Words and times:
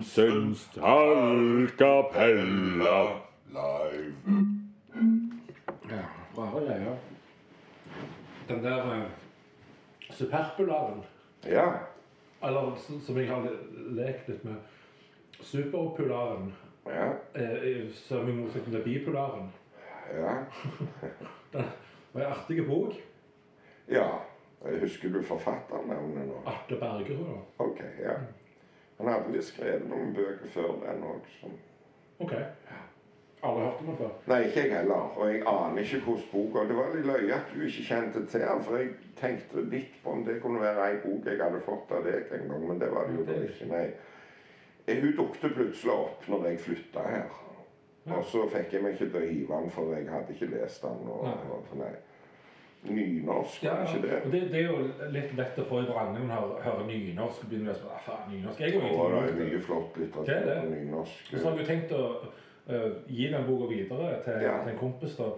Johansens 0.00 0.70
tallkapella 0.74 3.20
live. 3.52 4.14
Ja, 5.90 6.02
rare 6.36 6.60
greier. 6.64 6.96
Den 8.48 8.64
der 8.64 8.86
uh, 8.86 9.02
superpolaren, 10.10 11.02
Ja. 11.44 11.72
eller 12.42 12.76
som 12.76 13.00
som 13.00 13.16
jeg 13.18 13.28
har 13.28 13.48
lekt 13.90 14.28
litt 14.28 14.44
med, 14.44 14.54
superpolaren, 15.42 16.54
Ja. 16.86 17.12
eh, 17.34 17.90
som 17.92 18.28
i 18.28 18.32
motsetning 18.32 18.74
til 18.76 18.82
bipolaren, 18.84 19.52
Ja. 20.14 20.34
det 21.52 21.64
var 22.14 22.20
en 22.20 22.26
artig 22.32 22.66
bok. 22.66 22.92
ja. 23.88 24.08
Jeg 24.64 24.80
Husker 24.80 25.08
du 25.08 25.22
forfatternavnet 25.22 26.26
nå? 26.28 26.34
Atle 26.46 26.76
Bergerud. 26.76 27.38
Ok, 27.58 27.78
ja. 28.02 28.12
Han 29.00 29.08
hadde 29.12 29.32
visst 29.32 29.54
skrevet 29.54 29.86
noen 29.88 30.14
bøker 30.16 30.50
før 30.54 30.74
den 30.84 31.04
òg. 31.08 31.28
Ok. 32.20 32.32
Aldri 33.42 33.62
hørt 33.64 33.80
om 33.80 33.86
den 33.88 33.96
før. 33.96 34.10
Nei, 34.28 34.38
ikke 34.48 34.60
jeg 34.66 34.74
heller. 34.76 35.06
Og 35.16 35.30
jeg 35.32 35.42
aner 35.48 35.78
ikke 35.82 36.00
hvordan 36.04 36.26
boka 36.32 36.64
Det 36.68 36.76
var 36.76 36.90
litt 36.94 37.06
løye 37.08 37.34
at 37.38 37.54
du 37.54 37.62
ikke 37.64 37.86
kjente 37.88 38.24
til 38.28 38.40
den, 38.44 38.62
for 38.66 38.76
jeg 38.76 38.90
tenkte 39.20 39.64
litt 39.72 39.94
på 40.04 40.12
om 40.12 40.24
det 40.26 40.38
kunne 40.42 40.60
være 40.60 40.88
ei 40.90 40.98
bok 41.04 41.26
jeg 41.30 41.40
hadde 41.40 41.62
fått 41.64 41.94
av 41.96 42.04
deg 42.04 42.28
en 42.36 42.48
gang, 42.52 42.66
men 42.68 42.82
det 42.82 42.90
var 42.92 43.08
det 43.08 43.16
jo 43.16 43.24
det 43.30 43.38
ikke. 43.48 43.70
Nei. 43.72 43.86
Eh, 44.86 45.00
Hun 45.00 45.16
dukket 45.16 45.54
plutselig 45.56 45.92
opp 45.94 46.28
når 46.28 46.46
jeg 46.50 46.60
flytta 46.66 47.06
her. 47.08 47.30
Og 48.10 48.24
så 48.24 48.44
fikk 48.52 48.72
jeg 48.72 48.82
meg 48.82 48.94
ikke 48.96 49.10
til 49.12 49.22
å 49.22 49.26
hive 49.30 49.56
den, 49.60 49.70
for 49.70 49.94
jeg 49.94 50.06
hadde 50.08 50.32
ikke 50.36 50.52
lest 50.54 50.82
den. 50.82 51.02
Og, 51.08 51.24
Nei. 51.24 51.50
og, 51.56 51.74
nei. 51.78 51.90
Nynorsk, 52.88 53.62
Ja, 53.62 53.74
ikke 53.84 54.02
det? 54.08 54.32
det, 54.32 54.40
det 54.52 54.60
er 54.60 54.66
jo 54.70 55.10
litt 55.12 55.34
lett 55.36 55.58
å 55.60 55.64
få 55.68 55.82
i 55.82 55.88
vrangene 55.90 56.22
når 56.24 56.28
man 56.30 56.62
hører, 56.64 56.86
nynorsk 56.88 57.42
og 57.44 57.50
begynner 57.50 57.74
å 57.74 57.76
spørre, 57.76 57.98
ah, 57.98 58.04
faen, 58.06 58.30
nynorsk. 58.32 58.60
Er 58.60 58.72
jo 58.72 58.80
det 58.80 59.34
er 59.34 59.50
mye 59.50 59.60
flott 59.66 59.96
er 59.98 60.04
litteratur 60.06 60.62
på 60.62 60.70
nynorsk. 60.70 61.32
Så 61.34 61.42
har 61.44 61.58
du 61.58 61.64
tenkt 61.68 61.92
å 61.92 62.02
uh, 62.24 62.86
gi 63.06 63.28
den 63.34 63.44
boka 63.48 63.68
videre 63.68 64.14
til, 64.24 64.40
Ja. 64.46 64.54
til 64.64 64.72
en 64.72 64.78
kompis. 64.80 65.16
da. 65.20 65.28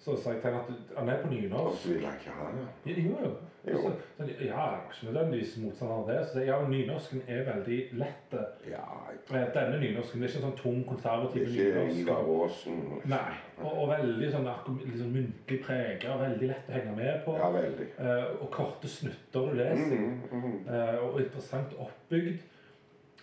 Så 0.00 0.14
sa 0.16 0.30
jeg 0.32 0.40
til 0.40 0.50
han 0.50 0.60
at 0.60 0.96
han 0.96 1.08
er 1.12 1.18
på 1.22 1.28
nynorsk. 1.28 1.82
så 1.82 1.88
vil 1.92 2.02
jeg 2.02 2.12
ikke 2.20 2.30
ha 2.32 2.50
det. 2.56 2.66
Ja, 2.86 3.02
Jo, 3.02 3.16
jo. 3.24 3.30
Jo. 3.68 3.76
Så, 3.82 3.90
så, 4.16 4.24
ja, 4.24 4.44
jeg 4.44 4.54
var 4.56 4.86
ikke 4.92 5.06
nødvendigvis 5.12 5.56
motstander 5.60 5.94
av 5.94 6.06
det. 6.08 6.20
Så 6.28 6.38
jeg, 6.38 6.46
ja, 6.48 6.68
nynorsken 6.68 7.22
er 7.28 7.42
veldig 7.54 7.80
lett. 7.92 8.36
Ja, 8.70 8.84
Eh, 9.30 9.46
Denne 9.54 9.76
nynorsken 9.80 10.20
det 10.22 10.26
er 10.26 10.32
ikke 10.32 10.38
en 10.40 10.46
sånn 10.46 10.56
tung, 10.62 10.78
konservativ 10.88 11.42
ikke 11.42 11.66
nynorsk. 11.68 11.98
Ivar 12.00 12.22
og- 12.24 12.44
Aasen. 12.46 12.78
Nei. 13.12 13.34
Og, 13.58 13.72
og 13.82 13.88
veldig 13.90 14.30
sånn 14.32 14.48
liksom 14.86 15.10
muntlig 15.12 15.58
prega, 15.66 16.16
veldig 16.22 16.48
lett 16.48 16.70
å 16.70 16.72
henge 16.72 16.94
med 16.96 17.20
på. 17.26 17.34
Ja, 17.36 17.50
veldig. 17.54 17.86
Eh, 17.98 18.24
og 18.40 18.50
korte 18.50 18.88
snutter 18.88 19.40
du 19.50 19.52
leser. 19.60 20.00
Mm, 20.00 20.22
mm. 20.32 20.56
Eh, 20.74 20.96
og 21.04 21.20
interessant 21.20 21.76
oppbygd. 21.78 22.40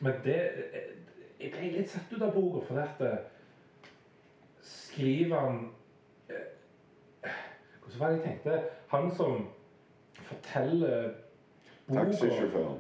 Men 0.01 0.13
det 0.23 0.37
eh, 0.37 0.93
Jeg 1.41 1.51
ble 1.57 1.71
litt 1.79 1.89
satt 1.89 2.13
ut 2.13 2.21
av 2.21 2.31
boka, 2.33 2.61
for 2.69 2.79
at 2.81 3.01
eh, 3.01 3.17
skriver 4.61 5.39
han 5.39 5.59
Hvordan 7.87 7.99
var 7.99 8.09
det 8.09 8.17
jeg 8.17 8.23
tenkte? 8.27 8.61
Han 8.87 9.11
som 9.15 9.47
forteller 10.27 11.09
Taxisjåføren. 11.93 12.79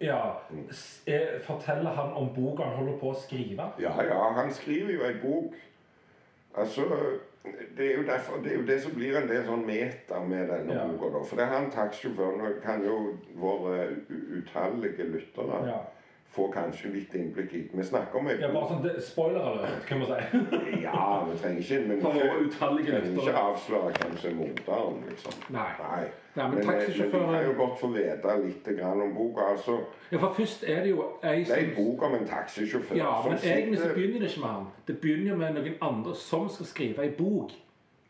ja, 0.00 0.20
er, 1.06 1.40
Forteller 1.42 1.90
han 1.90 2.12
om 2.12 2.28
boka 2.34 2.62
han 2.62 2.76
holder 2.76 2.98
på 3.00 3.10
å 3.10 3.18
skrive? 3.18 3.66
Ja, 3.82 3.96
ja, 4.02 4.18
han 4.36 4.52
skriver 4.54 4.92
jo 4.94 5.04
ei 5.08 5.14
bok. 5.22 5.54
Altså, 6.54 6.84
det 7.76 7.86
er, 7.94 8.02
derfor, 8.06 8.36
det 8.44 8.52
er 8.52 8.56
jo 8.60 8.66
det 8.66 8.76
som 8.82 8.92
blir 8.94 9.16
en 9.18 9.28
del 9.28 9.42
sånn 9.46 9.64
meta 9.66 10.20
med 10.20 10.48
denne 10.52 10.74
Ja. 10.76 10.86
boka. 10.86 11.10
da. 11.18 11.24
For 11.24 11.36
det 11.36 11.44
er 11.46 11.54
han 11.56 11.70
taxisjåføren 11.70 12.60
kan 12.62 12.84
jo 12.86 13.16
våre 13.34 13.88
utallige 14.38 15.08
lyttere 15.10 15.66
Ja. 15.66 15.80
Få 16.32 16.46
kanskje 16.52 16.90
litt 16.94 17.14
innblikk 17.14 17.52
i. 17.54 17.62
Vi 17.72 17.84
snakker 17.84 18.18
om 18.18 18.28
ei 18.32 18.38
ja 18.40 18.48
bare 18.52 18.68
sånn 18.70 19.00
Spoiler 19.04 19.44
alert, 19.50 19.84
kan 19.88 20.00
man 20.00 20.08
si. 20.08 20.40
Ja, 20.86 21.22
vi 21.28 21.36
trenger 21.42 21.60
ikke 21.60 21.80
men 21.88 21.98
vi 22.00 22.52
trenger 22.56 23.08
ikke 23.12 23.34
avsløre 23.42 23.92
hvem 23.98 24.16
som 24.16 24.30
er 24.30 24.36
morderen, 24.38 25.00
liksom. 25.10 25.38
Nei. 25.52 25.70
Nei. 25.80 26.02
Nei, 26.34 26.46
men 26.48 26.56
Men, 26.56 26.66
men, 26.66 26.78
vi 26.88 27.10
kan 27.10 27.44
jo 27.44 27.52
godt 27.56 27.80
få 27.80 27.90
vite 27.92 28.36
litt 28.44 28.70
grann 28.78 29.02
om 29.04 29.12
boka. 29.14 29.50
altså. 29.52 29.76
Ja, 30.12 30.18
for 30.18 30.32
først 30.38 30.64
er 30.66 30.80
det 30.82 30.90
jo 30.90 31.04
ei 31.22 31.36
Det 31.38 31.40
er 31.40 31.44
som 31.44 31.64
en 31.64 31.74
bok 31.76 32.02
om 32.02 32.14
en 32.14 32.26
taxisjåfør 32.26 32.96
Ja, 32.96 33.12
som 33.22 33.30
men 33.30 33.38
egentlig 33.44 33.78
så 33.78 33.90
begynner 33.94 34.20
det 34.20 34.30
ikke 34.30 34.40
med 34.40 34.48
han. 34.48 34.66
Det 34.86 34.98
begynner 34.98 35.30
jo 35.30 35.36
med 35.36 35.54
noen 35.54 35.76
andre 35.80 36.14
som 36.16 36.48
skal 36.48 36.66
skrive 36.66 37.04
ei 37.04 37.10
bok. 37.18 37.52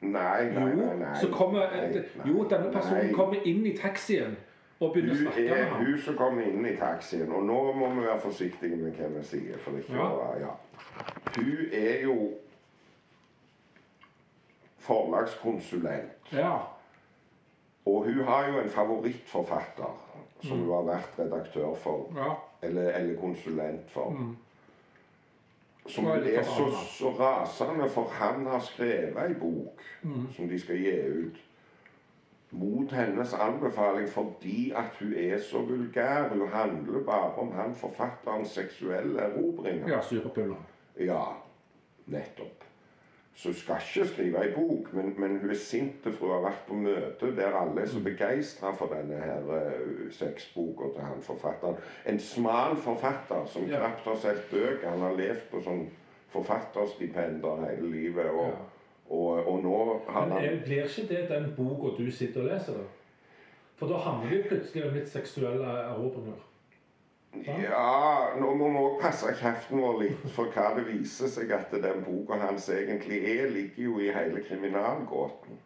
Nei, 0.01 0.45
nei, 0.45 0.65
nei, 0.65 0.75
nei. 0.75 0.95
nei 0.99 1.19
så 1.21 1.29
kommer, 1.31 1.67
nei, 1.75 1.91
nei, 1.95 2.31
jo 2.31 2.47
denne 2.51 2.73
personen 2.73 3.07
nei. 3.07 3.13
kommer 3.15 3.47
inn 3.47 3.67
i 3.67 3.77
taxien 3.77 4.37
og 4.81 4.93
begynne 4.93 5.13
å 5.13 5.17
snakke 5.23 5.43
med 5.49 5.65
ham. 5.67 5.85
hun 5.87 5.99
som 6.03 6.17
kommer 6.17 6.43
inn 6.43 6.67
i 6.67 6.77
taxien, 6.77 7.33
og 7.33 7.43
nå 7.47 7.73
må 7.73 7.89
vi 7.95 8.01
være 8.07 8.21
forsiktige 8.21 8.77
med 8.77 8.93
hva 8.99 9.09
vi 9.19 9.25
sier. 9.25 9.59
for 9.59 9.71
ikke 9.79 9.93
Ja. 9.95 10.09
å- 10.11 10.41
ja. 10.41 10.55
Hun 11.37 11.67
er 11.73 12.03
jo 12.03 12.31
forlagskonsulent, 14.79 16.33
Ja. 16.33 16.59
og 17.87 18.05
hun 18.05 18.25
har 18.25 18.49
jo 18.49 18.59
en 18.61 18.71
favorittforfatter 18.71 19.99
som 20.43 20.59
hun 20.59 20.71
har 20.71 20.83
vært 20.97 21.19
redaktør 21.19 21.75
for, 21.77 22.13
ja. 22.17 22.35
eller, 22.63 22.91
eller 22.91 23.21
konsulent 23.21 23.91
for. 23.91 24.11
Mm. 24.11 24.37
Som 25.87 26.05
hun 26.05 26.23
er 26.27 26.43
så, 26.43 26.71
så 26.99 27.11
rasende, 27.19 27.89
for 27.91 28.09
han 28.09 28.47
har 28.47 28.61
skrevet 28.61 29.17
ei 29.29 29.35
bok 29.35 29.81
Mm. 30.03 30.33
som 30.37 30.49
de 30.49 30.59
skal 30.59 30.77
gi 30.77 30.91
ut. 31.01 31.37
Mot 32.53 32.93
hennes 32.93 33.33
anbefaling 33.35 34.09
fordi 34.09 34.73
at 34.77 34.97
hun 35.01 35.13
er 35.17 35.39
så 35.41 35.59
vulgær. 35.65 36.29
Hun 36.29 36.49
handler 36.49 37.05
bare 37.07 37.35
om 37.41 37.53
han 37.53 37.75
forfatterens 37.75 38.49
seksuelle 38.49 39.21
erobringer. 39.21 39.89
ja 39.89 40.01
superpuller. 40.03 40.57
Ja, 41.01 41.23
nettopp. 42.07 42.59
Så 43.35 43.49
hun 43.49 43.55
skal 43.57 43.77
ikke 43.81 44.09
skrive 44.09 44.43
ei 44.45 44.51
bok, 44.55 44.93
men, 44.93 45.15
men 45.19 45.39
hun 45.41 45.51
er 45.51 45.55
sint 45.57 46.05
for 46.05 46.27
hun 46.27 46.35
har 46.35 46.43
vært 46.51 46.67
på 46.69 46.75
møte 46.75 47.31
der 47.37 47.57
alle 47.57 47.81
er 47.81 47.89
så 47.89 48.03
begeistra 48.05 48.75
for 48.77 48.93
denne 48.93 49.17
her 49.17 49.49
uh, 49.49 50.11
sexboka 50.13 50.91
til 50.93 51.07
han 51.09 51.23
forfatteren. 51.25 51.77
En 52.07 52.19
smal 52.21 52.77
forfatter 52.77 53.47
som 53.47 53.65
Ja. 53.65 53.79
knapt 53.81 54.05
har 54.05 54.17
solgt 54.27 54.51
bøker. 54.51 54.91
Han 54.91 55.01
har 55.01 55.17
levd 55.17 55.49
på 55.51 55.63
sånn 55.65 55.87
forfatterstipender 56.33 57.65
hele 57.71 57.91
livet. 57.91 58.31
Og, 58.31 58.47
Ja. 58.53 58.53
Og, 59.13 59.47
og 59.47 59.59
nå 59.65 59.77
har 60.09 60.27
Men 60.29 60.33
han 60.39 60.45
er- 60.45 60.65
blir 60.65 60.85
ikke 60.89 61.09
det 61.09 61.29
den 61.29 61.51
boka 61.57 61.97
du 61.99 62.11
sitter 62.11 62.41
og 62.41 62.47
leser, 62.53 62.73
da? 62.73 62.87
For 63.77 63.87
da 63.91 63.99
handler 63.99 64.31
det 64.31 64.39
jo 64.39 64.49
plutselig 64.49 64.85
om 64.89 64.95
litt 64.95 65.09
seksuelle 65.11 65.67
erobringer. 65.91 66.41
Ja, 67.47 68.35
nå 68.41 68.55
må 68.55 68.69
vi 68.71 68.77
også 68.79 69.01
passe 69.01 69.33
kjeften 69.41 69.81
vår 69.81 70.01
litt 70.03 70.27
for 70.37 70.53
hva 70.53 70.75
det 70.77 70.85
viser 70.87 71.31
seg 71.33 71.51
at 71.57 71.71
den 71.83 72.03
boka 72.05 72.37
hans 72.43 72.69
egentlig 72.71 73.23
er, 73.39 73.47
ligger 73.51 73.83
jo 73.85 73.99
i 74.05 74.11
hele 74.13 74.43
kriminalgåten. 74.45 75.59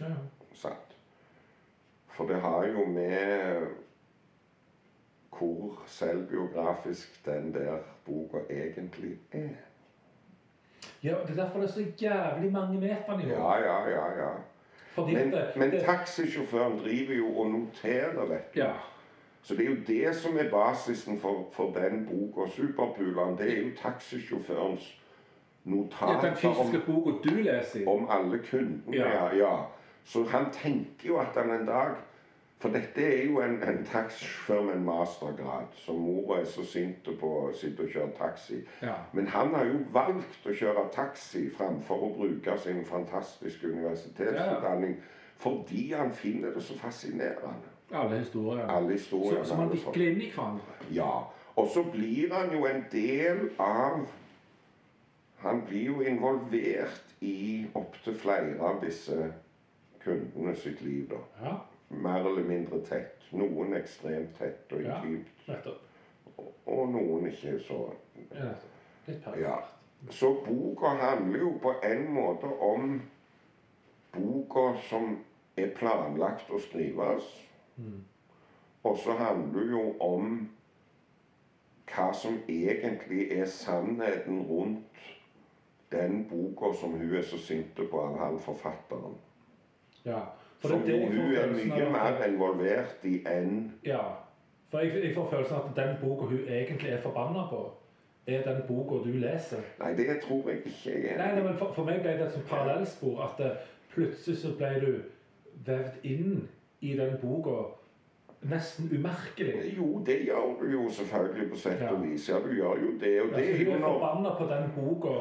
Ja. 0.00 0.12
Sant? 0.54 0.96
For 2.12 2.26
det 2.28 2.40
har 2.44 2.66
jo 2.66 2.84
med 2.84 3.66
hvor 5.38 5.82
selvbiografisk 5.86 7.20
den 7.26 7.52
der 7.54 7.78
boka 8.06 8.38
egentlig 8.50 9.18
er. 9.32 9.54
Ja, 11.02 11.14
Det 11.26 11.38
er 11.38 11.44
derfor 11.44 11.60
det 11.60 11.68
er 11.68 11.72
så 11.72 11.84
jævlig 12.02 12.52
mange 12.52 12.80
metanivå. 12.80 13.28
Ja, 13.28 13.56
ja, 13.56 13.88
ja. 13.88 14.06
ja. 14.22 14.30
Fordi 14.94 15.14
Men, 15.14 15.34
at 15.34 15.54
det, 15.54 15.56
men 15.56 15.80
taxisjåføren 15.80 16.78
driver 16.78 17.14
jo 17.14 17.38
og 17.38 17.50
noterer, 17.50 18.20
dette. 18.20 18.44
Ja. 18.56 18.70
Så 19.42 19.54
det 19.54 19.64
er 19.64 19.70
jo 19.70 19.76
det 19.86 20.16
som 20.16 20.36
er 20.38 20.50
basisen 20.50 21.20
for, 21.20 21.48
for 21.52 21.72
den 21.72 22.06
boka, 22.06 22.50
'Superpulene'. 22.50 23.38
Det 23.38 23.52
er 23.52 23.62
jo 23.62 23.70
taxisjåførens 23.82 25.00
ja, 25.66 25.70
notater 25.70 26.20
den 26.20 26.36
fysiske 26.36 26.82
om, 26.86 26.94
boka 26.94 27.30
du 27.30 27.34
leser 27.34 27.88
om 27.88 28.08
alle 28.10 28.38
kundene. 28.50 28.96
Ja. 28.96 29.08
Ja. 29.08 29.36
ja. 29.36 29.56
Så 30.04 30.24
han 30.24 30.52
tenker 30.52 31.08
jo 31.08 31.16
at 31.16 31.26
han 31.36 31.50
en 31.60 31.66
dag 31.66 31.94
For 32.58 32.74
dette 32.74 33.02
er 33.02 33.26
jo 33.28 33.38
en, 33.38 33.62
en 33.62 33.84
taxisjåfør 33.86 34.64
med 34.66 34.74
en 34.74 34.84
mastergrad, 34.84 35.68
som 35.78 36.00
mora 36.02 36.40
er 36.40 36.48
så 36.50 36.64
sint 36.66 37.06
på 37.20 37.28
å 37.44 37.52
sitte 37.54 37.84
og 37.86 37.92
kjøre 37.92 38.10
taxi. 38.18 38.58
Ja. 38.82 38.96
Men 39.14 39.30
han 39.30 39.54
har 39.54 39.68
jo 39.68 39.78
valgt 39.94 40.46
å 40.46 40.54
kjøre 40.58 40.88
taxi 40.94 41.44
framfor 41.54 42.02
å 42.08 42.10
bruke 42.16 42.56
sin 42.58 42.82
fantastiske 42.88 43.70
universitetsutdanning 43.70 44.98
fordi 45.38 45.92
han 45.92 46.10
finner 46.10 46.50
det 46.50 46.64
så 46.66 46.74
fascinerende. 46.80 47.70
Alle 47.94 48.18
historier. 48.18 48.66
Alle 48.66 48.96
historiene. 48.96 49.44
Så, 49.44 49.52
så 49.52 49.60
man 49.60 49.68
han 49.68 49.76
vikler 49.76 50.10
inn 50.10 50.22
i 50.26 50.32
hverandre. 50.34 50.78
Ja. 50.90 51.12
Og 51.54 51.70
så 51.74 51.84
blir 51.92 52.34
han 52.34 52.50
jo 52.52 52.66
en 52.66 52.84
del 52.92 53.50
av 53.58 54.06
Han 55.38 55.60
blir 55.68 55.84
jo 55.84 56.00
involvert 56.02 57.12
i 57.22 57.66
opptil 57.78 58.16
flere 58.18 58.56
av 58.58 58.80
disse 58.82 59.14
kundene 60.02 60.56
sitt 60.58 60.80
liv, 60.82 61.04
da. 61.12 61.20
Ja, 61.44 61.52
Mer 61.88 62.26
eller 62.26 62.42
mindre 62.42 62.78
tett. 62.78 63.28
Noen 63.32 63.72
ekstremt 63.72 64.34
tett 64.38 64.72
og 64.72 64.82
Ja. 64.82 64.96
intimt, 65.02 65.30
nettopp. 65.48 65.84
og 66.66 66.88
noen 66.88 67.26
ikke 67.26 67.58
så 67.58 67.92
Ja. 68.34 68.52
Litt 69.06 69.20
perfekt. 69.24 69.42
Ja. 69.42 69.56
Så 70.10 70.32
boka 70.44 70.86
handler 70.86 71.38
jo 71.38 71.52
på 71.62 71.72
en 71.82 72.12
måte 72.14 72.46
om 72.60 73.02
boka 74.12 74.74
som 74.74 75.16
er 75.56 75.66
planlagt 75.66 76.50
å 76.50 76.58
skrives. 76.58 77.48
Mm. 77.76 78.02
Og 78.84 78.96
så 78.96 79.12
handler 79.12 79.60
det 79.60 79.70
jo 79.70 79.94
om 80.00 80.48
hva 81.86 82.12
som 82.14 82.38
egentlig 82.48 83.32
er 83.32 83.44
sannheten 83.44 84.42
rundt 84.48 84.98
den 85.92 86.24
boka 86.28 86.72
som 86.72 86.90
hun 86.92 87.14
er 87.14 87.22
så 87.22 87.36
sint 87.38 87.74
på 87.90 88.00
av 88.00 88.18
han 88.18 88.38
forfatteren. 88.38 89.16
Ja. 90.04 90.20
For 90.60 90.68
Som 90.68 90.80
det 90.80 90.86
det 90.94 91.08
hun 91.08 91.34
er 91.34 91.46
mye 91.52 91.82
at- 91.86 91.92
mer 91.92 92.24
involvert 92.26 93.04
i 93.04 93.22
enn 93.26 93.72
Ja. 93.86 94.00
For 94.70 94.78
jeg, 94.78 95.02
jeg 95.04 95.14
får 95.14 95.28
følelsen 95.30 95.56
av 95.56 95.64
at 95.70 95.76
den 95.76 95.96
boka 96.02 96.26
hun 96.26 96.38
egentlig 96.48 96.90
er 96.92 97.00
forbanna 97.00 97.46
på, 97.50 97.70
er 98.26 98.42
den 98.42 98.62
boka 98.68 98.94
du 99.04 99.12
leser. 99.16 99.62
Nei, 99.80 99.94
det 99.96 100.20
tror 100.22 100.48
jeg 100.50 100.58
ikke 100.66 100.92
jeg 101.08 101.16
Nei, 101.18 101.34
nei, 101.34 101.42
men 101.42 101.56
for, 101.56 101.72
for 101.72 101.84
meg 101.84 102.02
ble 102.02 102.10
det 102.18 102.26
et 102.26 102.32
sånt 102.32 102.48
parallellspor 102.50 103.22
at 103.24 103.40
eh, 103.46 103.56
plutselig 103.94 104.38
så 104.38 104.48
ble 104.58 104.72
du 104.80 104.92
vevd 105.66 106.04
inn 106.04 106.48
i 106.80 106.92
den 106.96 107.16
boka 107.22 107.54
nesten 108.42 108.90
umerkelig. 108.92 109.76
Jo, 109.76 110.02
det 110.06 110.20
gjør 110.26 110.60
du 110.60 110.66
jo 110.72 110.88
selvfølgelig 110.90 111.50
på 111.50 111.56
sett 111.56 111.82
og 111.90 112.02
vis. 112.04 112.28
Ja, 112.28 112.38
du 112.44 112.52
gjør 112.54 112.76
jo 112.84 112.90
det. 113.00 113.14
Og 113.22 113.28
det 113.28 113.34
Altså, 113.34 113.52
er 113.52 113.64
hun 113.64 113.74
er 113.74 113.86
forbanna 113.88 114.34
på 114.38 114.44
den 114.52 114.70
boka 114.76 115.14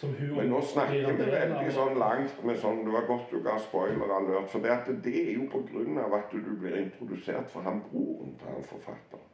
Men 0.00 0.48
nå 0.48 0.60
snakker 0.64 1.12
vi 1.12 1.24
veldig 1.30 1.72
sånn 1.76 1.98
langt 2.00 2.38
med 2.48 2.56
sånn 2.58 2.78
Det 2.86 2.92
var 2.94 3.04
godt 3.06 3.30
du 3.30 3.42
ga 3.44 3.58
spoiler 3.60 4.14
alert. 4.16 4.48
For 4.50 4.64
det, 4.64 4.96
det 5.04 5.12
er 5.20 5.34
jo 5.36 5.48
av 6.00 6.14
at 6.16 6.32
du 6.32 6.54
blir 6.56 6.78
introdusert 6.80 7.50
for 7.52 7.62
han 7.62 7.82
broren 7.90 8.32
til 8.40 8.48
han 8.48 8.64
forfatteren. 8.64 9.28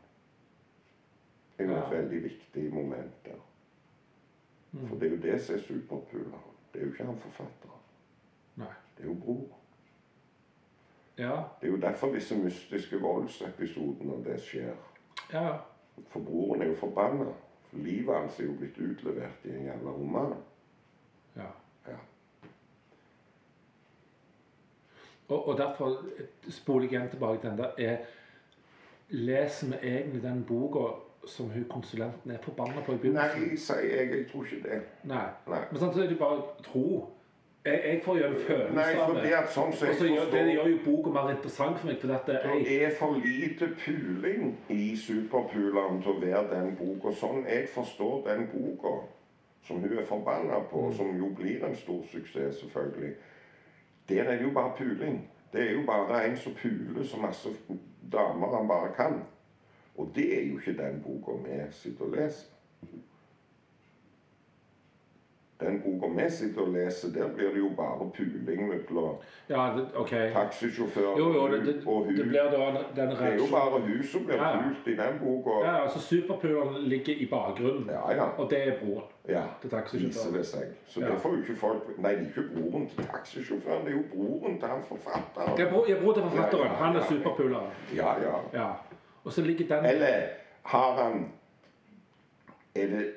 Det 1.57 1.67
er 1.67 1.71
jo 1.71 1.79
et 1.79 1.95
veldig 1.95 2.23
viktig 2.25 2.65
moment 2.75 3.25
der. 3.25 3.39
Mm. 4.73 4.89
For 4.89 4.97
det 4.97 5.07
er 5.07 5.15
jo 5.15 5.23
det 5.23 5.39
som 5.43 5.55
er 5.55 5.65
superpuleren. 5.69 6.53
Det 6.73 6.81
er 6.81 6.85
jo 6.85 6.93
ikke 6.93 7.07
han 7.07 7.23
forfatteren. 7.23 7.87
Nei. 8.59 8.75
Det 8.97 9.05
er 9.05 9.09
jo 9.09 9.17
bror. 9.25 9.57
Ja. 11.19 11.43
Det 11.61 11.67
er 11.67 11.73
jo 11.73 11.81
derfor 11.83 12.15
disse 12.15 12.39
mystiske 12.39 13.01
voldsepisodene 13.01 14.25
det 14.25 14.41
skjer. 14.43 14.75
ja. 15.33 15.57
For 16.09 16.23
broren 16.23 16.63
er 16.63 16.67
jo 16.67 16.75
forbanna. 16.79 17.33
Livet 17.73 18.15
hans 18.15 18.41
er 18.41 18.45
jo 18.45 18.53
blitt 18.59 18.79
utlevert 18.79 19.45
i 19.45 19.49
en 19.49 19.65
jævla 19.65 19.91
roman. 19.91 20.35
ja. 21.37 21.51
Ja. 21.89 21.97
Og, 25.29 25.49
og 25.49 25.59
derfor 25.59 26.05
spoler 26.49 26.85
jeg 26.85 26.93
igjen 26.93 27.11
tilbake 27.11 27.41
til 27.41 27.51
den 27.51 27.59
der 27.59 27.71
er 27.79 27.97
Leser 29.09 29.67
vi 29.67 29.89
egentlig 29.89 30.23
den 30.23 30.45
boka 30.45 30.93
som 31.27 31.51
hun 31.51 31.65
konsulenten 31.71 32.31
er 32.31 32.39
forbanna 32.43 32.83
på 32.87 32.93
i 32.93 32.97
begynnelsen? 32.97 33.41
Nei, 33.41 33.49
jeg, 33.91 34.09
jeg. 34.09 34.19
Jeg 34.19 34.27
tror 34.33 34.45
ikke 34.45 34.69
det. 34.69 34.83
Nei. 35.05 35.29
Nei. 35.49 35.61
Men 35.71 35.81
sånn 35.81 35.95
så 35.95 36.03
er 36.03 36.11
det 36.11 36.19
bare 36.21 36.43
tro. 36.65 36.85
Jeg, 37.65 37.81
jeg 37.85 38.01
får 38.05 38.19
jo 38.19 38.25
en 38.27 38.37
følelse 38.47 38.75
Nei, 38.75 38.95
av 39.03 39.15
det. 39.15 39.23
det 39.25 39.39
sånn 39.53 39.73
så 39.73 39.87
det 40.33 40.43
gjør 40.55 40.69
jo 40.71 40.77
boka 40.85 41.11
mer 41.13 41.31
interessant 41.35 41.79
for 41.79 41.87
meg. 41.91 41.99
For 42.01 42.09
dette, 42.13 42.37
jeg, 42.45 42.65
Det 42.65 42.77
er 42.87 42.93
for 42.99 43.19
lite 43.25 43.69
puling 43.85 44.53
i 44.73 44.97
superpuleren 44.97 46.03
til 46.03 46.13
å 46.15 46.21
være 46.23 46.45
den 46.55 46.77
boka. 46.79 47.13
Sånn 47.19 47.43
jeg 47.49 47.69
forstår 47.75 48.23
den 48.29 48.47
boka, 48.53 48.95
som 49.67 49.83
hun 49.83 49.99
er 49.99 50.07
forbanna 50.09 50.61
på, 50.71 50.85
Mm. 50.87 50.95
som 50.97 51.17
jo 51.19 51.29
blir 51.37 51.65
en 51.67 51.77
stor 51.77 52.03
suksess, 52.13 52.61
selvfølgelig, 52.61 53.15
der 54.09 54.23
er 54.25 54.37
det 54.39 54.43
jo 54.47 54.51
bare 54.55 54.73
puling. 54.79 55.29
Det 55.53 55.61
er 55.69 55.73
jo 55.75 55.83
bare 55.87 56.25
en 56.31 56.37
som 56.37 56.53
puler 56.55 57.05
så 57.05 57.17
masse 57.21 57.49
damer 58.13 58.57
han 58.57 58.69
bare 58.69 58.93
kan. 58.97 59.23
Og 59.97 60.13
det 60.15 60.29
er 60.39 60.47
jo 60.47 60.59
ikke 60.59 60.77
den 60.83 61.03
boka 61.03 61.37
vi 61.45 61.59
sitter 61.71 62.05
og 62.05 62.11
leser. 62.17 62.47
Den 65.61 65.83
boka 65.83 66.07
vi 66.15 66.31
sitter 66.31 66.61
og 66.61 66.69
leser, 66.73 67.09
der 67.15 67.29
blir 67.35 67.49
det 67.51 67.59
jo 67.59 67.71
bare 67.77 68.11
puling 68.17 68.69
mellom 68.69 69.17
ja, 69.49 69.77
okay. 69.97 70.29
Det, 70.29 71.83
og 71.87 72.05
hun. 72.05 72.17
det 72.17 72.29
blir 72.29 72.43
da 72.43 72.85
den 72.97 73.11
Det 73.11 73.21
er 73.21 73.35
jo 73.35 73.49
bare 73.51 73.81
hun 73.81 74.03
som 74.03 74.25
blir 74.27 74.35
Ja, 74.37 74.53
pult 74.63 74.87
i 74.87 74.97
den 74.97 75.19
boka. 75.23 75.67
Ja, 75.67 75.83
altså 75.83 76.01
Superpuleren 76.01 76.83
ligger 76.83 77.15
i 77.15 77.27
bakgrunnen, 77.31 77.91
Ja, 77.91 78.13
ja. 78.13 78.25
og 78.39 78.51
det 78.51 78.69
er 78.69 78.73
broren 78.85 79.05
ja. 79.29 79.43
til 79.61 79.71
taxisjåføren. 79.71 80.45
Så 80.87 81.01
Ja. 81.01 81.07
derfor 81.07 81.29
er 81.29 81.35
jo 81.35 81.41
ikke 81.41 81.57
folk 81.57 81.99
Nei, 81.99 82.11
det 82.15 82.21
er 82.21 82.27
ikke 82.27 82.49
broren 82.55 82.89
til 82.89 83.05
taxisjåføren, 83.05 83.85
det 83.87 83.93
er 83.93 83.97
jo 83.97 84.05
broren 84.15 84.61
til 84.61 84.69
han 84.69 84.83
forfatteren. 84.89 85.57
Det 85.57 85.67
er 85.67 85.71
bro, 85.73 85.85
jeg 85.89 85.99
bror 86.03 86.13
til 86.13 86.23
forfatteren. 86.23 86.69
Han 86.69 86.97
er 86.97 87.03
superpuleren. 87.09 87.71
Ja, 87.97 88.13
ja. 88.23 88.35
Ja. 88.53 88.71
Og 89.25 89.33
så 89.33 89.43
ligger 89.43 89.77
den 89.77 89.85
Eller 89.85 90.23
har 90.63 91.03
han 91.03 91.33
Er 92.75 92.87
det 92.87 93.13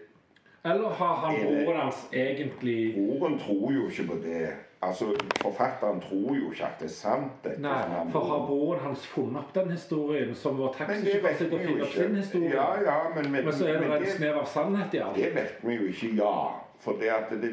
Eller 0.64 0.90
har 0.90 1.16
han 1.16 1.36
broren 1.42 1.78
hans 1.78 2.10
egentlig 2.14 2.94
Broren 2.96 3.40
tror 3.40 3.72
jo 3.74 3.88
ikke 3.90 4.08
på 4.08 4.18
det. 4.24 4.50
Altså, 4.82 5.06
Forfatteren 5.42 6.02
tror 6.02 6.36
jo 6.36 6.52
ikke 6.52 6.66
at 6.66 6.80
det 6.80 6.86
er 6.86 6.94
sant. 6.94 7.44
Det, 7.44 7.56
Nei, 7.62 7.82
han 7.90 8.12
for 8.14 8.26
har 8.26 8.46
broren 8.48 8.80
hans 8.82 9.06
funnet 9.08 9.42
opp 9.42 9.54
den 9.54 9.72
historien 9.72 10.34
som 10.38 10.58
vår 10.58 10.74
taxisjåfør 10.78 11.38
sitter 11.38 11.58
og 11.58 11.66
finner 11.66 11.86
opp 11.86 11.94
sin 11.94 12.18
historie? 12.18 12.56
Ja, 12.56 12.68
ja, 12.86 12.98
men, 13.16 13.30
men, 13.32 13.46
Men 13.46 13.54
så 13.54 13.70
er 13.70 13.82
det 13.82 13.92
en 14.00 14.08
snev 14.16 14.42
av 14.42 14.50
sannhet 14.50 14.98
i 14.98 15.04
alt. 15.06 15.18
Det 15.18 15.30
vet 15.36 15.62
vi 15.66 15.78
jo 15.78 15.88
ikke, 15.94 16.12
ja. 16.18 16.36
For 16.82 16.98
det, 16.98 17.14
det, 17.30 17.52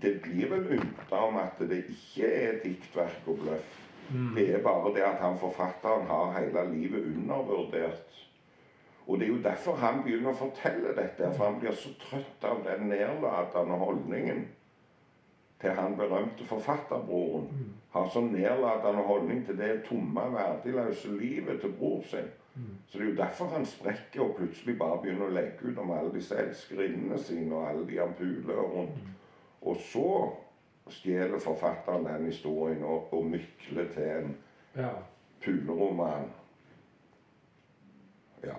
det 0.00 0.14
blir 0.24 0.48
vel 0.48 0.64
ymta 0.78 1.20
om 1.26 1.36
at 1.42 1.60
det 1.60 1.82
ikke 1.92 2.28
er 2.28 2.60
diktverk 2.64 3.28
og 3.28 3.40
bløff. 3.44 3.78
Mm. 4.08 4.32
Det 4.36 4.46
er 4.54 4.64
bare 4.64 4.94
det 4.96 5.04
at 5.04 5.20
han 5.20 5.36
forfatteren 5.40 6.08
har 6.08 6.32
hele 6.38 6.64
livet 6.72 7.04
undervurdert. 7.16 8.22
Og 9.06 9.18
det 9.18 9.26
er 9.28 9.32
jo 9.32 9.42
derfor 9.42 9.76
han 9.82 10.02
begynner 10.04 10.30
å 10.30 10.38
fortelle 10.38 10.92
dette. 10.96 11.30
For 11.34 11.44
han 11.44 11.60
blir 11.60 11.74
så 11.74 11.90
trøtt 12.02 12.44
av 12.46 12.60
den 12.66 12.88
nedlatende 12.92 13.78
holdningen 13.80 14.44
til 15.62 15.70
han 15.78 15.96
berømte 15.96 16.44
forfatterbroren. 16.44 17.48
Har 17.94 18.06
så 18.10 18.20
nedlatende 18.20 19.02
holdning 19.06 19.44
til 19.46 19.58
det 19.58 19.82
tomme, 19.88 20.24
verdiløse 20.34 21.10
livet 21.18 21.60
til 21.60 21.74
bror 21.78 22.02
sin. 22.10 22.30
Så 22.86 22.98
det 22.98 23.06
er 23.06 23.10
jo 23.10 23.16
derfor 23.16 23.46
han 23.54 23.64
sprekker 23.64 24.22
og 24.22 24.34
plutselig 24.36 24.74
bare 24.78 24.98
begynner 25.02 25.26
å 25.30 25.32
legge 25.32 25.70
ut 25.70 25.78
om 25.80 25.90
alle 25.94 26.12
disse 26.12 26.36
elskerinnene 26.36 27.18
sine 27.18 27.54
og 27.56 27.68
alle 27.68 27.86
de 27.88 27.98
han 27.98 28.12
puler 28.18 28.58
rundt. 28.74 28.98
Og 29.62 29.76
så 29.76 30.08
stjeler 30.92 31.38
forfatteren 31.40 32.04
den 32.04 32.26
historien 32.28 32.82
og, 32.84 33.08
og 33.14 33.24
mykler 33.24 33.88
til 33.94 34.10
en 34.18 34.34
Ja. 34.76 34.90
puleroman. 35.40 36.28
Ja. 38.44 38.56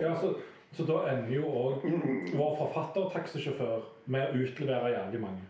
Ja 0.00 0.14
så, 0.20 0.34
så 0.72 0.84
da 0.88 1.00
ender 1.12 1.34
jo 1.34 1.46
òg 1.46 1.82
vår 2.36 2.56
forfatter 2.58 3.00
og 3.04 3.12
taxisjåfør 3.12 3.82
med 4.06 4.28
å 4.30 4.38
utlevere 4.44 4.92
jævlig 4.94 5.20
mange. 5.20 5.42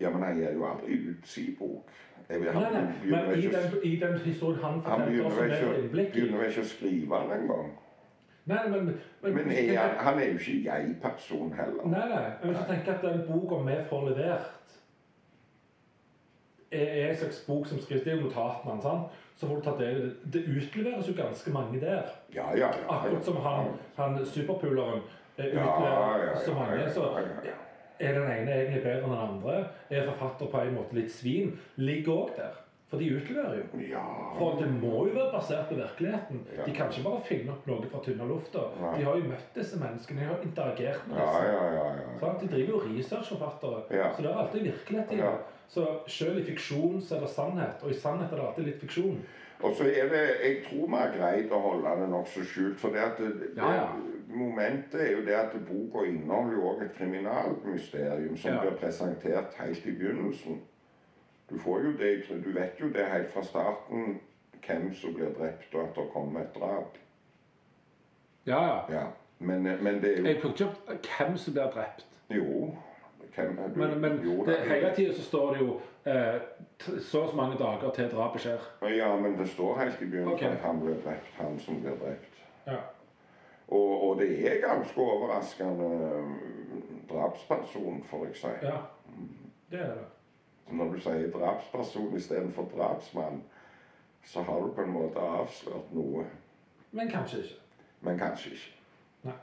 ja, 0.00 0.10
men 0.10 0.22
han 0.22 0.36
gir 0.36 0.52
jo 0.54 0.64
aldri 0.66 0.98
ut 1.10 1.26
sin 1.26 1.56
bok. 1.58 1.88
Han, 2.30 2.40
Nei, 2.40 2.70
nei, 2.72 2.82
men 3.10 3.38
i 3.38 3.46
den, 3.52 3.72
i 3.84 3.96
den 4.00 4.18
historien 4.24 4.62
han 4.64 4.80
han 4.80 5.00
forteller 5.00 5.26
oss, 5.26 5.38
i 5.84 5.88
begynner 5.92 6.38
vi 6.40 6.46
ikke 6.48 6.60
å 6.64 6.68
skrive 6.70 7.18
den 7.20 7.32
engang. 7.40 7.72
Nei, 8.46 8.62
men, 8.68 8.86
men, 9.22 9.34
Men 9.34 9.50
er, 9.52 9.76
han- 9.78 9.98
han 10.06 10.18
er 10.22 10.26
jo 10.32 10.38
ikke 10.38 10.64
jeg-person 10.64 11.52
heller. 11.52 11.84
Nei, 11.86 12.08
nei. 12.08 12.24
Men 12.42 12.50
hvis 12.50 12.58
du 12.58 12.72
tenker 12.72 12.94
at 12.94 13.02
den 13.02 13.22
boka 13.28 13.60
vi 13.68 13.76
får 13.88 14.08
levert, 14.08 14.74
er 16.74 17.10
en 17.10 17.16
slags 17.16 17.44
bok 17.46 17.66
som 17.66 17.80
skrives 17.80 18.04
Det 18.04 18.12
er 18.12 18.16
jo 18.16 18.28
notatene 18.28 18.72
hans, 18.72 18.84
sant? 18.84 19.20
så 19.36 19.48
får 19.48 19.56
du 19.56 19.62
ta 19.62 19.76
del 19.78 19.96
i 19.96 20.00
det. 20.00 20.14
Det 20.24 20.40
utleveres 20.46 21.08
jo 21.08 21.14
ganske 21.18 21.50
mange 21.50 21.80
der. 21.80 22.10
Ja, 22.34 22.50
ja, 22.56 22.70
ja. 22.70 22.96
Akkurat 22.96 23.24
som 23.24 23.36
han, 23.36 23.72
han 23.96 24.26
superpuleren 24.26 25.02
utleverer 25.38 26.36
så 26.44 26.54
mange. 26.54 26.90
Så 26.94 27.08
er 27.98 28.12
den 28.14 28.30
ene 28.30 28.52
egentlig 28.52 28.82
bedre 28.82 29.02
enn 29.02 29.10
den 29.10 29.24
andre. 29.28 29.56
Er 29.90 30.06
forfatter 30.10 30.50
på 30.52 30.62
en 30.62 30.76
måte 30.78 30.98
litt 30.98 31.12
svin. 31.12 31.56
Ligger 31.76 32.12
òg 32.12 32.36
der. 32.38 32.60
For 32.94 33.00
de 33.02 33.08
utleverer 33.16 33.56
jo. 33.58 33.80
Ja. 33.90 34.02
For 34.38 34.58
det 34.62 34.68
må 34.70 35.06
jo 35.08 35.14
være 35.16 35.32
basert 35.32 35.66
på 35.68 35.74
virkeligheten. 35.80 36.44
Ja. 36.54 36.62
De 36.68 36.74
kan 36.76 36.90
ikke 36.92 37.02
bare 37.08 37.22
finne 37.26 37.50
opp 37.56 37.66
noe 37.66 37.88
fra 37.90 38.02
tynne 38.06 38.28
lufta. 38.28 38.62
De 38.94 39.02
har 39.02 39.16
jo 39.18 39.24
møtt 39.32 39.50
disse 39.58 39.80
menneskene, 39.80 40.20
de 40.20 40.28
har 40.30 40.44
interagert 40.46 41.08
med 41.10 41.18
disse. 41.18 41.46
ja, 41.50 41.64
ja, 41.74 41.86
ja. 41.98 42.18
Sant? 42.20 42.40
De 42.44 42.50
driver 42.54 42.76
jo 42.76 42.82
researchforfattere, 42.92 43.82
så 43.90 44.22
det 44.22 44.30
er 44.30 44.38
alltid 44.44 44.62
virkelighet 44.70 45.12
i 45.12 45.16
det. 45.16 45.32
Så 45.74 45.86
selv 46.06 46.38
i 46.38 46.44
fiksjon 46.44 47.00
så 47.02 47.16
er 47.16 47.20
det 47.24 47.30
sannhet, 47.34 47.82
og 47.82 47.90
i 47.90 47.94
sannhet 47.98 48.30
er 48.32 48.36
det 48.36 48.46
alltid 48.46 48.64
litt 48.68 48.80
fiksjon. 48.84 49.18
Og 49.64 49.74
så 49.78 49.84
er 49.88 50.08
det 50.12 50.22
Jeg 50.44 50.56
tror 50.68 50.86
vi 50.86 50.96
har 51.00 51.12
greid 51.18 51.52
å 51.54 51.60
holde 51.66 51.92
det 52.00 52.08
nokså 52.12 52.42
skjult. 52.44 52.76
For 52.78 52.92
det 52.94 53.00
at 53.00 53.18
det, 53.18 53.30
det, 53.40 53.48
Ja, 53.56 53.70
ja. 53.74 53.88
momentet 54.28 55.00
er 55.00 55.10
jo 55.16 55.24
det 55.24 55.34
at 55.34 55.54
boka 55.68 56.04
inneholder 56.06 56.52
jo 56.58 56.66
også 56.68 56.84
et 56.84 56.94
kriminalmysterium 56.98 58.36
som 58.36 58.50
Ja. 58.52 58.60
blir 58.60 58.76
presentert 58.80 59.54
helt 59.58 59.86
i 59.86 59.90
begynnelsen. 59.92 60.60
Du 61.54 61.58
får 61.58 61.80
jo 61.80 61.92
det, 61.98 62.44
du 62.44 62.52
vet 62.52 62.80
jo 62.80 62.88
det 62.88 63.04
helt 63.06 63.30
fra 63.30 63.42
starten 63.44 64.20
hvem 64.66 64.94
som 64.94 65.14
blir 65.14 65.28
drept, 65.38 65.74
og 65.74 65.82
at 65.82 65.94
det 65.94 66.04
kommer 66.12 66.40
et 66.40 66.54
drap. 66.54 66.96
Ja, 68.46 68.62
ja. 68.66 68.78
Ja. 68.90 69.04
Men, 69.38 69.62
men 69.62 70.00
det 70.02 70.12
er 70.12 70.18
jo 70.18 70.26
Jeg 70.26 70.40
plukker 70.40 70.66
ikke 70.66 70.94
opp 70.94 71.06
hvem 71.18 71.36
som 71.36 71.54
blir 71.54 71.70
drept. 71.74 72.06
Jo. 72.30 72.74
Hvem 73.34 73.58
er 73.58 73.68
du? 73.68 73.78
Men, 73.78 74.00
men 74.00 74.18
jo, 74.24 74.38
det, 74.46 74.46
det, 74.46 74.56
hele 74.56 74.90
tida 74.96 75.14
så 75.14 75.22
står 75.22 75.52
det 75.54 75.60
jo 75.60 75.76
eh, 76.04 76.40
så 77.00 77.20
og 77.20 77.30
så 77.30 77.36
mange 77.36 77.58
dager 77.58 77.90
til 77.94 78.10
drapet 78.10 78.40
skjer. 78.40 78.66
Ja, 78.96 79.16
men 79.16 79.38
det 79.38 79.48
står 79.48 79.78
helt 79.78 80.02
i 80.02 80.10
begynnelsen 80.10 80.34
okay. 80.34 80.50
at 80.56 80.66
han 80.66 80.80
blir 80.80 80.98
drept, 81.04 81.30
han 81.38 81.58
som 81.58 81.80
blir 81.82 81.94
drept. 82.02 82.42
Ja. 82.66 82.80
Og, 83.68 84.08
og 84.08 84.18
det 84.18 84.30
er 84.48 84.60
ganske 84.66 85.00
overraskende 85.00 85.86
um, 86.18 86.34
drapsperson, 87.10 88.04
får 88.10 88.26
jeg 88.26 88.36
si. 88.42 88.52
ja. 88.62 88.82
Det 89.70 89.80
er 89.80 89.94
det. 89.94 90.13
Så 90.66 90.74
Når 90.74 90.92
du 90.92 91.00
sier 91.00 91.30
drapsperson 91.30 92.16
istedenfor 92.16 92.68
drapsmann, 92.74 93.42
så 94.24 94.42
har 94.42 94.60
du 94.60 94.72
på 94.72 94.82
en 94.82 94.90
måte 94.90 95.20
avslørt 95.20 95.92
noe. 95.92 96.24
Men 96.92 97.10
kanskje 97.10 97.42
ikke. 97.42 97.58
Men 98.00 98.18
kanskje 98.18 98.50
ikke. 98.50 98.70
Nei. 99.22 99.34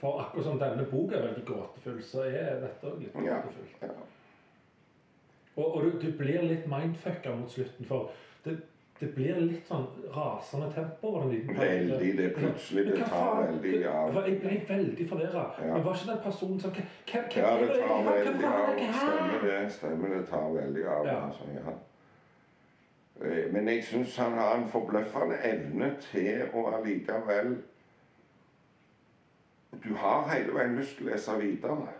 For 0.00 0.20
akkurat 0.20 0.44
som 0.44 0.58
denne 0.58 0.84
boka 0.90 1.16
er 1.16 1.28
veldig 1.28 1.44
gåtefull, 1.46 2.02
så 2.02 2.26
er 2.26 2.60
dette 2.66 2.96
litt 2.98 3.16
Ja. 3.24 3.38
Ja. 3.82 3.94
Og, 5.56 5.74
og 5.74 5.82
du, 5.82 5.98
du 6.00 6.12
blir 6.18 6.42
litt 6.42 6.66
mindfucka 6.66 7.34
mot 7.36 7.50
slutten, 7.50 7.86
for 7.86 8.10
det, 8.44 8.56
det 9.02 9.08
blir 9.16 9.38
litt 9.42 9.66
sånn 9.66 9.86
rasende 10.14 10.68
tempo 10.74 11.08
over 11.10 11.24
den 11.24 11.32
liten. 11.34 11.56
Veldig. 11.58 12.10
Det 12.18 12.26
plutselig 12.36 12.84
det 12.86 13.06
tar 13.10 13.40
veldig 13.40 13.78
av. 13.90 14.18
Jeg 14.28 14.36
ble 14.44 14.52
veldig 14.68 15.06
forvirra. 15.10 15.46
Ja. 15.58 15.70
Men 15.72 15.86
var 15.86 15.96
ikke 15.98 16.10
den 16.12 16.20
personen 16.26 16.60
som 16.62 16.76
Ja, 16.76 17.22
det 17.32 17.40
er 17.66 17.88
tar 17.88 18.04
veldig 18.06 18.44
er 18.44 18.52
av. 18.52 18.76
Stemmer 19.00 19.46
det. 19.46 19.56
Stemmer 19.74 20.14
det 20.14 20.20
tar 20.28 20.52
veldig 20.54 20.84
av. 20.86 21.06
Ja. 21.06 21.16
Altså, 21.26 21.48
ja. 21.56 21.74
Eh, 23.26 23.52
Men 23.52 23.68
jeg 23.68 23.82
syns 23.84 24.16
han 24.22 24.38
har 24.38 24.54
en 24.60 24.68
forbløffende 24.70 25.40
evne 25.50 25.90
til 26.12 26.46
å 26.54 26.68
allikevel 26.76 27.56
Du 29.82 29.94
har 29.98 30.28
hele 30.30 30.54
veien 30.54 30.78
lyst 30.78 30.96
til 30.98 31.08
å 31.08 31.10
lese 31.10 31.36
videre. 31.42 31.90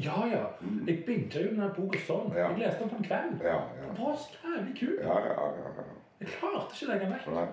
Ja, 0.00 0.26
ja. 0.26 0.44
Jeg 0.86 1.02
begynte 1.06 1.42
jo 1.42 1.54
denne 1.54 1.70
boka 1.76 1.98
sånn. 2.06 2.30
Mm. 2.32 2.36
Ja. 2.38 2.50
Jeg 2.50 2.62
leste 2.64 2.82
den 2.82 2.90
på 2.90 2.96
en 2.96 3.08
kveld. 3.08 3.42
Ja, 3.44 3.58
Det 3.78 3.86
ja. 3.86 3.94
var 3.98 4.14
så 4.16 4.38
jævlig 4.44 4.78
kul. 4.80 4.94
Ja, 5.02 5.18
ja, 5.26 5.34
ja. 5.60 5.72
ja. 5.78 5.99
Jeg 6.20 6.28
klarte 6.36 6.74
ikke 6.76 6.86
å 6.86 6.90
legge 6.92 7.06
den 7.06 7.12
vekk. 7.14 7.28
Nei. 7.36 7.46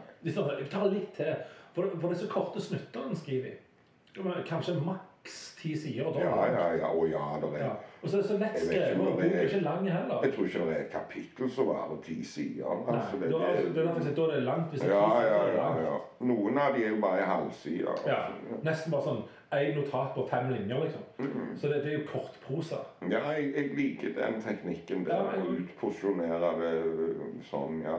Jeg 0.61 0.69
tar 0.71 0.89
litt 0.91 1.13
til. 1.15 1.35
For, 1.75 1.89
for 2.01 2.07
det 2.09 2.17
er 2.17 2.21
så 2.25 2.29
korte 2.31 2.61
snutter 2.61 3.05
han 3.05 3.15
skriver 3.15 3.53
i. 3.53 3.57
Kanskje 4.47 4.73
maks 4.81 5.35
ti 5.59 5.75
sider. 5.77 6.07
da- 6.13 6.19
Ja, 6.25 6.45
ja, 6.51 6.65
ja. 6.81 6.87
Å 6.89 7.03
ja, 7.09 7.27
det 7.41 7.51
er 7.53 7.65
Ja. 7.67 7.75
Og 8.03 8.09
så 8.09 8.17
er 8.17 8.21
det 8.21 8.29
så 8.29 8.37
lett 8.37 8.57
skrevet, 8.59 8.99
og 8.99 9.05
boka 9.05 9.21
det 9.23 9.35
er 9.35 9.47
ikke 9.47 9.63
lang 9.63 9.87
heller. 9.89 10.19
Jeg 10.23 10.33
tror 10.33 10.45
ikke 10.45 10.65
det 10.67 10.75
er 10.77 10.81
et 10.81 10.91
kapittel 10.91 11.49
som 11.49 11.67
varer 11.67 12.01
ti 12.03 12.23
sider. 12.23 12.65
Nei, 12.87 12.95
Altså, 12.97 13.19
det, 13.19 13.31
da, 13.31 13.37
altså, 13.37 13.73
det 13.73 13.85
jeg 13.85 14.03
sier, 14.03 14.15
da 14.15 14.21
er 14.21 14.35
det 14.35 14.43
langt. 14.43 14.69
Hvis 14.71 14.81
det 14.81 14.89
er 14.89 14.93
ja, 14.93 15.21
ja, 15.21 15.39
er 15.39 15.45
det 15.45 15.55
ja, 15.55 15.63
langt. 15.69 15.81
ja. 15.87 15.97
Noen 16.31 16.57
av 16.57 16.75
de 16.75 16.83
er 16.83 16.89
jo 16.89 17.01
bare 17.01 17.19
i 17.21 17.25
halvsider. 17.25 18.03
Ja, 18.07 18.19
altså. 18.27 18.59
Nesten 18.63 18.91
bare 18.91 19.01
sånn 19.07 19.23
én 19.57 19.75
notat 19.79 20.13
på 20.15 20.27
fem 20.29 20.49
linjer, 20.53 20.83
liksom. 20.83 21.03
Mm. 21.19 21.57
Så 21.57 21.67
det, 21.71 21.83
det 21.83 21.93
er 21.93 21.97
jo 21.99 22.05
kortprosa. 22.11 22.79
Ja, 23.09 23.21
jeg, 23.31 23.53
jeg 23.55 23.75
liker 23.77 24.13
den 24.21 24.41
teknikken 24.41 25.05
der. 25.05 25.13
Ja, 25.13 25.37
men... 25.37 25.65
Utporsjonere 25.65 26.53
det 26.61 26.73
sånn, 27.49 27.81
ja. 27.83 27.97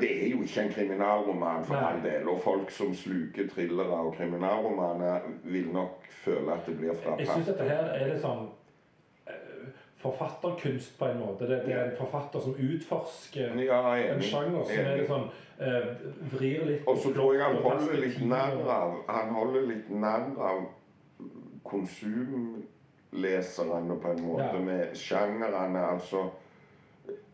Det 0.00 0.24
er 0.24 0.28
jo 0.30 0.42
ikke 0.42 0.60
en 0.62 0.72
kriminalroman 0.72 1.64
for 1.64 1.74
all 1.76 2.02
del. 2.02 2.28
Og 2.28 2.40
folk 2.42 2.70
som 2.70 2.94
sluker 2.94 3.48
thrillere 3.52 3.98
og 4.08 4.14
kriminalromaner, 4.16 5.18
vil 5.44 5.68
nok 5.72 6.04
føle 6.24 6.52
at 6.52 6.66
det 6.66 6.76
blir 6.78 6.92
Jeg 7.18 7.26
syns 7.26 7.46
dette 7.46 7.62
her 7.68 7.84
er 7.94 8.06
litt 8.12 8.20
sånn 8.22 8.48
eh, 9.26 9.34
forfatterkunst 10.02 10.98
på 10.98 11.04
en 11.12 11.18
måte. 11.20 11.46
Det, 11.50 11.62
det 11.66 11.74
er 11.74 11.84
en 11.90 11.96
forfatter 11.98 12.40
som 12.40 12.54
utforsker 12.58 13.60
Ja, 13.62 13.96
en 13.96 14.22
sjanger 14.22 14.64
som 14.64 14.78
er 14.78 14.96
litt 14.98 15.08
sånn 15.12 15.28
eh, 15.60 15.86
Vrir 16.34 16.64
litt 16.72 16.82
Og 16.90 16.98
så 16.98 17.12
tror 17.14 17.34
jeg 17.34 17.42
han 17.44 17.56
holder 17.62 17.96
litt 18.02 18.20
narr 18.26 18.58
av 18.66 18.92
Han 19.08 19.28
holder 19.38 19.60
litt 19.70 19.90
narr 19.90 20.26
av 20.50 20.58
konsumleserne 21.68 23.94
på 24.02 24.08
en 24.08 24.22
måte, 24.24 24.44
Ja. 24.54 24.58
med 24.58 24.96
sjangerene. 24.96 25.78
Altså 25.94 26.30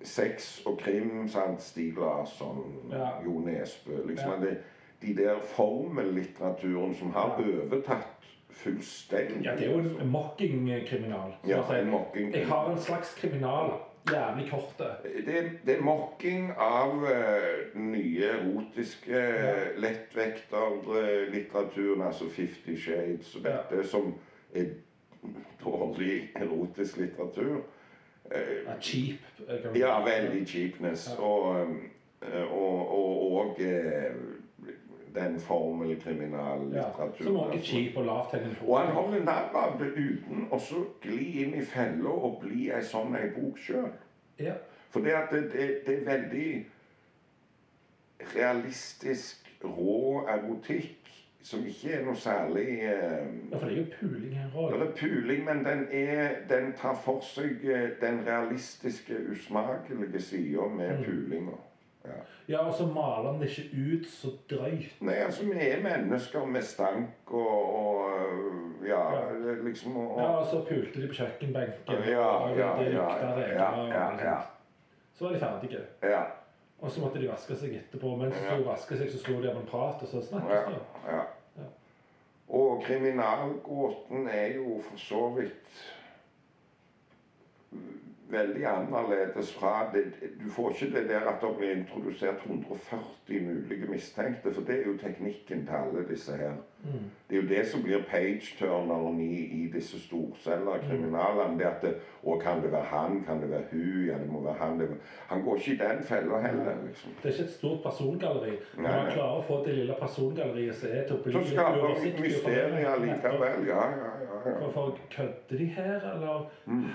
sex 0.03 0.63
og 0.67 0.79
krim, 0.79 1.29
sant? 1.29 1.63
Stig 1.63 1.95
Larsson, 1.99 2.65
Ja. 2.93 3.09
Jo 3.25 3.39
Nesbø. 3.39 4.07
Liksom 4.07 4.31
Ja. 4.43 4.47
det, 4.47 4.57
De 5.03 5.17
der 5.17 5.39
formellitteraturen 5.41 6.95
som 6.95 7.11
har 7.13 7.37
Ja. 7.41 7.63
overtatt 7.65 8.25
fullstendig. 8.51 9.45
Ja, 9.45 9.57
det 9.57 9.67
er 9.67 9.73
jo 9.73 9.79
en 9.79 10.09
mocking-kriminal. 10.11 11.35
Ja, 11.47 11.63
en 11.81 11.91
mocking. 11.91 12.35
Jeg 12.35 12.47
har 12.47 12.71
en 12.71 12.79
slags 12.79 13.15
kriminal. 13.15 13.71
Jævlig 14.13 14.51
korte. 14.51 14.85
Det, 15.27 15.51
det 15.67 15.79
er 15.79 15.83
mokking 15.83 16.51
av 16.59 17.03
uh, 17.03 17.81
nye 17.81 18.25
erotiske 18.25 19.13
Ja. 19.13 19.77
uh, 20.89 22.07
altså 22.07 22.25
Fifty 22.31 22.77
Shades 22.77 23.37
og 23.37 23.43
dette, 23.45 23.89
som 23.89 24.15
er 24.55 24.65
dårlig 25.65 26.29
erotisk 26.37 26.97
litteratur. 26.97 27.61
Ja, 28.31 28.81
cheap. 28.81 29.21
ja, 29.77 30.05
veldig 30.05 30.47
cheapness. 30.49 31.11
Ja. 31.19 31.25
Og, 31.25 31.67
eh, 32.23 32.53
og, 32.53 32.91
og, 32.99 33.33
og 33.33 33.61
eh, 33.61 34.15
den 35.15 35.41
formelkriminallitteraturen. 35.41 37.21
Ja, 37.21 37.25
som 37.25 37.37
også 37.37 37.59
er 37.59 37.63
cheap 37.63 37.97
og 37.97 38.27
frukt. 38.31 38.69
Og 38.69 38.81
han 38.81 38.93
holder 38.93 39.25
narr 39.25 39.51
av 39.55 39.79
det 39.79 39.93
uten 39.93 40.49
å 40.51 40.61
gli 41.03 41.45
inn 41.45 41.55
i 41.55 41.65
fella 41.65 42.11
og 42.11 42.41
bli 42.43 42.71
ei 42.75 42.83
sånn 42.83 43.15
ei 43.17 43.29
bok 43.37 43.61
sjøl. 43.61 43.93
Ja. 44.41 44.57
For 44.91 45.05
det, 45.05 45.15
det, 45.31 45.69
det 45.87 45.95
er 46.01 46.07
veldig 46.07 46.51
realistisk, 48.35 49.47
rå 49.65 50.25
erotikk 50.29 51.04
som 51.45 51.61
ikke 51.69 51.91
er 51.93 52.05
noe 52.07 52.17
særlig 52.17 52.65
eh, 52.89 53.27
ja, 53.53 53.59
for 53.59 53.69
det 53.69 53.75
er 53.75 53.81
jo 53.83 53.87
puling 53.99 54.33
her 54.39 54.49
Det 54.73 54.81
er 54.89 54.95
puling, 55.01 55.45
men 55.45 55.61
den, 55.67 55.83
er, 55.93 56.29
den 56.49 56.71
tar 56.79 56.95
for 57.05 57.21
seg 57.21 57.65
eh, 57.69 57.91
den 58.01 58.23
realistiske, 58.27 59.19
usmakelige 59.31 60.21
sida 60.21 60.67
med 60.73 60.99
Mm. 60.99 61.05
pulinga. 61.05 61.59
Ja. 62.05 62.17
Ja, 62.49 62.59
og 62.69 62.75
så 62.77 62.87
maler 62.87 63.31
han 63.33 63.41
det 63.41 63.49
ikke 63.49 63.95
ut 63.97 64.07
så 64.13 64.29
drøyt. 64.51 64.97
Nei, 65.01 65.15
altså, 65.25 65.45
vi 65.45 65.53
er 65.69 65.79
mennesker 65.83 66.45
med 66.47 66.63
stank 66.63 67.31
og, 67.33 67.75
og 67.75 68.11
ja, 68.87 68.99
Ja. 69.15 69.21
er 69.53 69.63
liksom 69.65 69.97
og, 69.97 70.19
Ja, 70.21 70.27
og 70.29 70.47
så 70.47 70.65
pulte 70.69 71.01
de 71.03 71.09
på 71.09 71.15
kjøkkenbenken. 71.15 72.03
Ja, 72.09 72.27
og 72.27 72.59
ja, 72.59 72.73
det 72.79 72.93
ja, 72.93 72.99
lukta 72.99 73.41
ja, 73.41 73.53
ja, 73.53 73.87
ja, 73.87 74.25
ja. 74.31 74.37
Så 75.15 75.25
var 75.25 75.33
de 75.33 75.39
ferdige. 75.41 75.81
ja, 76.03 76.23
Og 76.85 76.91
så 76.93 77.01
måtte 77.01 77.21
de 77.23 77.29
vaske 77.31 77.57
seg 77.57 77.73
etterpå. 77.79 78.11
Mens 78.21 78.35
de 78.37 78.45
Ja. 78.45 78.59
vasket 78.67 78.99
seg, 79.01 79.09
så 79.15 79.19
slo 79.25 79.39
de 79.41 79.49
av 79.51 79.57
en 79.57 79.67
prat, 79.71 80.03
og 80.05 80.09
så 80.11 80.21
snakkes 80.21 80.67
de. 80.69 80.81
ja. 81.09 81.23
Ja. 81.59 81.69
Og 82.49 82.83
kriminalgåten 82.85 84.29
er 84.29 84.53
jo 84.59 84.81
for 84.85 84.99
så 85.01 85.29
vidt 85.39 85.85
veldig 88.31 88.67
annerledes 88.67 89.55
fra 89.55 89.91
det, 89.95 90.05
Du 90.45 90.51
får 90.51 90.71
ikke 90.71 90.99
det 90.99 91.09
der 91.09 91.29
at 91.29 91.41
det 91.41 91.57
blir 91.59 91.71
introdusert 91.71 92.47
140 92.47 93.03
mulige 93.29 93.91
mistenkte, 93.91 94.55
for 94.55 94.63
det 94.63 94.81
er 94.81 94.87
jo 94.87 94.99
teknikken 94.99 95.67
til 95.67 95.75
alle 95.75 96.09
disse 96.09 96.37
her. 96.37 96.57
Mm. 96.85 97.11
Det 97.31 97.39
er 97.39 97.43
jo 97.43 97.49
det 97.49 97.67
som 97.67 97.83
blir 97.83 98.03
page-turneren 98.11 99.21
i, 99.21 99.65
i 99.65 99.71
disse 99.73 100.01
storselgerkriminalene. 100.01 101.59
Det 101.59 101.65
at 101.65 101.83
det, 101.83 101.95
å, 102.23 102.37
kan 102.39 102.63
det 102.63 102.73
være 102.73 102.85
han? 102.91 103.23
Kan 103.27 103.41
det 103.43 103.51
være 103.51 103.65
hun? 103.73 104.05
Ja, 104.09 104.19
det 104.19 104.29
må 104.29 104.43
være 104.45 104.57
han. 104.61 104.81
Det, 104.81 104.89
han 105.29 105.43
går 105.43 105.57
ikke 105.57 105.73
i 105.73 105.79
den 105.81 106.03
fella 106.03 106.41
heller, 106.45 106.77
liksom. 106.87 107.17
Det 107.23 107.29
er 107.29 107.33
ikke 107.33 107.45
et 107.45 107.57
stort 107.57 107.81
persongalleri, 107.87 108.59
Når 108.77 108.83
man 108.83 109.11
klarer 109.13 109.39
å 109.39 109.47
få 109.49 109.63
det 109.67 109.79
lille 109.79 109.97
persongalleriet 110.01 110.77
som 110.77 110.93
er 110.93 111.09
til 111.09 111.17
å 111.17 111.23
bli 111.25 111.33
Så 111.33 111.45
skaper 111.53 112.01
vi 112.03 112.15
mysterier 112.21 113.01
likevel. 113.07 113.67
Ja, 113.69 113.89
ja, 113.97 114.13
ja. 114.27 114.39
ja. 114.45 114.55
For, 114.61 114.71
for 114.77 114.99
kødder 115.17 115.59
de 115.59 115.67
her, 115.79 116.11
eller 116.15 116.51
Mm. 116.67 116.89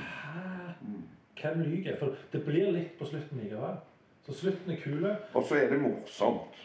Hvem 1.42 1.62
lyver? 1.62 1.96
For 2.00 2.16
det 2.34 2.44
blir 2.46 2.72
litt 2.72 2.98
på 3.00 3.06
slutten 3.06 3.40
likevel. 3.44 3.78
Så 4.26 4.34
slutten 4.34 4.72
er 4.74 4.82
kul. 4.84 5.06
Og 5.34 5.44
så 5.44 5.56
er 5.56 5.70
det 5.70 5.80
morsomt. 5.82 6.60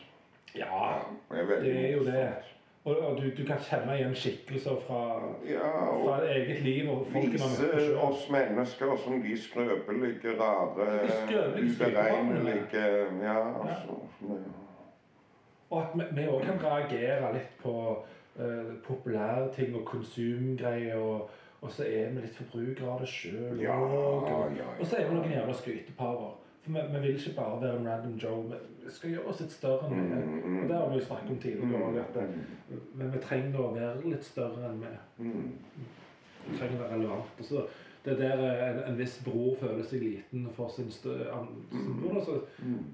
Ja, 0.57 0.99
det 1.31 1.39
er, 1.41 1.61
det 1.63 1.77
er 1.91 1.93
jo 1.97 2.05
det. 2.05 2.29
Og, 2.85 2.99
og 3.01 3.17
du, 3.17 3.31
du 3.39 3.47
kan 3.49 3.57
kjenne 3.65 3.95
igjen 3.97 4.13
skikkelser 4.15 4.77
fra, 4.87 4.99
Ja, 5.49 5.71
fra 6.05 6.19
eget 6.29 6.61
liv 6.63 6.91
og 6.93 7.07
folk. 7.13 7.33
vise 7.33 7.97
oss 7.97 8.27
mennesker 8.31 8.93
som 9.05 9.23
de 9.25 9.39
skrøpelige, 9.41 10.35
rare, 10.41 10.89
uberegnelige 11.57 12.85
Ja, 13.23 13.39
altså. 13.63 13.97
ja. 14.29 14.35
Og 15.71 15.83
at 15.83 16.17
vi- 16.17 16.27
òg 16.29 16.45
kan 16.45 16.61
reagere 16.65 17.33
litt 17.33 17.57
på 17.63 18.05
uh, 18.41 18.75
populærting 18.87 19.75
og 19.77 19.85
konsumgreier. 19.85 20.97
Og, 20.97 21.31
og 21.65 21.73
så 21.73 21.85
er 21.89 22.11
vi 22.13 22.21
litt 22.21 22.37
forbrukere 22.37 22.91
av 22.93 23.01
det 23.01 23.09
sjøl. 23.09 23.61
Ja, 23.63 23.77
og, 23.81 24.27
ja, 24.29 24.41
ja. 24.59 24.67
og 24.77 24.87
så 24.87 24.99
er 24.99 25.07
vi 25.09 25.15
noen 25.17 25.33
jævla 25.33 25.55
skrytepaver. 25.57 26.35
For 26.65 26.77
vi, 26.77 26.83
vi 26.93 27.01
vil 27.01 27.17
ikke 27.17 27.33
bare 27.39 27.61
være 27.63 27.79
en 27.79 27.89
random 27.89 28.19
Joe. 28.21 28.59
Vi 28.85 28.93
skal 28.93 29.15
gjøre 29.15 29.33
oss 29.33 29.41
litt 29.41 29.55
større 29.57 29.89
enn 29.89 30.03
vi 30.03 30.19
er. 30.19 30.27
Mm, 30.27 30.43
mm. 30.43 30.59
Og 30.59 30.69
det 30.69 30.77
har 30.77 30.91
vi 30.91 30.99
jo 30.99 31.07
snakket 31.07 31.33
om 31.33 31.39
tidligere 31.41 31.87
òg, 31.89 32.35
men 33.01 33.15
vi 33.15 33.23
trenger 33.25 33.63
å 33.63 33.71
være 33.79 34.13
litt 34.13 34.29
større 34.29 34.69
enn 34.69 34.83
vi 34.83 34.91
er. 34.91 35.01
Mm. 35.19 35.89
Vi 36.45 36.59
trenger 36.59 36.77
å 36.77 36.83
være 36.83 36.99
relevant. 36.99 37.41
Og 37.41 37.49
så 37.49 37.65
det 38.05 38.13
er 38.13 38.21
der 38.21 38.45
eh, 38.51 38.67
en, 38.69 38.83
en 38.91 39.01
viss 39.01 39.17
bror 39.25 39.57
føler 39.61 39.89
seg 39.89 40.05
liten 40.05 40.45
for 40.53 40.69
sin, 40.69 40.91
stø, 40.93 41.17
an, 41.33 41.49
sin 41.73 41.97
bror. 42.03 42.45
Mm. 42.61 42.85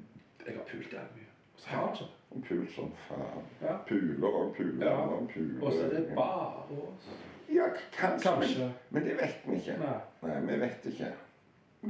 jeg 0.46 0.54
har 0.54 0.66
pult 0.70 0.94
jævlig 0.94 1.18
mye. 1.18 1.30
Og 1.54 1.64
så 1.64 1.74
har 1.74 1.86
han 1.88 1.98
ikke. 1.98 2.10
Og 2.30 2.44
Pul 2.46 2.62
som 2.70 2.92
faen. 3.08 3.42
Puler 3.88 4.28
og 4.28 4.52
puler 4.54 4.90
og 4.90 5.26
puler. 5.32 5.64
Og 5.66 5.72
så 5.72 5.88
er 5.88 5.96
det 5.96 6.04
bare 6.14 6.62
oss. 6.84 7.08
Ja, 7.50 7.66
kanskje. 7.96 8.30
Kanskje. 8.30 8.58
Men, 8.64 8.72
men 8.90 9.04
det 9.08 9.14
vet 9.18 9.46
vi 9.46 9.56
ikke. 9.58 9.76
Nei. 9.80 9.94
Nei, 10.22 10.40
vi 10.46 10.58
vet 10.60 10.84
ikke. 10.92 11.12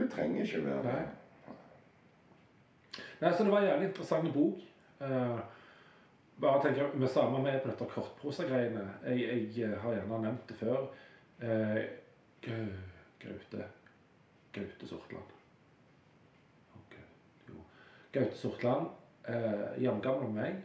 Det 0.00 0.06
trenger 0.12 0.44
ikke 0.44 0.60
være 0.64 0.82
det. 0.86 0.92
Nei. 0.94 1.54
Nei, 3.20 3.32
så 3.36 3.44
det 3.44 3.52
var 3.52 3.60
en 3.60 3.68
jævlig 3.68 3.88
interessant 3.90 4.30
bok. 4.34 4.62
Uh, 5.00 5.40
bare 6.40 6.62
tenker 6.64 6.94
Vi 6.96 7.08
samme 7.08 7.42
med 7.44 7.60
på 7.60 7.68
dette 7.68 7.88
kortprosagreiene. 7.94 8.86
Jeg, 9.04 9.26
jeg 9.56 9.66
eh, 9.68 9.76
har 9.82 9.98
gjerne 9.98 10.22
nevnt 10.24 10.48
det 10.48 10.56
før. 10.60 10.86
Uh, 11.42 11.76
Gau- 12.40 12.80
Gaute 13.20 13.66
Gaute 14.54 14.88
Sortland. 14.88 15.36
Okay. 16.80 17.04
jo. 17.48 17.60
Gaute 18.16 18.36
Sortland, 18.40 18.88
uh, 19.28 19.68
jevngammel 19.82 20.30
med 20.32 20.42
meg. 20.42 20.62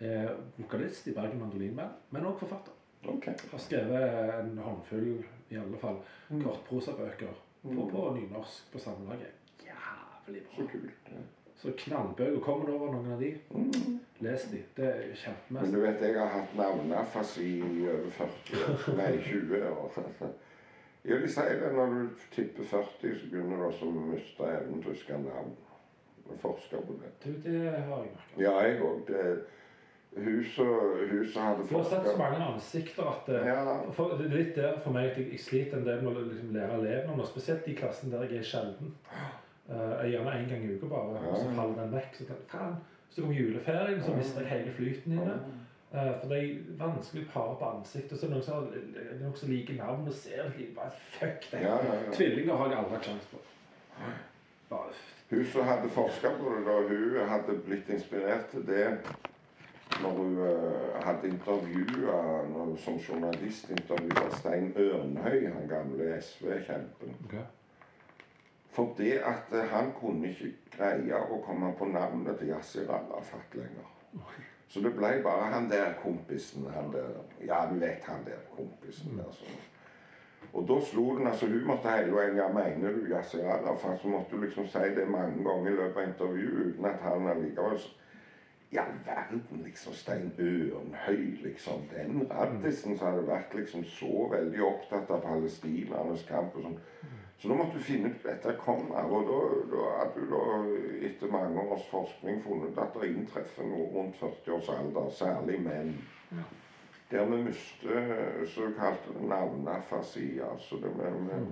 Eh, 0.00 0.30
vokalist 0.56 1.08
i 1.08 1.12
Bergen 1.12 1.36
Mandolinband, 1.42 1.90
men 2.10 2.24
òg 2.24 2.38
forfatter. 2.40 2.72
Ok. 3.08 3.26
Har 3.50 3.58
skrevet 3.58 4.40
en 4.40 4.58
håndfull, 4.58 5.24
i 5.50 5.56
alle 5.56 5.78
fall, 5.78 5.96
Mm. 6.30 6.42
kortprosabøker 6.44 7.26
på, 7.62 7.88
på 7.90 8.02
nynorsk 8.14 8.72
på 8.72 8.78
samlaget. 8.78 9.32
Jævlig 9.64 10.42
Så 10.50 10.56
bra. 10.62 10.66
kult. 10.72 11.08
ja. 11.10 11.16
Så 11.56 11.72
knallbøker. 11.76 12.40
Kommer 12.40 12.66
du 12.66 12.72
over 12.72 12.92
noen 12.92 13.12
av 13.12 13.20
de? 13.20 13.34
Mm. 13.50 13.98
Les 14.20 14.44
de. 14.52 14.62
Det 14.76 14.84
er 14.86 15.34
Men 15.48 15.72
du 15.72 15.80
vet, 15.80 16.00
jeg 16.00 16.14
har 16.18 16.26
hatt 16.28 16.54
navneafasi 16.56 17.58
i 17.58 17.88
over 17.88 18.10
40 18.10 18.62
år. 18.68 18.96
Nei, 19.00 19.18
20 19.22 19.68
år. 19.70 19.92
Jeg 21.04 21.20
vil 21.20 21.28
si 21.32 21.40
det 21.40 21.72
når 21.72 21.86
du 21.94 22.08
tipper 22.32 22.64
40, 22.64 23.18
så 23.18 23.30
begynner 23.30 23.56
du 23.56 23.62
også 23.66 23.86
å 23.88 23.90
miste 23.90 24.42
evnen 24.44 24.82
til 24.82 24.90
å 24.90 24.94
huske 24.94 25.12
navn. 25.18 25.56
Forsker 26.40 26.80
på 26.86 26.92
det. 27.02 27.10
Du, 27.24 27.30
det 27.50 27.70
har 27.70 28.04
jeg 28.04 28.12
merka. 28.14 28.38
Ja, 28.38 28.60
jeg 28.60 28.80
òg. 28.80 29.08
Huset 30.16 30.66
huset 31.10 31.42
hadde 31.42 31.66
Du 31.68 31.76
har 31.76 31.84
sett 31.84 32.06
så 32.06 32.16
mange 32.18 32.44
ansikter 32.44 33.06
at 33.06 33.26
det, 33.26 33.46
Ja. 33.46 33.76
for, 33.92 34.16
Det 34.18 34.26
er 34.26 34.36
litt 34.36 34.56
der 34.56 34.80
for 34.82 34.90
meg 34.90 35.10
at 35.10 35.18
jeg, 35.18 35.30
jeg 35.32 35.40
sliter 35.40 35.78
en 35.78 35.86
del 35.86 36.02
med 36.02 36.16
å 36.16 36.24
liksom 36.24 36.50
lære 36.54 36.78
elevene, 36.80 37.16
noe. 37.16 37.26
spesielt 37.26 37.68
i 37.68 37.74
klassen 37.74 38.10
der 38.10 38.26
jeg 38.26 38.38
er 38.38 38.42
sjelden. 38.42 38.94
Uh, 39.70 40.02
gjerne 40.10 40.34
én 40.34 40.48
gang 40.50 40.64
i 40.66 40.74
uka 40.74 40.86
bare, 40.90 41.20
og 41.30 41.36
så 41.36 41.52
faller 41.54 41.78
den 41.78 41.92
vekk. 41.94 42.14
Så 42.14 42.24
tenker 42.26 42.42
jeg, 42.42 42.50
faen, 42.50 42.76
Hvis 43.06 43.22
kommer 43.22 43.34
juleferien, 43.34 44.02
så 44.02 44.16
mister 44.16 44.40
jeg 44.40 44.50
hele 44.50 44.72
flyten 44.72 45.12
i 45.12 45.16
det. 45.16 45.38
Uh, 45.94 46.20
for 46.20 46.28
det 46.28 46.38
er 46.42 46.58
vanskelig 46.78 47.24
å 47.26 47.32
pare 47.32 47.56
på 47.60 47.70
ansiktet. 47.78 48.18
Så 48.18 48.26
er 48.26 48.34
det 48.34 49.22
noen 49.22 49.36
som 49.36 49.48
er 49.48 49.54
liker 49.54 49.78
navn 49.78 50.10
og 50.10 50.14
ser 50.14 50.50
litt 50.58 50.74
bare 50.74 50.90
Fuck 51.20 51.50
det. 51.52 51.62
Ja, 51.62 51.78
ja, 51.86 51.94
ja. 52.02 52.12
Tvillinger 52.18 52.58
har 52.58 52.74
jeg 52.74 52.82
aldri 52.82 52.98
hatt 52.98 53.10
sjanse 53.12 53.30
på. 53.30 53.46
Bare 54.70 54.92
Hun 55.30 55.44
som 55.44 55.66
hadde 55.66 55.88
forska 55.94 56.30
på 56.38 56.54
det, 56.56 56.62
da, 56.66 56.78
hun 56.90 57.28
hadde 57.28 57.58
blitt 57.66 57.88
inspirert 57.94 58.50
til 58.50 58.66
det 58.66 58.86
når 60.02 60.10
hun 60.10 60.38
eh, 60.48 61.04
hadde 61.04 61.28
intervjua 61.28 62.18
som 62.76 62.98
journalist 63.08 63.70
intervjua 63.70 64.30
Stein 64.38 64.72
Ørnhøy, 64.76 65.48
han 65.52 65.68
gamle 65.68 66.20
SV-kjempen. 66.20 67.16
For 68.70 68.94
det 68.98 69.12
at 69.12 69.52
eh, 69.52 69.68
han 69.68 69.92
kunne 70.00 70.30
ikke 70.30 70.52
greie 70.76 71.18
å 71.18 71.40
komme 71.46 71.72
på 71.78 71.90
navnet 71.90 72.38
til 72.38 72.52
Yasir 72.54 72.90
Arafat 72.90 73.58
lenger. 73.58 73.88
Så 74.70 74.80
det 74.80 74.94
ble 74.94 75.16
bare 75.24 75.50
han 75.50 75.66
der 75.70 75.96
kompisen. 76.02 76.68
Han 76.70 76.92
der, 76.94 77.10
ja, 77.46 77.64
du 77.70 77.80
vet 77.82 78.04
han 78.06 78.22
der 78.26 78.44
kompisen 78.54 79.18
der. 79.18 79.32
Så. 79.34 79.44
Og 80.52 80.66
da 80.68 80.80
slo 80.82 81.18
den 81.18 81.26
altså 81.26 81.46
Hun 81.46 81.66
måtte 81.66 81.90
hele 81.94 82.14
veien 82.14 82.36
ja, 82.38 82.48
mener 82.48 82.94
du 82.94 83.10
Yasir 83.10 83.44
Arafat? 83.50 83.98
Så 84.02 84.08
måtte 84.08 84.36
du 84.36 84.44
liksom 84.44 84.66
si 84.66 84.94
det 84.96 85.08
mange 85.10 85.42
ganger 85.44 85.70
i 85.70 85.74
løpet 85.74 86.02
av 86.02 86.08
intervjuet 86.08 86.70
uten 86.70 86.86
at 86.86 87.02
han 87.02 87.28
allikevel 87.28 87.78
I 88.72 88.78
all 88.78 88.92
verden, 89.06 89.62
liksom. 89.64 89.92
Stein 89.92 90.32
Ørnhøi, 90.38 91.42
liksom. 91.42 91.88
Den 91.90 92.26
raddisen 92.30 92.98
som 92.98 93.08
hadde 93.08 93.26
vært 93.26 93.54
liksom 93.58 93.82
så 93.84 94.28
veldig 94.30 94.62
opptatt 94.62 95.10
av 95.10 95.24
palestinernes 95.26 96.22
kamp 96.28 96.54
og 96.54 96.68
sånn. 96.68 96.78
Så 97.40 97.48
da 97.48 97.56
måtte 97.56 97.80
du 97.80 97.84
finne 97.88 98.12
ut 98.12 98.22
dette 98.22 98.52
kom 98.60 98.92
av, 98.92 99.10
og 99.16 99.26
da, 99.30 99.40
da 99.72 99.90
hadde 99.96 100.22
du 100.22 100.34
da 100.34 100.44
etter 101.08 101.32
mange 101.32 101.62
års 101.72 101.86
forskning 101.90 102.42
funnet 102.44 102.78
at 102.78 102.94
det 103.00 103.10
inntreffer 103.14 103.66
noe 103.66 103.88
rundt 103.94 104.18
40 104.20 104.56
års 104.58 104.68
alder, 104.76 105.08
særlig 105.18 105.56
menn. 105.64 105.94
Der 107.10 107.26
vi 107.26 107.40
mister 107.42 108.44
såkalte 108.46 109.16
navnafasi, 109.26 110.28
Altså 110.46 110.76
det 110.84 110.92
med, 110.96 111.16
med 111.26 111.46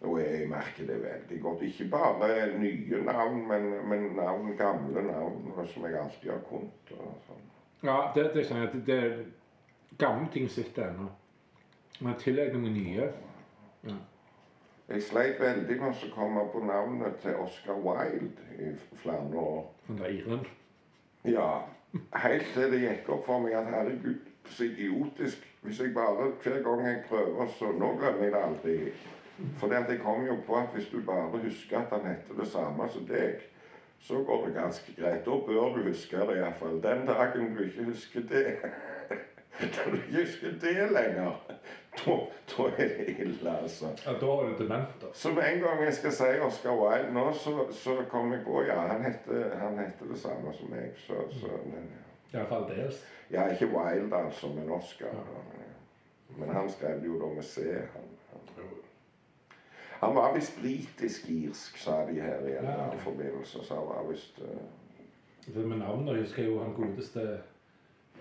og 0.00 0.20
jeg 0.20 0.48
merker 0.48 0.86
det 0.86 0.98
veldig 1.02 1.40
godt. 1.42 1.62
Ikke 1.62 1.88
bare 1.90 2.58
nye 2.58 3.02
navn, 3.04 3.40
men, 3.48 3.88
men 3.88 4.10
navn, 4.16 4.52
gamle 4.56 5.02
navn 5.02 5.66
som 5.66 5.84
jeg 5.84 5.98
alltid 5.98 6.30
har 6.30 6.44
kunnet. 6.50 6.92
og 6.98 7.16
sånn. 7.26 7.48
Ja, 7.82 7.96
det, 8.14 8.30
det 8.34 8.46
kjenner 8.46 8.68
jeg. 8.68 8.72
Det, 8.74 8.84
det, 8.86 9.26
gamle 9.98 10.28
ting 10.32 10.46
sitter 10.50 10.90
ennå. 10.90 11.08
Men 12.00 12.14
tilegner 12.20 12.62
meg 12.62 12.76
nye. 12.76 13.08
Jeg 14.88 15.02
sleit 15.02 15.40
veldig 15.40 15.80
med 15.80 15.90
å 16.06 16.12
komme 16.14 16.46
på 16.52 16.62
navnet 16.64 17.18
til 17.22 17.36
Oscar 17.42 17.80
Wilde 17.82 18.46
i 18.56 18.70
flere 19.02 19.42
år. 19.42 19.66
Han 19.88 19.98
der 19.98 20.14
iren. 20.14 20.46
Ja, 21.26 21.48
helt 22.22 22.46
til 22.54 22.72
det 22.72 22.80
gikk 22.84 23.10
opp 23.12 23.26
for 23.26 23.42
meg 23.42 23.58
at 23.58 23.68
herregud, 23.74 24.22
så 24.48 24.64
idiotisk. 24.64 25.44
Hvis 25.62 25.80
jeg 25.82 25.92
bare 25.94 26.30
hver 26.42 26.62
gang 26.64 26.86
jeg 26.86 27.02
prøver, 27.08 27.50
så 27.58 27.72
Nå 27.74 27.90
glemmer 27.98 28.24
jeg 28.24 28.32
det 28.32 28.42
aldri. 28.46 28.76
For 29.58 29.72
jeg 29.72 30.00
kom 30.02 30.26
jo 30.26 30.36
på 30.46 30.56
at 30.56 30.74
hvis 30.74 30.88
du 30.92 31.00
bare 31.06 31.38
husker 31.38 31.78
at 31.78 31.92
han 31.94 32.10
heter 32.10 32.40
det 32.40 32.48
samme 32.48 32.88
som 32.90 33.06
deg, 33.06 33.44
så 34.00 34.22
går 34.26 34.46
det 34.46 34.54
ganske 34.54 34.94
greit. 35.00 35.24
Da 35.26 35.30
bør 35.46 35.76
du 35.76 35.82
huske 35.88 36.16
det 36.16 36.36
iallfall. 36.36 36.82
Den 36.82 37.06
dagen 37.06 37.56
du 37.56 37.62
ikke 37.64 37.84
husker 37.84 38.20
det 38.20 38.56
Når 39.60 39.90
du 39.90 39.96
ikke 39.96 40.20
husker 40.20 40.50
det 40.62 40.90
lenger, 40.92 41.32
da, 41.98 42.16
da 42.50 42.66
er 42.68 42.76
det 42.76 43.14
ille, 43.18 43.58
altså. 43.60 43.86
Ja, 44.06 44.12
da 44.12 44.26
er 44.26 44.52
du 44.52 44.62
dement, 44.62 44.92
da. 45.02 45.06
Så 45.12 45.32
med 45.32 45.42
en 45.52 45.60
gang 45.60 45.82
jeg 45.84 45.94
skal 45.94 46.12
si 46.12 46.28
Oscar 46.46 46.76
Wilde 46.78 47.14
nå, 47.14 47.32
så, 47.34 47.66
så 47.70 47.96
kommer 48.10 48.36
jeg 48.36 48.44
på 48.44 48.62
Ja, 48.62 48.80
han 48.86 49.02
heter, 49.04 49.56
han 49.58 49.78
heter 49.78 50.12
det 50.12 50.18
samme 50.18 50.54
som 50.54 50.70
meg. 50.70 50.94
Så, 51.06 51.14
så 51.40 51.50
men, 51.64 51.90
Iallfall 52.34 52.68
dels. 52.70 53.02
ja, 53.30 53.48
ikke 53.50 53.66
Wilde, 53.66 54.16
altså, 54.16 54.46
men 54.46 54.70
Oscar. 54.70 55.18
Men 56.38 56.48
han 56.48 56.70
skrev 56.70 57.00
det 57.00 57.06
jo 57.06 57.18
da 57.20 57.34
med 57.34 57.42
C. 57.42 57.66
Han. 57.96 58.17
Han 60.00 60.14
var 60.14 60.34
visst 60.34 60.60
britisk-irsk, 60.60 61.78
sa 61.78 62.06
de 62.06 62.20
her 62.20 62.46
i 62.46 62.56
en 62.58 62.64
Ja. 62.64 62.84
annen 62.84 63.00
forbindelse. 63.00 63.58
Så 63.64 63.74
han 63.74 63.86
var 63.86 64.10
visst 64.10 64.38
uh... 64.42 65.54
Det 65.54 65.66
med 65.66 65.78
navnet 65.78 66.16
husker 66.20 66.42
jeg 66.42 66.50
jo 66.52 66.62
han 66.62 66.72
godeste 66.74 67.40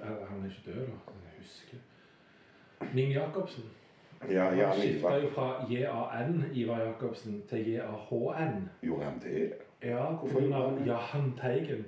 Han 0.04 0.42
er 0.44 0.46
ikke 0.46 0.62
død, 0.66 0.86
da. 0.86 0.92
Jeg 1.26 1.38
husker. 1.40 1.78
Ning 2.94 3.12
Jacobsen. 3.14 3.64
Ja, 4.32 4.44
Han 4.50 4.74
skifta 4.80 5.16
jo 5.16 5.30
fra 5.30 5.66
JAN 5.72 6.44
Ivar 6.54 6.80
Jacobsen 6.82 7.44
til 7.50 7.70
JAHN. 7.72 8.70
Gjorde 8.82 9.04
han 9.06 9.20
det? 9.24 9.54
Ja, 9.84 10.12
Hvorfor? 10.12 10.40
pga. 10.40 10.86
Jahn 10.94 11.34
Teigen. 11.42 11.86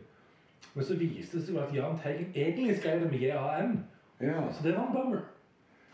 Men 0.74 0.84
så 0.86 0.96
viste 0.98 1.38
det 1.38 1.46
seg 1.46 1.56
jo 1.56 1.62
at 1.62 1.74
Jahn 1.76 2.00
Teigen 2.04 2.32
egentlig 2.36 2.78
skrev 2.78 3.00
det 3.02 3.12
med 3.12 3.20
JAN. 3.20 3.86
Ja. 4.22 4.52
Så 4.52 4.64
det 4.68 4.76
var 4.76 4.88
en 4.88 4.94
bummer. 4.94 5.22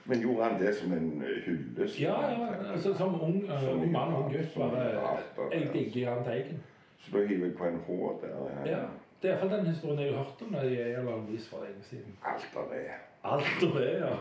Men 0.06 0.22
gjorde 0.22 0.44
han 0.44 0.62
det 0.62 0.76
som 0.76 0.94
en 0.94 1.24
eh, 1.24 1.42
hyllest? 1.46 2.00
Ja, 2.02 2.18
ja, 2.32 2.72
altså, 2.72 2.94
som 2.94 3.22
ung, 3.22 3.44
uh, 3.50 3.72
ung 3.74 3.92
mann, 3.92 4.14
og 4.14 4.32
gutt, 4.32 4.54
bare 4.56 5.52
Jeg 5.52 5.70
digger 5.74 6.02
Jahn 6.02 6.24
Teigen. 6.24 6.64
Så 7.00 7.18
da 7.18 7.26
hiver 7.26 7.46
jeg 7.46 7.56
på 7.58 7.66
en 7.66 7.82
H 7.88 7.92
der. 8.22 8.70
Ja. 8.70 8.84
Det 9.22 9.32
er 9.32 9.38
iallfall 9.38 9.58
den 9.58 9.68
historien 9.68 10.00
jeg 10.00 10.14
har 10.14 10.24
hørt 10.24 10.42
om 10.42 10.52
når 10.52 10.62
jeg 10.62 10.92
en 10.92 11.00
eller 11.00 11.26
vis 11.32 11.50
for 11.50 11.66
lenge 11.66 11.84
siden. 11.84 12.18
Alt 12.26 12.58
av 12.58 12.70
det. 12.74 12.86
Alt 13.24 13.64
av 13.64 13.80
det, 13.82 13.92
ja. 14.06 14.16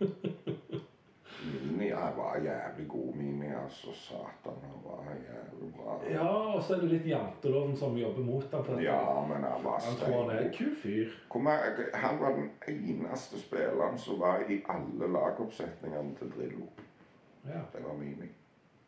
Mini 1.80 1.88
jeg 1.88 2.12
var 2.16 2.36
jævlig 2.44 2.88
god, 2.88 3.14
Mini. 3.14 3.46
Altså, 3.64 3.94
satan, 3.94 4.58
han 4.66 4.80
var 4.84 5.04
jævlig 5.08 5.72
bra. 5.76 5.99
Ja, 6.10 6.28
og 6.54 6.62
så 6.62 6.74
er 6.74 6.80
det 6.80 6.90
litt 6.90 7.06
janteloven 7.06 7.76
som 7.76 7.96
jobber 7.98 8.24
mot 8.26 8.52
ham. 8.52 8.64
for 8.64 8.80
Ja, 8.82 9.26
men 9.28 9.42
han 9.44 9.64
var 9.64 9.80
Han 9.84 9.96
tror 10.00 10.22
han 10.22 10.30
er 10.36 10.44
en 10.46 10.54
kul 10.54 10.76
fyr. 10.82 11.12
Han 11.94 12.20
var 12.20 12.32
den 12.38 12.50
eneste 12.68 13.38
spilleren 13.40 13.98
som 13.98 14.20
var 14.20 14.44
i 14.50 14.62
alle 14.68 15.08
lagoppsetningene 15.12 16.14
til 16.18 16.30
Drillo. 16.36 16.66
Ja, 17.46 17.60
Det 17.72 17.84
var 17.84 17.94
Mimi. 17.94 18.28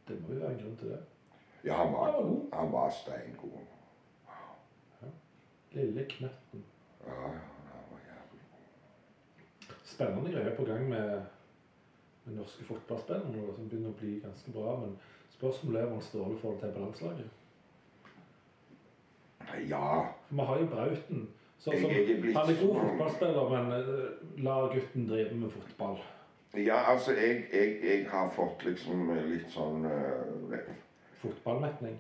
det 0.09 0.21
må 0.23 0.35
jo 0.35 0.41
være 0.41 0.53
en 0.53 0.59
grunn 0.59 0.77
til 0.77 0.89
det. 0.89 0.99
Ja, 1.65 1.75
han 1.75 1.93
var 1.93 2.13
god. 2.23 2.49
han 2.53 2.73
var 2.73 2.91
steingod. 2.91 3.61
Lille 5.73 6.05
knøtten. 6.05 6.65
Ja, 7.07 7.13
ja, 7.13 7.29
han 7.73 7.85
var 7.91 8.01
jævlig 8.09 8.43
god. 8.51 9.77
Spennende 9.85 10.33
greier 10.33 10.57
på 10.57 10.65
gang 10.65 10.89
med, 10.89 11.23
med 12.25 12.37
norske 12.37 12.65
fotballspillere 12.65 13.55
som 13.57 13.69
begynner 13.69 13.91
å 13.91 13.99
bli 14.01 14.19
ganske 14.25 14.53
bra. 14.55 14.77
Men 14.81 14.97
spørsmålet 15.37 15.81
er 15.83 15.87
om 15.87 15.93
han 15.99 16.03
Ståle 16.03 16.39
får 16.39 16.51
det 16.51 16.61
til 16.61 16.75
på 16.77 16.85
landslaget. 16.85 17.31
Ja. 19.69 20.07
Vi 20.31 20.39
har 20.39 20.59
jo 20.59 20.67
Brauten. 20.67 21.29
Så, 21.59 21.71
Jeg- 21.73 21.81
som, 21.81 21.91
jeg 21.91 22.11
er 22.11 22.39
han 22.39 22.55
er 22.55 22.67
god 22.67 22.81
fotballspiller, 22.81 23.49
men 23.51 23.73
eh, 23.73 24.45
la 24.45 24.61
gutten 24.75 25.09
drive 25.09 25.35
med 25.35 25.51
fotball. 25.51 25.99
Ja, 26.57 26.91
altså, 26.93 27.13
jeg, 27.13 27.45
jeg, 27.53 27.79
jeg 27.83 28.07
har 28.11 28.31
fått 28.31 28.65
liksom 28.65 29.11
litt 29.31 29.47
sånn 29.51 29.87
uh, 29.87 30.59
Fotballmetning. 31.23 31.95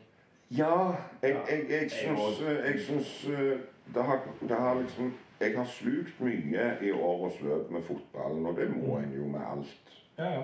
Ja, 0.50 0.92
jeg, 1.22 1.36
jeg, 1.48 1.62
jeg 1.70 1.90
syns, 1.90 2.40
jeg 2.42 2.80
syns 2.84 3.12
eh, 3.32 3.58
det, 3.94 4.02
har, 4.02 4.20
det 4.40 4.56
har 4.56 4.80
liksom 4.82 5.12
Jeg 5.40 5.56
har 5.56 5.64
slukt 5.66 6.20
mye 6.20 6.66
i 6.82 6.90
årets 6.92 7.40
løp 7.42 7.70
med 7.70 7.82
fotballen, 7.82 8.46
og 8.46 8.56
det 8.56 8.68
må 8.76 8.98
en 8.98 9.14
jo 9.16 9.26
med 9.26 9.40
alt. 9.40 9.94
Ja, 10.22 10.32
ja. 10.38 10.42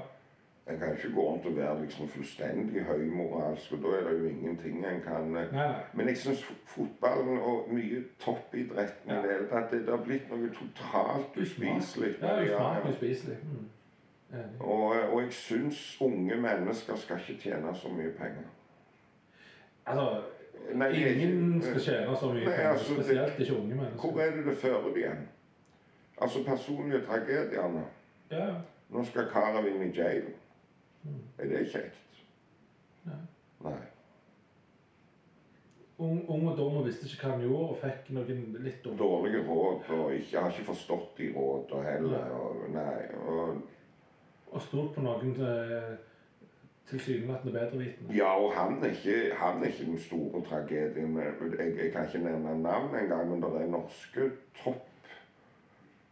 En 0.69 0.79
kan 0.79 0.91
ikke 0.97 1.15
gå 1.15 1.23
rundt 1.31 1.47
og 1.47 1.57
være 1.57 1.81
liksom 1.81 2.09
fullstendig 2.13 2.83
høymoralsk, 2.85 3.73
og 3.73 3.79
da 3.83 3.93
er 3.97 4.03
det 4.09 4.19
jo 4.21 4.27
ingenting 4.29 4.83
en 4.87 5.01
kan 5.01 5.23
eh, 5.37 5.53
Nei, 5.53 5.67
nei. 5.69 5.75
Men 5.95 6.09
jeg 6.09 6.17
syns 6.21 6.43
fotballen 6.69 7.39
og 7.39 7.71
mye 7.73 8.03
toppidretten 8.21 9.11
i 9.11 9.15
Ja. 9.15 9.23
det 9.23 9.31
hele 9.33 9.49
tatt, 9.49 9.71
det 9.71 9.81
det 9.87 9.95
har 9.97 10.05
blitt 10.05 10.29
noe 10.31 10.51
totalt 10.59 11.37
uspiselig. 11.41 12.15
Ja, 12.23 12.35
ja. 12.41 12.89
uspiselig. 12.91 13.37
Mm. 13.43 13.69
Og, 14.61 14.93
og 15.13 15.23
jeg 15.23 15.33
syns 15.33 15.97
unge 16.05 16.37
mennesker 16.37 16.97
skal 16.97 17.17
ikke 17.29 17.41
tjene 17.43 17.73
så 17.75 17.89
mye 17.89 18.11
penger. 18.19 18.45
Altså, 19.87 20.23
Nei, 20.75 20.91
ingen 20.93 21.63
skal 21.63 21.81
tjene 21.81 22.17
så 22.21 22.33
mye 22.33 22.45
penger, 22.45 22.69
altså, 22.69 22.95
det- 22.95 23.05
spesielt 23.05 23.39
ikke 23.41 23.57
unge 23.57 23.75
mennesker. 23.75 23.99
Hvor 24.11 24.21
er 24.21 24.31
det 24.37 24.47
det 24.47 24.57
fører 24.57 24.83
det 24.89 24.97
igjen? 24.97 25.29
Altså 26.21 26.45
personlige 26.45 27.01
tragediene. 27.07 27.85
Ja. 28.31 28.51
Nå 28.89 29.05
skal 29.05 29.29
karet 29.33 29.67
inn 29.69 29.83
i 29.85 29.93
jail. 29.97 30.31
Mm. 31.05 31.23
Er 31.39 31.51
det 31.53 31.67
kjekt? 31.73 32.23
Nei. 33.05 33.21
Nei. 33.65 33.79
Ung, 35.99 36.21
ung 36.31 36.45
og 36.49 36.57
dum 36.57 36.77
og 36.79 36.85
visste 36.87 37.09
ikke 37.09 37.27
hva 37.27 37.33
han 37.35 37.41
gjorde, 37.43 37.73
og 37.73 37.79
fikk 37.83 38.11
noen 38.15 38.43
litt 38.63 38.85
dumme 38.85 39.01
Dårlige 39.01 39.41
råd, 39.49 39.89
og 39.97 40.13
ikke, 40.15 40.41
har 40.41 40.53
ikke 40.53 40.69
forstått 40.69 41.17
de 41.19 41.31
rådene 41.35 41.89
heller. 41.89 42.29
Og, 42.39 42.61
nei, 42.71 43.01
og, 43.27 43.57
Og 44.53 44.63
stolt 44.63 44.95
på 44.95 45.03
noen 45.05 45.35
eh, 45.43 45.97
tilsynelatende 46.89 47.53
bedrevitende. 47.53 48.15
ja, 48.17 48.31
og 48.39 48.55
han 48.55 48.79
er, 48.79 48.95
ikke, 48.95 49.35
han 49.37 49.59
er 49.63 49.73
ikke 49.73 49.91
den 49.91 49.99
store 50.01 50.45
tragedien. 50.47 51.19
Jeg, 51.19 51.75
jeg 51.83 51.91
kan 51.93 52.07
ikke 52.07 52.23
nevne 52.25 52.55
navn 52.63 52.95
engang, 52.97 53.29
men 53.33 53.43
det 53.43 53.51
er 53.63 53.73
norske 53.75 54.31
topp 54.63 54.88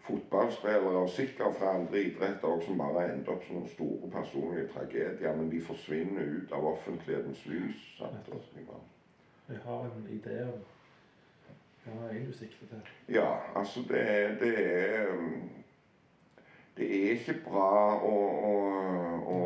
fotballspillere, 0.07 1.03
og 1.03 1.11
sikkert 1.11 1.59
fra 1.59 1.75
andre 1.79 2.03
idretter 2.03 2.49
også, 2.49 2.67
som 2.67 2.79
bare 2.79 3.09
ender 3.13 3.33
opp 3.35 3.45
som 3.47 3.67
store 3.69 4.11
personlige 4.13 4.69
tragedier. 4.75 5.37
Men 5.37 5.51
de 5.51 5.61
forsvinner 5.65 6.33
ut 6.39 6.53
av 6.53 6.67
offentlighetens 6.73 7.47
lys. 7.47 7.83
Sant? 7.99 8.33
Jeg 9.49 9.59
har 9.65 9.85
en 9.85 10.09
idé 10.11 10.41
om 10.47 10.65
hva 11.87 12.09
er 12.11 12.25
du 12.27 12.33
sikter 12.35 12.67
til. 12.67 12.81
Ja, 13.15 13.29
altså 13.55 13.81
det, 13.89 14.07
det 14.41 14.55
er 14.59 15.13
um, 15.13 15.51
Det 16.77 16.87
er 16.87 17.13
ikke 17.15 17.39
bra 17.45 18.01
å, 18.05 18.17
å, 18.49 18.57
å 19.33 19.39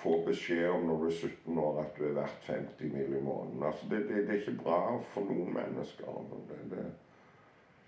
få 0.00 0.16
beskjed 0.26 0.70
om 0.70 0.88
når 0.88 0.96
du 1.02 1.06
er 1.06 1.18
17 1.28 1.58
år 1.62 1.82
at 1.84 1.98
du 1.98 2.08
er 2.08 2.16
verdt 2.16 2.48
50 2.48 2.94
mill. 2.94 3.12
i 3.14 3.22
måneden. 3.22 3.62
Altså 3.62 3.86
det, 3.90 4.00
det, 4.08 4.24
det 4.26 4.34
er 4.34 4.40
ikke 4.40 4.62
bra 4.64 4.80
for 5.12 5.28
noen 5.28 5.52
mennesker. 5.54 6.24
Det, 6.48 6.58
det, 6.72 6.86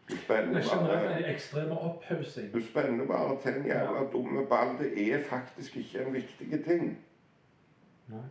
du 0.08 0.16
spenner 0.16 0.60
er 0.60 1.38
bare 1.54 1.64
en 1.64 1.72
opphaussing. 1.72 2.52
du 2.54 2.62
spenner 2.62 3.06
bare 3.06 3.40
til 3.42 3.60
en 3.60 3.66
jævla 3.66 4.06
dumme 4.12 4.46
ball. 4.46 4.78
Det 4.78 5.12
er 5.12 5.24
faktisk 5.24 5.76
ikke 5.76 6.06
en 6.06 6.14
viktig 6.14 6.64
ting. 6.64 6.98
Nei. 8.08 8.24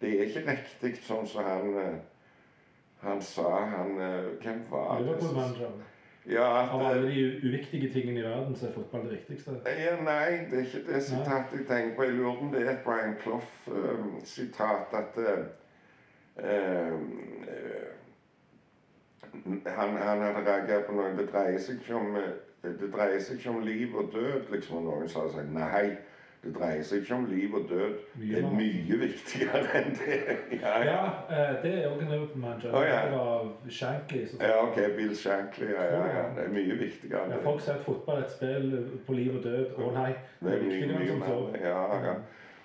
Det 0.00 0.10
er 0.12 0.26
ikke 0.28 0.50
riktig 0.50 0.98
sånn 1.00 1.24
som 1.26 1.44
han 1.44 1.70
eh, 1.80 1.96
han 3.00 3.22
sa 3.22 3.64
han 3.64 4.00
eh, 4.00 4.24
Hvem 4.42 4.64
var 4.70 4.98
det? 4.98 5.04
Liverpool-manager. 5.04 5.70
Ja, 6.28 6.68
Av 6.72 6.80
alle 6.86 7.06
de 7.06 7.40
uviktige 7.44 7.92
tingene 7.92 8.20
i 8.20 8.22
verden, 8.22 8.56
så 8.56 8.66
er 8.66 8.72
fotball 8.72 9.04
det 9.06 9.12
viktigste. 9.12 9.52
Ja, 9.66 9.92
nei, 10.02 10.48
det 10.50 10.58
er 10.58 10.64
ikke 10.64 10.80
det 10.88 11.02
sitatet 11.06 11.60
jeg 11.60 11.66
tenker 11.68 11.94
på. 11.96 12.02
Jeg 12.02 12.16
lurer 12.16 12.38
på 12.38 12.46
om 12.48 12.50
det 12.52 12.64
er 12.64 12.70
et 12.72 12.82
Brian 12.84 13.14
Clough-sitat 13.22 14.96
at 15.00 15.20
uh, 15.22 15.44
eh, 16.42 16.96
han, 19.76 19.96
han 19.96 20.20
hadde 20.22 20.42
reagert 20.46 20.86
på 20.88 20.96
noe. 20.96 21.14
Det 21.18 21.28
dreier 21.32 21.58
seg 21.62 21.80
ikke 21.80 21.94
om, 22.00 22.16
eh, 22.16 22.34
det 22.62 22.90
ikke 23.38 23.50
om 23.50 23.62
liv 23.64 23.94
og 23.96 24.12
død, 24.14 24.50
liksom. 24.52 24.76
Og 24.76 24.82
noen 24.90 25.08
sa 25.08 25.26
sånn 25.32 25.52
Nei, 25.54 25.96
det 26.42 26.52
dreier 26.54 26.82
seg 26.86 27.02
ikke 27.02 27.14
om 27.16 27.26
liv 27.30 27.54
og 27.54 27.68
død. 27.70 27.94
Det 28.20 28.38
er 28.42 28.48
mye 28.54 28.98
viktigere 29.00 29.62
enn 29.80 29.92
det. 29.98 30.18
Ja, 30.60 30.74
ja. 30.84 30.86
Ja, 30.90 31.02
eh, 31.30 31.52
det 31.62 31.72
er 31.82 31.88
òg 31.90 32.02
en 32.06 32.14
open-manager. 32.20 32.74
Oh, 32.76 32.84
ja. 32.86 33.00
Det 33.06 33.18
var 33.18 33.52
Shankly. 33.80 34.24
som 34.30 34.38
sa- 34.40 34.46
ja 34.52 34.62
ok, 34.66 34.80
Bill 34.96 35.14
Shankly. 35.16 35.70
Ja, 35.72 35.84
ja. 35.90 36.24
Det 36.36 36.44
er 36.46 36.54
mye 36.54 36.78
viktigere 36.80 37.28
Ja, 37.32 37.42
folk 37.44 37.60
sier 37.64 37.78
at 37.80 37.86
fotball 37.86 38.22
er 38.22 38.26
et 38.26 38.34
spill 38.36 38.72
på 39.06 39.12
liv 39.18 39.36
og 39.38 39.44
død. 39.44 39.76
Å 39.78 39.92
nei, 39.94 40.10
Det 40.40 40.52
er 40.52 40.58
mye, 40.58 40.64
viktigere 40.64 40.98
mye 40.98 41.12
enn 41.12 41.22
som 41.22 41.28
så. 41.28 41.62
Ja, 41.64 41.86
ja. 42.10 42.16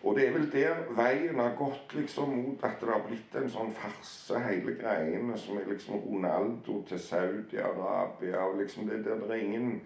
Og 0.03 0.15
det 0.17 0.27
er 0.27 0.31
vel 0.33 0.47
der 0.53 0.79
veien 0.97 1.39
har 1.39 1.53
gått 1.57 1.93
liksom 1.93 2.31
mot 2.33 2.63
at 2.65 2.79
det 2.81 2.89
har 2.89 3.03
blitt 3.05 3.35
en 3.37 3.49
sånn 3.53 3.73
farse, 3.77 4.39
hele 4.47 4.73
greiene, 4.79 5.37
som 5.37 5.59
er 5.61 5.67
liksom 5.69 5.99
Ronaldo 6.01 6.79
til 6.89 6.99
Saudi-Arabia 6.99 8.41
og 8.47 8.57
liksom 8.63 8.89
det 8.89 9.03
der 9.05 9.21
det 9.21 9.29
er 9.29 9.43
ingen 9.43 9.81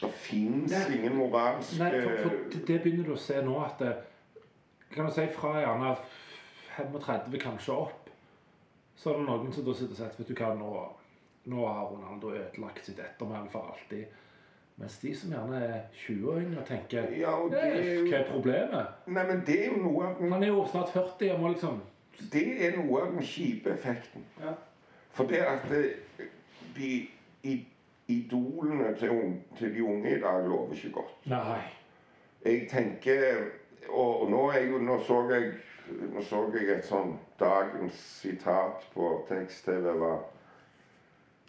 Det 0.00 0.10
fins 0.14 0.72
ingen 0.94 1.16
moralske 1.18 1.82
Nei, 1.82 2.00
for, 2.00 2.22
for 2.22 2.36
det, 2.52 2.62
det 2.68 2.78
begynner 2.82 3.10
du 3.10 3.12
å 3.16 3.20
se 3.20 3.40
nå 3.42 3.58
at 3.64 3.82
det, 3.82 3.96
Kan 4.94 5.08
du 5.08 5.12
si 5.12 5.26
fra 5.34 5.58
gjerne 5.58 5.96
35 6.78 7.40
kanskje 7.42 7.74
opp, 7.74 8.08
så 8.96 9.10
er 9.10 9.18
det 9.18 9.26
noen 9.26 9.52
som 9.52 9.66
da 9.66 9.74
sitter 9.74 9.92
og 9.92 9.98
sier 9.98 10.12
at 10.12 10.20
vet 10.20 10.30
du 10.30 10.38
hva, 10.38 10.52
nå, 10.54 10.70
nå 11.50 11.66
har 11.66 11.90
Ronaldo 11.90 12.30
ødelagt 12.32 12.86
sitt 12.86 13.02
ettermæle 13.02 13.50
for 13.52 13.72
alltid. 13.74 14.06
Mens 14.78 14.98
de 15.02 15.10
som 15.16 15.32
gjerne 15.34 15.60
er 15.64 15.78
20 16.06 16.30
år 16.30 16.40
yngre, 16.40 16.64
tenker 16.66 17.08
Ja, 17.18 17.34
det 17.50 17.62
er 17.66 17.94
jo... 17.94 18.04
Hva 18.06 18.18
er 18.20 18.28
problemet? 18.30 18.98
Nei, 19.06 19.24
men 19.26 19.40
det 19.46 19.56
er 19.64 19.72
jo 19.72 19.80
noe 19.82 20.06
av 20.06 20.20
den, 20.20 20.32
Han 20.32 20.44
er 20.46 20.52
jo 20.52 20.66
snart 20.70 20.92
40 20.94 21.32
og 21.34 21.40
må 21.40 21.54
liksom 21.54 21.80
det 22.32 22.66
er 22.66 22.72
noe 22.74 23.02
av 23.02 23.12
den 23.14 23.22
kjipe 23.22 23.70
effekten. 23.70 24.24
Ja. 24.42 24.56
For 25.14 25.30
det 25.30 25.38
at 25.46 25.68
det, 25.70 25.82
de 26.74 27.10
idolene 28.08 28.94
til, 28.98 29.36
til 29.58 29.74
de 29.74 29.84
unge 29.84 30.16
i 30.16 30.20
dag 30.20 30.48
lover 30.48 30.74
ikke 30.74 30.92
godt. 30.92 31.14
Nei. 31.30 31.60
Jeg 32.44 32.68
tenker 32.70 33.48
Og, 33.88 34.22
og 34.22 34.30
nå, 34.30 34.40
jo, 34.52 34.78
nå, 34.78 34.98
så 35.06 35.22
jeg, 35.30 35.52
nå 36.12 36.22
så 36.22 36.42
jeg 36.52 36.66
et 36.74 36.84
sånn 36.84 37.14
dagens 37.40 37.96
sitat 38.20 38.82
på 38.92 39.12
tekst-TV 39.30 39.86
var 40.02 40.26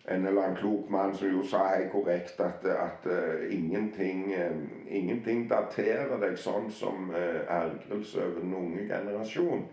en 0.08 0.26
eller 0.26 0.42
annen 0.42 0.58
klok 0.58 0.90
mann 0.90 1.14
som 1.16 1.30
jo 1.30 1.44
sa 1.44 1.66
helt 1.76 1.92
korrekt 1.92 2.40
at, 2.40 2.66
at 2.66 3.06
uh, 3.06 3.46
ingenting, 3.54 4.34
uh, 4.34 4.56
ingenting 4.88 5.48
daterer 5.50 6.18
deg 6.22 6.38
sånn 6.40 6.70
som 6.72 7.12
uh, 7.14 7.44
ergrelse 7.46 8.24
over 8.24 8.40
den 8.42 8.56
unge 8.56 8.88
generasjon. 8.88 9.66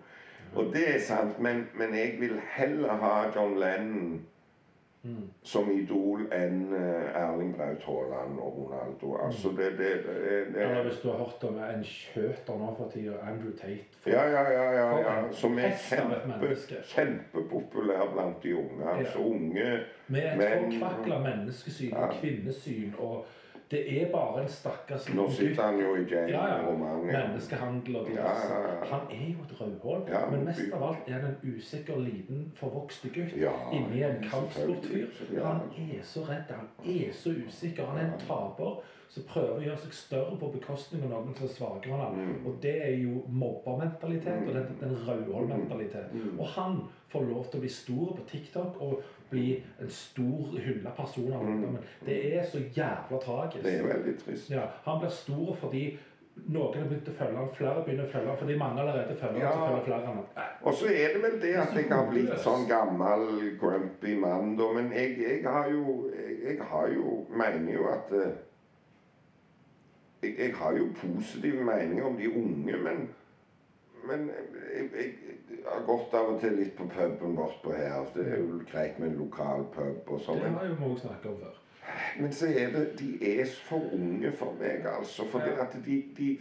Og 0.56 0.72
det 0.74 0.86
er 0.94 1.02
sant, 1.04 1.38
men, 1.42 1.66
men 1.74 1.94
jeg 1.94 2.16
vil 2.20 2.36
heller 2.56 3.00
ha 3.02 3.14
John 3.34 3.56
Lennon 3.60 4.20
Mm. 5.06 5.26
som 5.42 5.68
idol 5.70 6.24
enn 6.34 6.72
eh, 6.74 7.18
Erling 7.20 7.52
Braut 7.54 7.84
Haaland 7.86 8.40
og 8.42 8.56
Ronaldo. 8.58 9.12
Altså 9.22 9.52
det, 9.54 9.68
det, 9.78 9.90
det, 10.06 10.16
det, 10.54 10.62
Eller 10.62 10.82
hvis 10.82 10.98
du 11.02 11.08
har 11.10 11.18
hørt 11.18 11.44
om 11.46 11.58
en 11.62 11.84
skjøter 11.86 12.58
nå 12.58 12.72
for 12.78 12.90
tida, 12.90 13.14
Andrew 13.22 13.52
Tate. 13.60 14.00
For, 14.00 14.10
Ja, 14.10 14.24
ja, 14.32 14.42
ja, 14.50 14.64
ja, 14.72 14.88
ja. 14.98 15.14
Som 15.32 15.58
er 15.58 15.76
kjempe, 15.78 16.50
kjempepopulær 16.90 18.10
blant 18.14 18.42
de 18.42 18.56
unge. 18.56 18.90
Altså 18.96 19.18
unge 19.18 19.78
Med 20.08 20.22
et 20.22 20.58
forkvakla 20.58 21.18
menneskesyn 21.28 21.94
og 21.94 22.18
kvinnesyn. 22.20 22.94
Og 22.98 23.26
det 23.70 24.02
er 24.02 24.10
bare 24.12 24.42
en 24.42 24.48
stakkars 24.48 25.08
Nå 25.14 25.24
sitter 25.30 25.62
han 25.62 25.78
jo 25.80 25.94
i 25.96 26.04
jail 26.10 26.30
Ja, 26.30 26.42
ja. 26.46 26.58
Romania. 26.68 27.22
Menneskehandel 27.28 27.96
og 27.96 28.06
diverse. 28.06 28.52
ja, 28.52 28.60
ja. 28.68 28.84
Han 28.92 29.00
er 29.10 29.32
jo 29.32 29.42
et 29.42 29.54
rødhål. 29.60 30.04
Men 30.30 30.44
mest 30.44 30.72
av 30.72 30.84
alt 30.88 31.08
er 31.08 31.12
han 31.12 31.24
en 31.32 31.56
usikker, 31.56 31.96
liten, 31.98 32.52
forvokste 32.54 33.08
gutt 33.08 33.32
inni 33.72 34.02
en 34.06 34.22
kampsportfyr. 34.30 35.06
Ja. 35.34 35.44
Han 35.48 35.60
er 35.76 36.02
så 36.02 36.20
redd, 36.28 36.52
han 36.54 36.68
er 36.84 37.12
så 37.12 37.34
usikker. 37.48 37.84
Han 37.86 37.98
er 37.98 38.12
en 38.12 38.20
taper 38.20 38.78
som 39.08 39.26
prøver 39.28 39.56
å 39.56 39.64
gjøre 39.64 39.80
seg 39.84 39.92
større 39.96 40.36
på 40.40 40.52
bekostning 40.54 41.04
av 41.06 41.12
noen 41.12 41.34
som 41.38 41.46
er 41.46 41.52
svakere 41.54 41.94
enn 41.94 42.04
han. 42.04 42.16
Mm. 42.16 42.46
Og 42.46 42.56
det 42.62 42.74
er 42.84 42.96
jo 43.00 43.22
mobbermentalitet 43.42 44.48
og 44.48 44.54
den, 44.54 44.72
den 44.80 44.96
rødhålmentalitet. 45.08 46.12
Mm. 46.12 46.40
Og 46.40 46.50
han 46.56 46.80
får 47.12 47.28
lov 47.30 47.46
til 47.50 47.60
å 47.60 47.64
bli 47.66 47.70
stor 47.72 48.16
på 48.18 48.26
TikTok 48.32 48.82
og 48.82 49.06
bli 49.30 49.46
en 49.82 49.90
stor 49.90 50.58
hylla 50.62 50.90
person 50.96 51.32
av 51.34 51.46
ungdommen. 51.46 51.86
Det 52.06 52.18
er 52.36 52.44
så 52.46 52.60
jævla 52.62 53.22
tragisk. 53.22 53.62
Mm. 53.62 53.70
Det 53.70 53.78
er 53.78 53.88
veldig 53.94 54.18
trist. 54.24 54.50
Ja, 54.50 54.68
han 54.84 55.00
blir 55.02 55.14
stor 55.14 55.56
fordi 55.62 55.86
noen 56.36 56.74
har 56.76 56.88
begynt 56.90 57.06
å 57.08 57.14
følge 57.16 57.38
han, 57.38 57.52
flere 57.56 57.82
begynner 57.86 58.04
å 58.06 58.12
følge 58.12 58.28
han, 58.28 58.38
fordi 58.38 58.56
mange 58.60 58.82
allerede 58.82 59.14
følger 59.16 59.40
Ja. 59.40 59.50
han, 59.50 59.56
så 59.56 59.68
følger 59.68 59.84
flere 59.86 60.06
han. 60.06 60.50
Og 60.62 60.74
så 60.74 60.90
er 60.92 61.14
det 61.14 61.22
vel 61.22 61.38
det 61.40 61.40
Det 61.40 61.54
at 61.62 61.76
jeg 61.76 61.88
har 61.90 62.10
blitt 62.10 62.34
sånn 62.44 62.66
gammel, 62.68 63.24
grumpy 63.60 64.16
mann, 64.20 64.56
da. 64.58 64.66
Men 64.76 64.92
jeg, 64.92 65.16
jeg 65.22 65.40
har 65.46 65.70
jo 65.72 66.10
jeg, 66.12 66.36
jeg 66.44 66.58
har 66.60 66.92
jo 66.92 67.14
Mener 67.30 67.72
jo 67.72 67.88
at 67.88 68.12
eh, 68.12 68.36
jeg, 70.22 70.34
jeg 70.38 70.54
har 70.54 70.72
jo 70.78 70.86
positive 71.00 71.64
meninger 71.64 72.04
om 72.04 72.16
de 72.16 72.30
unge, 72.32 72.76
men 72.82 73.08
men 74.08 74.30
jeg, 74.76 74.84
jeg, 74.94 75.14
jeg 75.50 75.58
har 75.66 75.80
gått 75.86 76.12
av 76.14 76.28
og 76.34 76.40
til 76.40 76.52
litt 76.60 76.76
på 76.78 76.84
puben 76.86 77.34
bortpå 77.34 77.72
her. 77.74 78.04
Det 78.14 78.26
er 78.26 78.36
jo 78.38 78.60
greit 78.70 78.98
med 79.02 79.08
en 79.08 79.16
lokal 79.18 79.64
pub 79.74 80.12
og 80.14 80.20
sånn. 80.22 80.38
det 80.44 80.52
har 80.54 80.68
jo 80.68 80.76
vi 80.78 80.90
òg 80.92 81.00
snakket 81.00 81.26
om 81.32 81.40
før. 81.40 81.56
Men 82.20 82.32
så 82.32 82.46
er 82.46 82.70
det 82.74 82.84
De 83.00 83.08
er 83.40 83.50
for 83.66 83.82
unge 83.94 84.30
for 84.38 84.54
meg, 84.60 84.86
altså. 84.86 85.26
For 85.32 85.42
Ja. 85.42 85.64
at 85.64 85.74
de, 85.86 85.98
de 86.18 86.38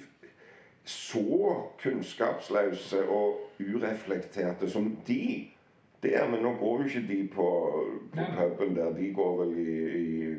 Så 0.85 1.55
kunnskapsløse 1.81 3.09
og 3.09 3.41
ureflekterte 3.59 4.69
som 4.69 4.97
de 5.07 5.47
det 6.03 6.15
er, 6.17 6.29
Men 6.29 6.43
nå 6.43 6.51
går 6.59 6.81
jo 6.81 6.85
ikke 6.85 7.07
de 7.07 7.27
på, 7.33 7.47
på 8.13 8.25
puben 8.57 8.75
der. 8.75 8.93
De 8.93 9.13
går 9.13 9.43
vel 9.43 9.57
i, 9.57 9.79
i 9.97 10.35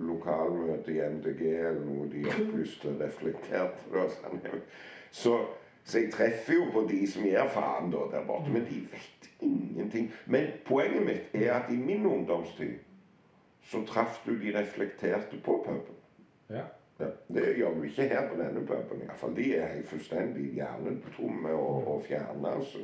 lokalmøte 0.00 0.92
i 0.94 1.00
MDG 1.00 1.42
eller 1.46 1.84
noe. 1.84 2.08
De 2.12 2.24
opplyste, 2.30 2.94
reflekterte. 3.00 3.86
Da, 3.92 4.06
sånn. 4.16 4.42
så, 5.10 5.36
så 5.84 6.02
jeg 6.02 6.12
treffer 6.14 6.58
jo 6.58 6.70
på 6.74 6.86
de 6.90 7.02
som 7.10 7.26
gir 7.26 7.52
faen 7.54 7.92
da, 7.94 8.06
der 8.12 8.26
borte. 8.28 8.52
Men 8.52 8.66
de 8.68 8.82
vet 8.92 9.30
ingenting. 9.40 10.10
Men 10.26 10.50
poenget 10.66 11.06
mitt 11.06 11.38
er 11.38 11.52
at 11.60 11.72
i 11.72 11.78
min 11.80 12.06
ungdomstid 12.06 12.78
så 13.66 13.82
traff 13.86 14.20
du 14.26 14.36
de 14.38 14.52
reflekterte 14.54 15.40
på 15.42 15.62
puben. 15.66 15.96
Ja. 16.50 16.68
Ja, 16.98 17.10
det 17.28 17.56
gjør 17.58 17.74
du 17.74 17.82
ikke 17.84 18.06
her 18.08 18.28
på 18.28 18.38
denne 18.40 18.62
puben. 18.66 19.02
i 19.02 19.04
hvert 19.04 19.18
fall. 19.20 19.34
De 19.36 19.50
er 19.56 19.82
fullstendig 19.84 20.52
hjernetomme 20.56 21.50
og, 21.52 21.88
og 21.88 22.04
fjerne. 22.06 22.54
Altså. 22.54 22.78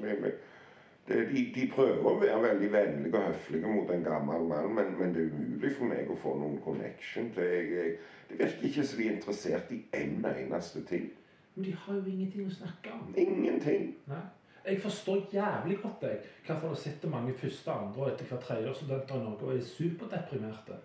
Det, 1.09 1.17
det, 1.17 1.29
de, 1.29 1.41
de 1.55 1.65
prøver 1.75 2.05
å 2.07 2.19
være 2.21 2.43
veldig 2.43 2.69
vennlige 2.73 3.19
og 3.19 3.25
høflige 3.33 3.71
mot 3.71 3.89
en 3.91 4.05
gammel 4.05 4.45
mann, 4.47 4.69
men, 4.75 4.93
men 5.01 5.15
det 5.15 5.25
er 5.25 5.33
umulig 5.33 5.73
for 5.75 5.91
meg 5.91 6.11
å 6.11 6.19
få 6.23 6.37
noen 6.39 6.61
connection 6.63 7.33
til 7.35 7.49
jeg, 7.49 7.73
jeg, 7.73 7.97
Det 8.29 8.39
virker 8.39 8.69
ikke 8.69 8.85
som 8.87 9.01
de 9.01 9.09
er 9.09 9.17
interessert 9.17 9.73
i 9.75 9.81
en 9.99 10.29
eneste 10.31 10.85
ting. 10.87 11.11
Men 11.55 11.67
de 11.67 11.75
har 11.81 11.99
jo 11.99 12.05
ingenting 12.07 12.47
å 12.47 12.55
snakke 12.55 12.95
om. 12.95 13.11
Ingenting. 13.19 13.91
Nei. 14.13 14.23
Jeg 14.63 14.79
forstår 14.81 15.27
jævlig 15.33 15.81
godt 15.83 16.07
jeg, 16.07 16.21
hvorfor 16.47 16.69
det 16.69 16.79
sitter 16.79 17.11
mange 17.11 17.35
første, 17.35 17.73
andre 17.73 18.05
og 18.05 18.13
etter 18.13 18.31
hvert 18.31 18.47
tredjeårsstudenter 18.47 19.19
i 19.19 19.25
Norge 19.25 19.49
og 19.49 19.57
er 19.57 19.67
superdeprimerte. 19.67 20.79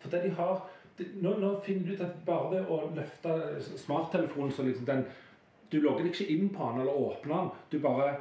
For 0.00 0.12
det 0.12 0.22
de 0.24 0.30
har 0.38 0.64
det, 0.98 1.06
nå, 1.20 1.34
nå 1.42 1.50
finner 1.64 1.86
du 1.86 1.92
ut 1.92 2.02
at 2.04 2.18
bare 2.26 2.50
ved 2.52 2.68
å 2.70 2.80
løfte 2.94 3.34
smarttelefonen 3.82 4.52
så 4.54 4.64
liksom 4.66 4.86
den 4.88 5.04
Du 5.74 5.80
logger 5.82 6.06
deg 6.06 6.12
ikke 6.14 6.30
inn 6.30 6.52
på 6.54 6.70
den 6.70 6.84
eller 6.84 7.00
åpner 7.08 7.34
den. 7.34 7.48
Du 7.72 7.78
bare 7.82 8.14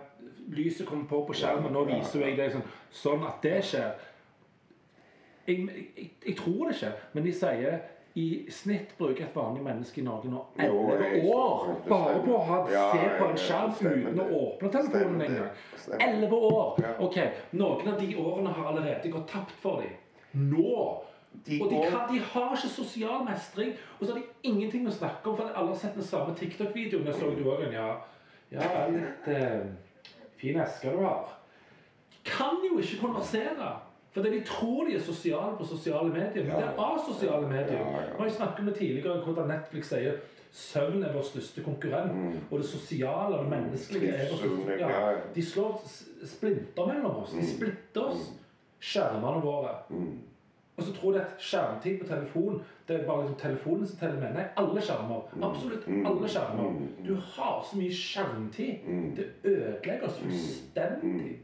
Lyset 0.53 0.87
kommer 0.89 1.05
på 1.07 1.21
på 1.27 1.33
skjermen, 1.37 1.71
nå 1.71 1.85
viser 1.87 2.25
jeg 2.25 2.35
deg 2.35 2.49
sånn, 2.51 2.65
sånn 2.91 3.21
at 3.23 3.37
det 3.45 3.59
skjer. 3.63 3.93
Jeg, 5.47 5.61
jeg, 5.95 6.07
jeg 6.25 6.35
tror 6.35 6.67
det 6.67 6.73
ikke, 6.75 6.89
men 7.13 7.23
de 7.23 7.31
sier 7.37 7.77
i 8.19 8.25
snitt 8.51 8.91
bruker 8.97 9.25
et 9.25 9.37
vanlig 9.37 9.63
menneske 9.65 10.01
i 10.01 10.03
Norge 10.05 10.29
nå 10.29 10.41
Jo, 10.59 10.83
11 10.93 11.31
år 11.33 11.63
bare 11.87 12.19
på 12.25 12.35
å 12.35 12.41
ha 12.49 12.59
se 12.67 13.07
på 13.17 13.29
en 13.29 13.39
skjerm 13.41 13.73
uten 13.79 14.21
å 14.21 14.27
åpne 14.41 14.73
telefonen 14.75 15.23
engang. 15.29 15.63
Stemmer. 15.79 16.03
11 16.27 16.35
år! 16.51 16.83
Ok, 17.07 17.17
Noen 17.57 17.89
av 17.93 17.97
de 18.03 18.11
årene 18.21 18.53
har 18.53 18.69
allerede 18.73 19.13
gått 19.15 19.31
tapt 19.31 19.55
for 19.63 19.81
dem. 19.81 19.95
Nå! 20.51 20.83
De 21.45 21.59
og 21.61 21.71
de, 21.71 21.79
kan, 21.89 22.03
de 22.13 22.19
har 22.19 22.55
ikke 22.55 22.69
sosial 22.71 23.23
mestring, 23.27 23.73
og 23.99 24.05
så 24.05 24.13
har 24.13 24.19
de 24.19 24.49
ingenting 24.49 24.87
å 24.87 24.93
snakke 24.95 25.29
om. 25.29 25.37
For 25.37 25.49
alle 25.51 25.73
har 25.73 25.79
sett 25.79 25.97
den 25.97 26.07
samme 26.07 26.35
TikTok-videoen. 26.39 27.07
Jeg 27.09 27.19
så 27.19 27.31
du 27.35 27.47
òg 27.51 27.65
en. 27.67 27.73
Ja, 27.75 27.87
ja 28.53 28.85
litt 28.93 29.31
eh, 29.33 29.65
fin 30.39 30.59
eske 30.63 30.93
du 30.93 31.01
har. 31.03 31.33
Kan 32.23 32.61
jo 32.63 32.77
ikke 32.79 33.01
konversere. 33.01 33.73
For 34.13 34.21
de 34.21 34.43
tror 34.45 34.85
de 34.85 34.95
er 34.95 35.01
sosiale 35.01 35.57
på 35.57 35.65
sosiale 35.65 36.11
medier, 36.13 36.45
men 36.45 36.55
det 36.55 36.67
er 36.69 36.81
asosiale 36.85 37.47
medier. 37.49 37.79
Ja, 37.79 38.01
ja. 38.01 38.11
Vi 38.11 38.19
har 38.21 38.29
jo 38.29 38.35
snakket 38.35 38.59
om 38.59 38.65
det 38.69 38.75
tidligere 38.77 39.23
hvordan 39.25 39.49
Netflix 39.49 39.89
sier 39.89 40.19
søvn 40.53 41.01
er 41.03 41.15
vår 41.15 41.25
største 41.25 41.63
konkurrent. 41.65 42.13
Mm. 42.13 42.35
Og 42.51 42.59
det 42.61 42.67
sosiale 42.69 43.39
og 43.39 43.47
det 43.47 43.49
menneskelige 43.55 44.11
er 44.13 44.29
vår 44.29 44.43
største 44.43 44.77
ja, 44.77 44.89
ja, 44.89 45.09
ja. 45.15 45.23
De 45.35 45.45
slår 45.45 45.81
splinter 46.29 46.91
mellom 46.91 47.23
oss. 47.23 47.33
De 47.33 47.47
splitter 47.55 48.05
oss. 48.11 48.29
Skjermene 48.83 49.41
våre. 49.41 49.73
Mm. 49.89 50.13
Og 50.77 50.83
så 50.83 50.93
tror 50.93 51.11
de 51.11 51.21
at 51.21 51.35
skjermtid 51.39 51.99
på 51.99 52.07
telefon 52.07 52.61
Det 52.87 52.95
er 53.01 53.05
bare 53.05 53.21
liksom 53.21 53.39
telefonen 53.39 53.87
som 53.87 53.97
teller 53.99 54.19
med. 54.19 54.33
Nei, 54.33 54.43
alle 54.57 54.81
skjermer. 54.81 55.21
Absolutt 55.41 55.87
Mm. 55.87 56.05
alle 56.05 56.29
skjermer. 56.29 56.69
Mm. 56.69 57.05
Du 57.07 57.15
har 57.15 57.67
så 57.71 57.77
mye 57.77 57.93
skjermtid. 57.93 58.73
Mm. 58.87 59.15
Det 59.15 59.25
ødelegger 59.43 60.03
oss 60.07 60.17
fullstendig. 60.19 61.39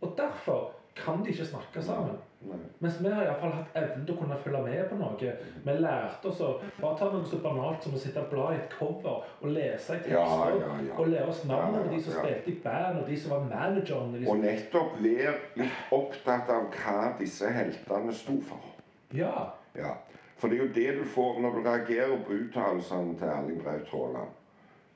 Og 0.00 0.14
derfor 0.16 0.72
kan 0.96 1.24
de 1.24 1.32
ikke 1.32 1.46
snakke 1.46 1.82
sammen. 1.82 2.18
Nei. 2.42 2.58
Mens 2.82 2.96
vi 3.00 3.08
har 3.08 3.22
i 3.22 3.26
hvert 3.26 3.40
fall 3.40 3.52
hatt 3.54 3.76
evnen 3.78 4.06
til 4.06 4.16
å 4.16 4.18
kunne 4.18 4.36
følge 4.42 4.62
med 4.64 4.80
på 4.90 4.96
noe. 4.98 5.34
Vi 5.64 5.74
lærte 5.78 6.28
oss 6.28 6.40
å 6.42 6.48
bare 6.80 6.98
ta 6.98 7.10
noe 7.12 7.28
så 7.30 7.38
banalt 7.44 7.84
som 7.86 7.94
å 7.94 8.00
sitte 8.02 8.24
og 8.24 8.32
bla 8.32 8.48
i 8.50 8.58
et 8.58 8.74
cover 8.74 9.22
og 9.22 9.52
lese 9.54 9.94
i 9.96 10.02
tekster. 10.02 10.16
Ja, 10.16 10.48
ja, 10.58 10.72
ja. 10.88 10.96
Og 10.96 11.12
lære 11.12 11.28
oss 11.30 11.44
navnene 11.46 11.84
på 11.86 11.94
de 11.94 12.02
som 12.02 12.18
spilte 12.18 12.50
i 12.50 12.56
band, 12.64 12.98
og 13.00 13.08
de 13.08 13.18
som 13.22 13.36
var 13.36 13.46
managerne. 13.46 14.18
De 14.18 14.28
Og 14.28 14.42
nettopp 14.42 14.98
være 14.98 15.36
litt 15.62 15.94
opptatt 15.94 16.50
av 16.50 16.68
hva 16.74 16.98
disse 17.20 17.54
heltene 17.54 18.16
sto 18.18 18.40
for. 18.50 18.70
Ja. 19.14 19.52
Ja, 19.78 19.94
For 20.36 20.50
det 20.50 20.58
er 20.58 20.66
jo 20.66 20.72
det 20.74 20.98
du 20.98 21.04
får 21.08 21.38
når 21.40 21.54
du 21.54 21.66
reagerer 21.68 22.18
på 22.26 22.34
uttalelsene 22.34 23.14
til 23.18 23.30
Erling 23.30 23.62
Braut 23.62 23.88
Haaland. 23.92 24.34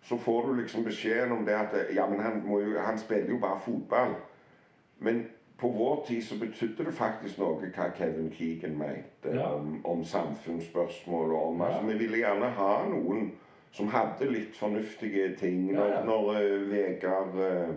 Så 0.02 0.18
får 0.18 0.46
du 0.46 0.54
liksom 0.58 0.84
beskjeden 0.84 1.32
om 1.32 1.44
det 1.46 1.54
at 1.54 1.74
ja, 1.94 2.06
men 2.10 2.20
han, 2.20 2.42
jo, 2.46 2.78
han 2.78 2.98
spiller 2.98 3.30
jo 3.30 3.38
bare 3.38 3.60
fotball. 3.62 4.16
Men 4.98 5.24
på 5.58 5.68
vår 5.68 6.04
tid 6.08 6.22
så 6.24 6.38
betydde 6.40 6.84
det 6.84 6.92
faktisk 6.94 7.38
noe 7.38 7.70
hva 7.72 7.86
Kevin 7.96 8.30
Keegan 8.32 8.76
mente 8.78 9.32
Ja. 9.34 9.46
om, 9.54 9.86
om 9.86 10.04
samfunnsspørsmål. 10.04 11.32
og 11.32 11.48
om, 11.48 11.60
Ja. 11.60 11.66
altså, 11.66 11.86
Vi 11.86 11.98
ville 11.98 12.16
gjerne 12.16 12.50
ha 12.50 12.84
noen 12.88 13.32
som 13.72 13.88
hadde 13.88 14.30
litt 14.32 14.56
fornuftige 14.56 15.36
ting. 15.36 15.72
Når, 15.72 15.86
Ja, 15.86 15.98
ja. 15.98 16.04
når 16.04 16.30
uh, 16.30 16.70
Vegard 16.70 17.34
uh, 17.34 17.74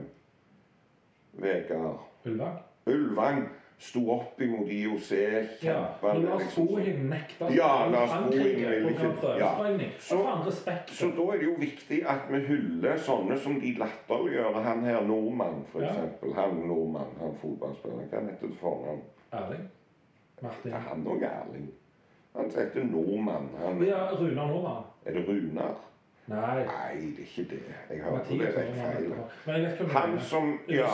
Vegard 1.34 2.00
Ulvang. 2.26 2.58
Ulvang 2.88 3.48
sto 3.80 4.02
opp 4.12 4.42
imot 4.42 4.68
IOC, 4.68 5.12
Ja. 5.12 5.40
kjempa 5.62 6.08
ja, 6.08 6.14
Lars 6.20 6.42
liksom, 6.44 6.68
Bohin 6.68 7.10
nekta 7.10 7.46
å 7.48 7.56
Ja, 7.56 7.88
Lars 7.90 8.10
Frankrike 8.12 8.70
ville 8.70 8.94
på 8.94 9.12
prøvesprengning. 9.22 9.92
Så- 10.00 10.52
Så. 10.52 10.72
Så 10.88 11.06
da 11.16 11.24
er 11.34 11.38
det 11.38 11.44
jo 11.46 11.56
viktig 11.60 12.04
at 12.08 12.22
vi 12.30 12.40
hyller 12.40 12.98
sånne 12.98 13.38
som 13.40 13.60
de 13.60 13.74
latterliggjør. 13.80 14.54
Han 14.64 14.84
her 14.84 15.02
nordmann, 15.02 15.66
for 15.72 15.82
Ja. 15.82 15.88
eksempel. 15.88 16.34
Han 16.36 16.56
nordmann, 16.68 17.08
han 17.20 17.36
fotballspilleren. 17.42 18.10
Hva 18.10 18.20
heter 18.20 18.48
det 18.48 18.58
foran? 18.60 19.02
Erling. 19.34 19.70
Martin. 20.42 20.74
Er 20.74 20.80
han 20.80 21.04
òg 21.06 21.24
Erling. 21.24 21.72
Han 22.36 22.46
heter 22.46 22.84
nordmann. 22.84 23.50
Han, 23.66 23.82
Ja, 23.88 24.10
Runar 24.12 24.48
Nordmann. 24.48 24.84
er 25.06 25.14
det 25.14 25.28
Runar? 25.28 25.76
Nei. 26.28 26.64
Nei, 26.66 26.96
det 27.18 27.20
er 27.20 27.42
ikke 27.42 27.50
det. 27.50 27.64
Jeg 27.90 28.00
hørte 28.04 28.30
det 28.38 28.56
rett 28.58 28.76
feil. 29.46 29.88
Han 29.90 30.20
som 30.20 30.60
Ja. 30.70 30.86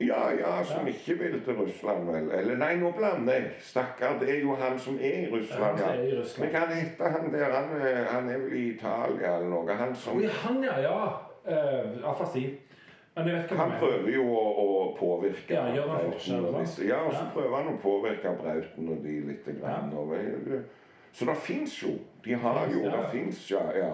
Ja, 0.00 0.30
ja 0.30 0.64
som 0.64 0.86
Ja. 0.86 0.92
ikke 0.92 1.18
vil 1.22 1.40
til 1.44 1.54
Russland, 1.56 2.06
vel. 2.10 2.30
Eller 2.30 2.56
nei, 2.56 2.74
nå 2.76 2.90
blander 2.92 3.32
jeg. 3.34 3.50
Stakkar, 3.60 4.18
det 4.20 4.28
er 4.30 4.40
jo 4.40 4.54
han 4.54 4.78
som 4.78 4.94
er 5.00 5.00
i 5.18 5.24
Ja, 5.24 5.36
Russland, 5.36 5.78
ja. 5.78 5.88
er 5.94 6.02
i 6.02 6.18
Russland. 6.20 6.52
Men 6.52 6.60
hva 6.60 6.74
heter 6.74 7.08
han 7.10 7.32
der? 7.32 7.52
Han, 7.52 7.80
er- 7.80 8.04
han 8.12 8.28
er 8.30 8.38
vel 8.38 8.52
i 8.52 8.68
Italia 8.74 9.34
eller 9.36 9.48
noe? 9.48 9.74
Han 9.74 9.94
som 9.94 10.16
Oi, 10.16 10.26
han, 10.26 10.62
ja. 10.64 10.78
Ja. 10.80 11.08
Uh, 11.48 12.10
Afasi. 12.10 12.58
Men 13.16 13.26
jeg 13.28 13.34
vet 13.36 13.48
hvem 13.50 13.58
Han 13.58 13.70
prøver 13.80 14.10
jo 14.14 14.22
å, 14.22 14.42
å 14.62 14.96
påvirke 14.98 15.54
Ja, 15.54 15.64
gjør 15.74 15.88
han 15.88 15.96
Brauten 15.96 16.12
forskjell, 16.12 16.44
og 16.44 16.60
disse. 16.60 16.84
Ja, 16.86 16.98
og 17.06 17.12
så 17.12 17.22
Ja. 17.24 17.30
prøver 17.34 17.56
han 17.56 17.72
å 17.74 17.78
påvirke 17.82 18.34
Brauten 18.42 18.88
og 18.88 19.02
de 19.04 19.20
litt. 19.26 19.48
Grann, 19.60 19.92
og, 19.96 20.12
så 21.12 21.24
det 21.26 21.36
fins 21.36 21.82
jo. 21.82 21.88
De 22.24 22.34
har 22.34 22.66
Finnes, 22.66 22.76
jo 22.76 22.84
ja. 22.90 22.96
Det 23.02 23.10
fins, 23.10 23.50
ja. 23.50 23.62
ja. 23.78 23.90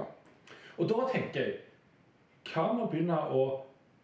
Og 0.79 0.89
da 0.89 1.07
tenker 1.13 1.41
jeg 1.41 1.55
Kan 2.45 2.77
man 2.77 2.89
begynne 2.91 3.17
å 3.33 3.45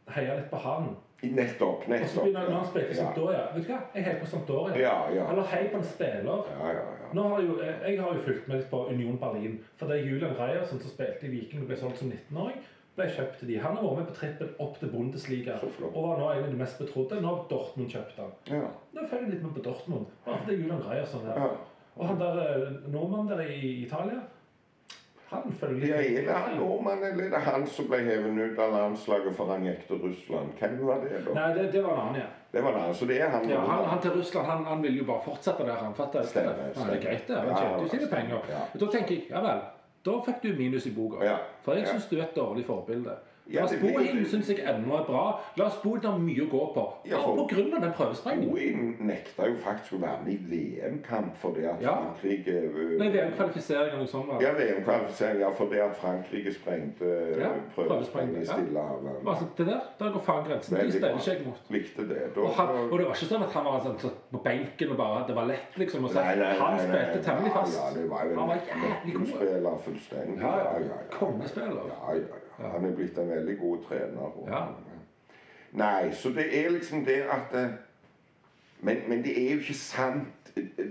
heie 0.09 0.37
litt 0.37 0.51
på 0.51 0.57
han? 0.57 0.97
Nettopp. 1.23 1.85
Og 1.89 2.09
så 2.09 2.23
begynner 2.25 2.41
han 2.41 2.53
han 2.53 2.67
spille. 2.67 2.95
Sampdoria. 2.97 3.43
Vet 3.55 3.67
du 3.67 3.73
hva? 3.73 3.79
Jeg 3.95 4.05
heier 4.07 4.19
på 4.21 4.27
Sampdoria. 4.27 4.77
Ja, 4.81 4.95
ja. 5.15 5.27
Eller 5.33 5.43
hei 5.53 5.63
på 5.73 5.77
en 5.77 5.85
spiller. 5.85 6.45
Ja, 6.57 6.67
ja, 6.73 6.85
ja. 7.03 7.09
Nå 7.13 7.23
har 7.29 7.41
jo, 7.43 7.57
jeg 7.63 8.01
har 8.01 8.15
jo 8.15 8.21
fulgt 8.27 8.49
med 8.49 8.57
litt 8.61 8.71
på 8.71 8.85
Union 8.89 9.19
Berlin. 9.21 9.59
For 9.77 9.87
det 9.91 9.99
er 10.01 10.07
Julian 10.11 10.37
Reiersen 10.39 10.81
som 10.81 10.91
spilte 10.91 11.27
i 11.27 11.33
Viking 11.35 11.63
og 11.65 11.69
ble 11.73 11.77
solgt 11.81 11.99
som 12.03 12.13
19-åring. 12.13 12.61
Ble 12.97 13.07
kjøpt 13.17 13.37
til 13.39 13.49
de. 13.53 13.59
Han 13.63 13.77
har 13.77 13.85
vært 13.85 13.99
med 14.01 14.09
på 14.11 14.15
trippen 14.21 14.55
opp 14.65 14.79
til 14.81 14.91
Bundesliga. 14.95 15.59
Og 15.93 16.01
var 16.09 16.19
nå 16.19 16.31
en 16.33 16.45
av 16.45 16.51
de 16.51 16.59
mest 16.59 16.79
betrodde. 16.81 17.21
Nå 17.23 17.29
har 17.35 17.45
Dortmund 17.51 17.91
kjøpt 17.93 18.17
han. 18.19 18.33
ja. 18.51 18.65
Nå 18.97 19.05
følger 19.11 19.27
jeg 19.29 19.35
litt 19.37 19.45
med 19.47 19.55
på 19.59 19.63
Dortmund. 19.69 20.07
Bare 20.25 20.39
fordi 20.41 20.57
det 20.57 20.59
er 20.59 20.65
Julian 20.65 20.87
Reiersen 20.89 21.27
her. 21.29 21.45
ja. 21.45 21.51
Og 22.01 22.07
han 22.07 22.21
der 22.21 22.37
eh, 22.41 22.77
nordmannen 22.89 23.29
der 23.29 23.41
i 23.51 23.83
Italia, 23.85 24.21
han 25.31 25.53
følger 25.61 25.95
er 25.95 26.25
det 26.27 26.35
han 26.35 26.57
nordmann, 26.59 27.03
eller 27.07 27.25
er 27.25 27.31
det 27.37 27.41
han 27.47 27.67
som 27.67 27.87
ble 27.91 27.99
hevet 28.03 28.39
ut 28.53 28.59
av 28.59 28.73
landslaget 28.75 29.37
for 29.39 29.47
han 29.53 29.63
gikk 29.69 29.85
til 29.89 30.01
Russland? 30.03 30.53
Hvem 30.59 30.79
var 30.87 31.05
det, 31.05 31.21
da? 31.27 31.35
Nei, 31.37 31.49
det, 31.59 31.67
det 31.73 31.83
var 31.85 31.93
en 31.95 32.01
annen, 32.05 32.21
ja. 32.25 32.29
Det 32.53 32.63
var 32.65 32.79
han, 32.81 32.95
så 32.99 33.07
det 33.07 33.21
er 33.23 33.29
han. 33.31 33.49
ja 33.49 33.61
han, 33.63 33.85
han 33.93 34.01
til 34.03 34.11
Russland 34.19 34.47
han, 34.51 34.65
han 34.67 34.83
vil 34.83 34.97
jo 34.99 35.05
bare 35.07 35.23
fortsette 35.25 35.67
der. 35.69 35.77
Han 35.85 35.95
fatter 35.95 36.23
Stemmer, 36.27 36.57
det 36.59 36.73
stemmer. 36.75 36.95
er 36.97 37.03
greit, 37.05 37.29
det. 37.29 37.37
Han 37.37 37.55
tjente 37.57 37.83
jo 37.83 37.89
sine 37.95 38.09
penger. 38.11 38.41
ja. 38.51 38.63
Da 38.81 38.87
tenker 38.97 39.15
jeg 39.15 39.27
ja 39.31 39.43
vel, 39.47 39.61
da 40.11 40.17
fikk 40.27 40.43
du 40.43 40.49
minus 40.59 40.87
i 40.91 40.95
boka. 40.97 41.23
Ja, 41.25 41.37
For 41.63 41.79
jeg 41.79 41.87
syns 41.87 42.09
du 42.11 42.17
er 42.19 42.25
et 42.27 42.35
dårlig 42.37 42.65
forbilde. 42.67 43.15
Ja, 43.53 43.61
Lars 43.65 43.73
bo 43.81 43.89
jo 43.89 43.95
Bohin 43.99 44.25
syns 44.31 44.49
jeg 44.49 44.59
ennå 44.63 44.95
er 45.01 45.05
bra. 45.05 45.23
Lars 45.57 45.77
Bohin 45.83 46.05
har 46.05 46.19
mye 46.19 46.43
å 46.45 46.51
gå 46.51 46.61
på. 46.75 46.85
Ja, 47.11 47.19
for- 47.25 47.37
på 47.37 47.47
grunn 47.55 47.75
av 47.75 47.81
den 47.83 47.93
prøvesprengningen. 47.93 48.51
Bohin 48.55 48.97
nekta 49.09 49.47
jo 49.49 49.57
faktisk 49.65 49.93
å 49.99 50.01
være 50.05 50.19
med 50.25 50.33
i 50.33 50.39
VM-kamp 50.53 51.37
fordi 51.43 51.65
at 51.65 51.81
Ja. 51.83 51.95
Frankrike 52.01 52.55
øh, 52.55 52.99
Nei, 52.99 53.09
VM-kvalifisering 53.17 53.89
eller 53.91 53.99
noe 54.05 54.07
sånt. 54.07 54.43
Ja, 54.43 54.53
VM-kvalifisering, 54.59 55.41
ja, 55.41 55.51
fordi 55.51 55.77
at 55.79 55.97
Frankrike 55.97 56.53
sprengte 56.55 57.11
Ja, 57.37 57.49
ja, 57.49 57.51
prøvespreng 57.75 58.31
i 58.37 58.45
ja. 58.45 58.53
Stillehavet. 58.53 59.27
Altså, 59.27 59.45
det 59.59 59.67
der, 59.67 59.81
der 59.99 60.13
går 60.13 60.21
faen 60.21 60.45
grensen. 60.49 60.77
De 60.77 60.93
steller 60.93 61.17
ikke 61.19 61.31
jeg 61.31 61.47
mot. 61.47 61.61
Likte 61.71 62.09
det. 62.09 62.35
Da, 62.35 62.41
Og, 62.41 62.51
han, 62.51 62.69
og 62.91 62.99
det 62.99 63.07
var 63.07 63.15
ikke 63.15 63.31
sånn 63.35 63.43
at 63.43 63.53
han 63.53 63.65
var 63.65 63.81
sånn, 63.85 63.99
så 64.01 64.11
på 64.33 64.43
benken 64.45 64.91
og 64.91 64.97
bare 64.97 65.25
Det 65.27 65.37
var 65.37 65.45
lett, 65.51 65.77
liksom. 65.77 66.05
Og 66.05 66.11
så, 66.11 66.23
Nei, 66.25 66.35
nei, 66.37 66.53
han 66.59 66.79
spilte 66.79 67.23
temmelig 67.25 67.53
fast. 67.53 67.77
Ja, 67.79 67.91
det 68.01 68.07
var 68.11 68.25
jo 68.31 68.39
Han 68.39 68.49
var 68.49 68.55
en 68.55 68.61
jævlig 68.71 69.15
god. 69.15 69.27
nøkkelspiller 69.27 69.79
fullstendig. 69.85 70.41
Ja, 70.41 70.55
ja. 70.59 70.73
ja, 70.79 71.01
ja. 71.03 71.19
Kongespiller. 71.19 71.85
Ja, 71.91 72.15
ja, 72.15 72.40
ja. 72.61 72.73
Han 72.77 72.85
er 72.85 72.97
blitt 72.97 73.19
en 73.19 73.31
veldig 73.31 73.59
god 73.59 73.85
trener. 73.89 74.41
Ja. 74.49 74.65
Nei, 75.73 76.11
så 76.13 76.33
det 76.35 76.49
er 76.51 76.71
liksom 76.75 77.05
det 77.07 77.23
at 77.31 77.55
eh, 77.55 77.79
men, 78.81 78.97
men 79.09 79.25
det 79.25 79.35
er 79.47 79.53
jo 79.55 79.59
ikke 79.59 79.75
sant. 79.75 80.27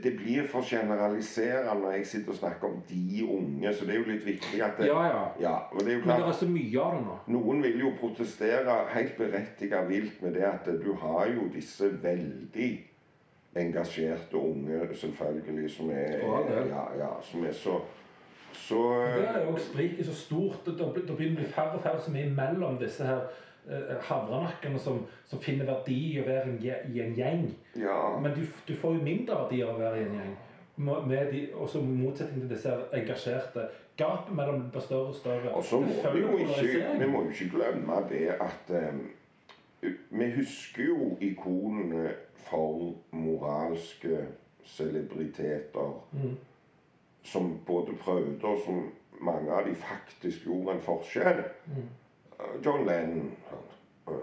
Det 0.03 0.15
blir 0.15 0.45
for 0.47 0.61
generaliserende 0.61 1.81
når 1.81 1.91
jeg 1.91 2.05
sitter 2.07 2.31
og 2.31 2.35
snakker 2.35 2.67
om 2.67 2.81
de 2.89 3.25
unge, 3.27 3.73
så 3.73 3.85
det 3.85 3.93
er 3.93 3.97
jo 3.97 4.05
litt 4.07 4.25
viktig 4.25 4.61
at 4.63 4.77
det, 4.77 4.87
Ja, 4.87 5.01
ja. 5.05 5.23
ja, 5.39 5.55
det 5.79 5.93
jo 5.93 6.05
Men 6.05 6.21
det 6.21 6.27
er 6.27 6.37
så 6.39 6.47
mye 6.47 6.81
av 6.81 6.93
det 6.95 7.01
nå. 7.07 7.17
Noen 7.35 7.63
vil 7.63 7.79
jo 7.79 7.91
protestere 7.99 8.77
helt 8.93 9.17
berettiget 9.17 9.89
vilt 9.89 10.21
med 10.21 10.37
det 10.39 10.45
at 10.47 10.69
du 10.85 10.93
har 11.01 11.27
jo 11.27 11.49
disse 11.53 11.91
veldig 12.03 12.69
engasjerte 13.59 14.37
unge, 14.37 14.95
selvfølgelig, 14.95 15.71
som 15.71 15.89
er, 15.89 16.21
ja, 16.69 16.85
ja, 16.97 17.09
som 17.21 17.45
er 17.45 17.51
så 17.51 17.81
så 18.67 18.81
Det 19.15 19.27
er 19.27 19.43
jo 19.43 19.53
også 19.53 19.71
spriket 19.71 20.05
så 20.05 20.15
stort. 20.15 20.65
Da 20.65 20.89
begynner 20.89 21.07
det 21.07 21.13
å 21.13 21.39
bli 21.39 21.51
færre 21.53 21.77
og 21.77 21.85
færre 21.85 22.01
som 22.01 22.15
er 22.15 22.27
imellom 22.27 22.77
disse 22.81 23.05
her 23.07 23.23
eh, 23.69 23.95
havrenakkene 24.09 24.79
som, 24.79 25.01
som 25.29 25.41
finner 25.41 25.65
verdi 25.69 25.97
i 26.13 26.19
å 26.21 26.27
være 26.27 26.51
en, 26.51 26.59
i 26.93 27.01
en 27.03 27.15
gjeng. 27.17 27.47
Ja. 27.79 27.97
Men 28.21 28.35
du, 28.37 28.45
du 28.67 28.75
får 28.75 28.97
jo 28.97 29.05
mindre 29.07 29.43
verdi 29.43 29.61
av 29.65 29.75
å 29.75 29.81
være 29.81 30.01
i 30.01 30.07
en 30.07 30.17
gjeng. 30.19 30.35
Med 30.79 31.31
de, 31.33 31.43
også 31.59 31.81
motsetning 31.83 32.45
til 32.45 32.55
disse 32.55 32.75
engasjerte. 32.95 33.67
Gapet 33.99 34.35
mellom 34.35 34.69
blir 34.71 34.83
større 34.83 35.11
og 35.11 35.15
større. 35.15 35.51
Og 35.51 35.63
så 35.63 35.79
må 35.83 36.13
vi 36.13 36.21
jo 36.21 36.37
ikke, 36.37 36.83
vi 36.99 37.07
må 37.11 37.23
jo 37.25 37.33
ikke 37.33 37.49
glemme 37.57 37.97
det 38.09 38.29
at 38.39 38.71
um, 38.93 39.01
Vi 40.09 40.25
husker 40.35 40.83
jo 40.83 41.17
ikonene 41.23 42.09
for 42.49 42.93
moralske 43.11 44.25
celebriteter 44.63 45.99
Mm. 46.11 46.37
Som 47.29 47.51
både 47.67 47.93
prøvde, 48.01 48.43
og 48.47 48.59
som 48.65 48.83
mange 49.21 49.51
av 49.53 49.65
de 49.67 49.75
faktisk 49.75 50.45
gjorde 50.47 50.75
en 50.77 50.81
forskjell. 50.85 51.43
Mm. 51.67 51.87
Eh, 52.39 52.53
John 52.65 52.85
Lennon? 52.87 53.31
Eh, 54.07 54.13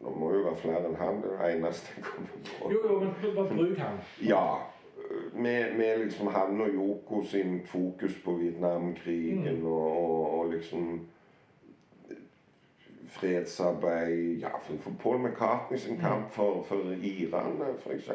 Nå 0.00 0.10
må 0.14 0.28
jo 0.30 0.44
være 0.44 0.56
flere 0.62 0.84
enn 0.86 0.94
han, 1.00 1.16
det 1.24 1.30
er 1.34 1.40
det 1.42 1.54
eneste 1.56 1.90
jeg 1.96 2.04
kommer 2.06 2.28
på. 2.46 2.68
Jo, 2.70 2.82
jo, 2.86 2.98
men 3.00 3.32
bare 3.34 3.54
bruk 3.56 3.78
han. 3.82 3.96
Ja. 4.22 4.42
Med, 5.32 5.72
med 5.78 6.04
liksom 6.04 6.28
han 6.34 6.60
og 6.60 6.68
Yoko 6.74 7.22
sin 7.26 7.56
fokus 7.66 8.14
på 8.24 8.32
Vietnamkrigen 8.38 9.58
Mm. 9.58 9.66
og, 9.66 9.96
og, 10.04 10.38
og 10.38 10.50
liksom 10.52 11.00
fredsarbeid 13.08 14.38
Ja, 14.40 14.48
for, 14.58 14.90
Paul 15.02 15.18
McCartney 15.18 15.78
sin 15.78 15.98
kamp 15.98 16.32
for, 16.32 16.62
for 16.68 16.76
Iran, 17.02 17.62
f.eks. 17.84 18.10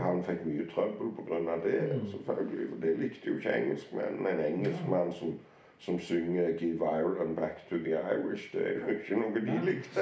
Han 0.00 0.24
fikk 0.24 0.44
mye 0.46 0.66
trøbbel 0.74 1.10
pga. 1.16 1.56
det, 1.64 1.92
Mm. 1.94 2.10
selvfølgelig. 2.10 2.68
for 2.68 2.80
Det 2.86 2.98
likte 2.98 3.28
jo 3.28 3.36
ikke 3.36 3.52
engelskmennene. 3.56 4.30
En 4.30 4.52
engelskmann 4.54 5.12
som, 5.12 5.38
som 5.78 5.98
synger 6.00 6.56
'Give 6.58 6.74
Ireland 6.84 7.36
back 7.36 7.68
to 7.70 7.76
the 7.76 7.94
Irish', 7.98 8.58
det 8.58 8.66
er 8.66 8.72
jo 8.80 8.88
ikke 8.98 9.14
noe 9.16 9.34
de 9.40 9.60
likte. 9.64 10.00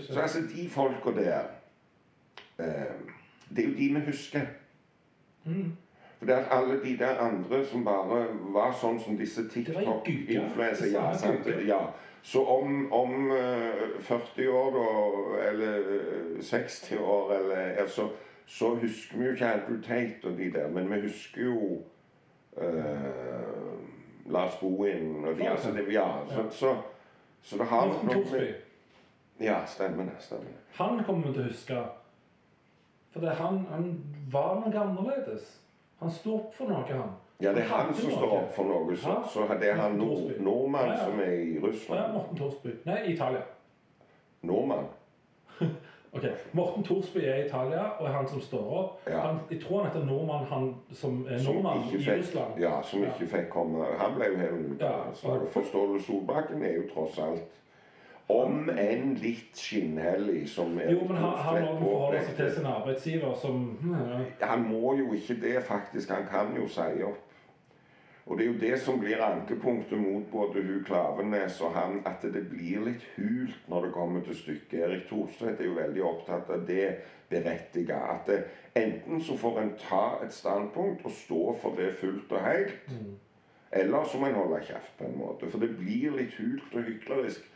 Så 0.00 0.20
altså, 0.20 0.38
de 0.56 0.68
folka 0.70 1.20
der 1.20 1.40
eh, 2.58 2.66
Det 3.56 3.64
er 3.64 3.68
jo 3.68 3.74
de 3.74 3.88
vi 3.94 4.00
husker. 4.06 4.40
Mm. 5.44 5.72
For 6.18 6.26
det 6.26 6.34
er 6.34 6.44
alle 6.50 6.84
de 6.84 6.96
der 6.98 7.18
andre 7.18 7.64
som 7.66 7.84
bare 7.84 8.26
var 8.52 8.72
sånn 8.72 9.00
som 9.00 9.16
disse. 9.16 9.42
Ja, 9.56 11.12
gugger. 11.26 11.60
ja. 11.66 11.86
Så 12.22 12.46
om, 12.46 12.92
om 12.92 13.30
eh, 13.30 14.00
40 14.00 14.48
år, 14.48 14.70
da, 14.70 15.48
eller 15.48 15.78
eh, 15.78 16.42
60 16.42 16.98
år, 16.98 17.32
eller 17.32 17.56
altså, 17.56 18.08
så 18.46 18.74
husker 18.74 19.18
vi 19.18 19.24
jo 19.24 19.32
ikke 19.32 19.52
Andrew 19.52 19.82
Tate 19.82 20.24
og 20.24 20.38
de 20.38 20.52
der, 20.52 20.68
men 20.68 20.92
vi 20.92 21.00
husker 21.00 21.42
jo 21.42 21.82
eh, 22.56 24.32
Lars 24.32 24.54
Bohin 24.60 25.24
og 25.24 25.36
de. 25.38 25.48
Altså, 25.50 25.72
det, 25.72 25.92
ja, 25.92 26.06
så, 26.28 26.44
så, 26.50 26.76
så 27.42 27.58
det 27.58 27.66
har 27.66 27.86
Morten 27.86 28.10
Thorsby. 28.10 28.52
Ja, 29.40 29.66
stemmer 29.66 30.04
det. 30.04 30.12
stemmer 30.18 30.44
det. 30.44 30.58
Han 30.72 31.04
kommer 31.04 31.26
vi 31.26 31.32
til 31.32 31.42
å 31.42 31.48
huske. 31.48 31.82
For 33.12 33.26
han, 33.26 33.66
han 33.70 33.88
var 34.32 34.60
noe 34.60 34.78
annerledes. 34.80 35.58
Han 36.00 36.10
sto 36.10 36.36
opp 36.36 36.54
for 36.54 36.70
noe, 36.70 36.86
han. 36.88 37.16
Ja, 37.42 37.52
det 37.56 37.62
er 37.64 37.68
han 37.72 37.94
som 37.94 38.10
står 38.10 38.32
opp 38.38 38.52
for 38.54 38.64
noe. 38.70 38.96
Så, 38.96 39.16
så 39.32 39.46
det 39.60 39.70
er 39.72 39.80
han 39.80 39.96
nord, 39.98 40.30
nordmann 40.40 40.86
Ja, 40.92 40.92
ja. 40.98 41.04
som 41.04 41.20
er 41.20 41.32
i 41.32 41.54
Ja, 41.54 41.66
Russland. 41.66 42.12
Morten 42.14 42.36
Thorsby. 42.38 42.74
Nei, 42.86 42.98
Italia. 43.14 43.42
Nordmann. 44.42 44.86
Ok, 46.14 46.24
Morten 46.52 46.84
Thorsby 46.84 47.22
er 47.24 47.34
i 47.40 47.46
Italia 47.46 47.86
og 47.98 48.04
er 48.06 48.12
han 48.12 48.26
som 48.28 48.40
står 48.44 48.64
opp. 48.78 48.98
Ja. 49.08 49.20
Han, 49.26 49.38
jeg 49.50 49.62
tror 49.62 49.78
han 49.82 49.86
heter 49.88 50.04
nordmann, 50.04 50.44
han 50.50 50.66
som 50.92 51.22
er 51.28 51.38
Som 51.40 51.54
nordmann 51.54 51.86
ikke 51.86 51.98
i 51.98 52.02
fikk, 52.04 52.18
Russland. 52.18 52.58
ja, 52.60 52.72
som 52.84 53.04
ikke 53.06 53.28
fikk 53.30 53.48
komme 53.54 53.86
Han 53.98 54.12
ble 54.18 54.28
jo 54.28 54.36
hevet 54.42 54.66
ut 54.74 54.80
Ja. 54.84 54.90
av 55.06 55.14
slaget. 55.16 55.48
For 55.54 55.64
Ståle 55.70 56.02
Solbakken 56.04 56.62
er 56.68 56.74
jo 56.76 56.82
tross 56.92 57.16
alt 57.18 57.48
om 58.28 58.68
enn 58.76 59.14
litt 59.22 59.56
skinnhellig, 59.56 60.44
som 60.52 60.76
er 60.84 60.92
Jo, 60.92 61.00
men 61.08 61.16
han, 61.16 61.32
han 61.46 61.62
må 61.80 61.80
forholde 61.80 62.20
seg 62.26 62.36
til 62.42 62.52
sin 62.58 62.66
arbeidsgiver 62.74 63.34
som 63.40 63.64
ja. 63.88 64.46
Han 64.52 64.68
må 64.68 64.92
jo 65.00 65.12
ikke 65.16 65.40
det, 65.42 65.62
faktisk. 65.64 66.10
Han 66.12 66.28
kan 66.28 66.52
jo 66.60 66.68
si 66.68 67.02
opp. 67.08 67.24
Og 68.26 68.38
det 68.38 68.44
er 68.44 68.52
jo 68.52 68.58
det 68.60 68.76
som 68.80 69.00
blir 69.02 69.18
ankepunktet 69.24 69.98
mot 69.98 70.28
både 70.30 70.62
hun 70.62 70.84
Klavenes 70.86 71.56
og 71.60 71.72
han, 71.74 71.96
at 72.06 72.22
det 72.22 72.44
blir 72.52 72.84
litt 72.86 73.02
hult 73.16 73.56
når 73.68 73.86
det 73.88 73.92
kommer 73.96 74.22
til 74.22 74.36
stykket. 74.38 74.78
Erik 74.86 75.08
Thorstvedt 75.08 75.60
er 75.60 75.66
jo 75.66 75.74
veldig 75.74 76.04
opptatt 76.06 76.50
av 76.54 76.62
det 76.68 76.86
berettiget. 77.32 77.90
At 77.98 78.26
det, 78.30 78.44
enten 78.78 79.20
så 79.26 79.34
får 79.36 79.58
en 79.64 79.72
ta 79.88 80.04
et 80.22 80.32
standpunkt 80.34 81.02
og 81.04 81.16
stå 81.18 81.40
for 81.62 81.74
det 81.76 81.94
fullt 81.98 82.32
og 82.32 82.44
helt, 82.46 82.78
Mm. 82.88 83.16
eller 83.72 84.04
så 84.04 84.18
må 84.18 84.26
en 84.26 84.34
holde 84.34 84.60
kjeft 84.64 84.94
på 84.98 85.04
en 85.04 85.18
måte. 85.18 85.50
For 85.50 85.58
det 85.58 85.76
blir 85.78 86.14
litt 86.16 86.34
hult 86.38 86.74
og 86.74 86.82
hyklerisk. 86.82 87.48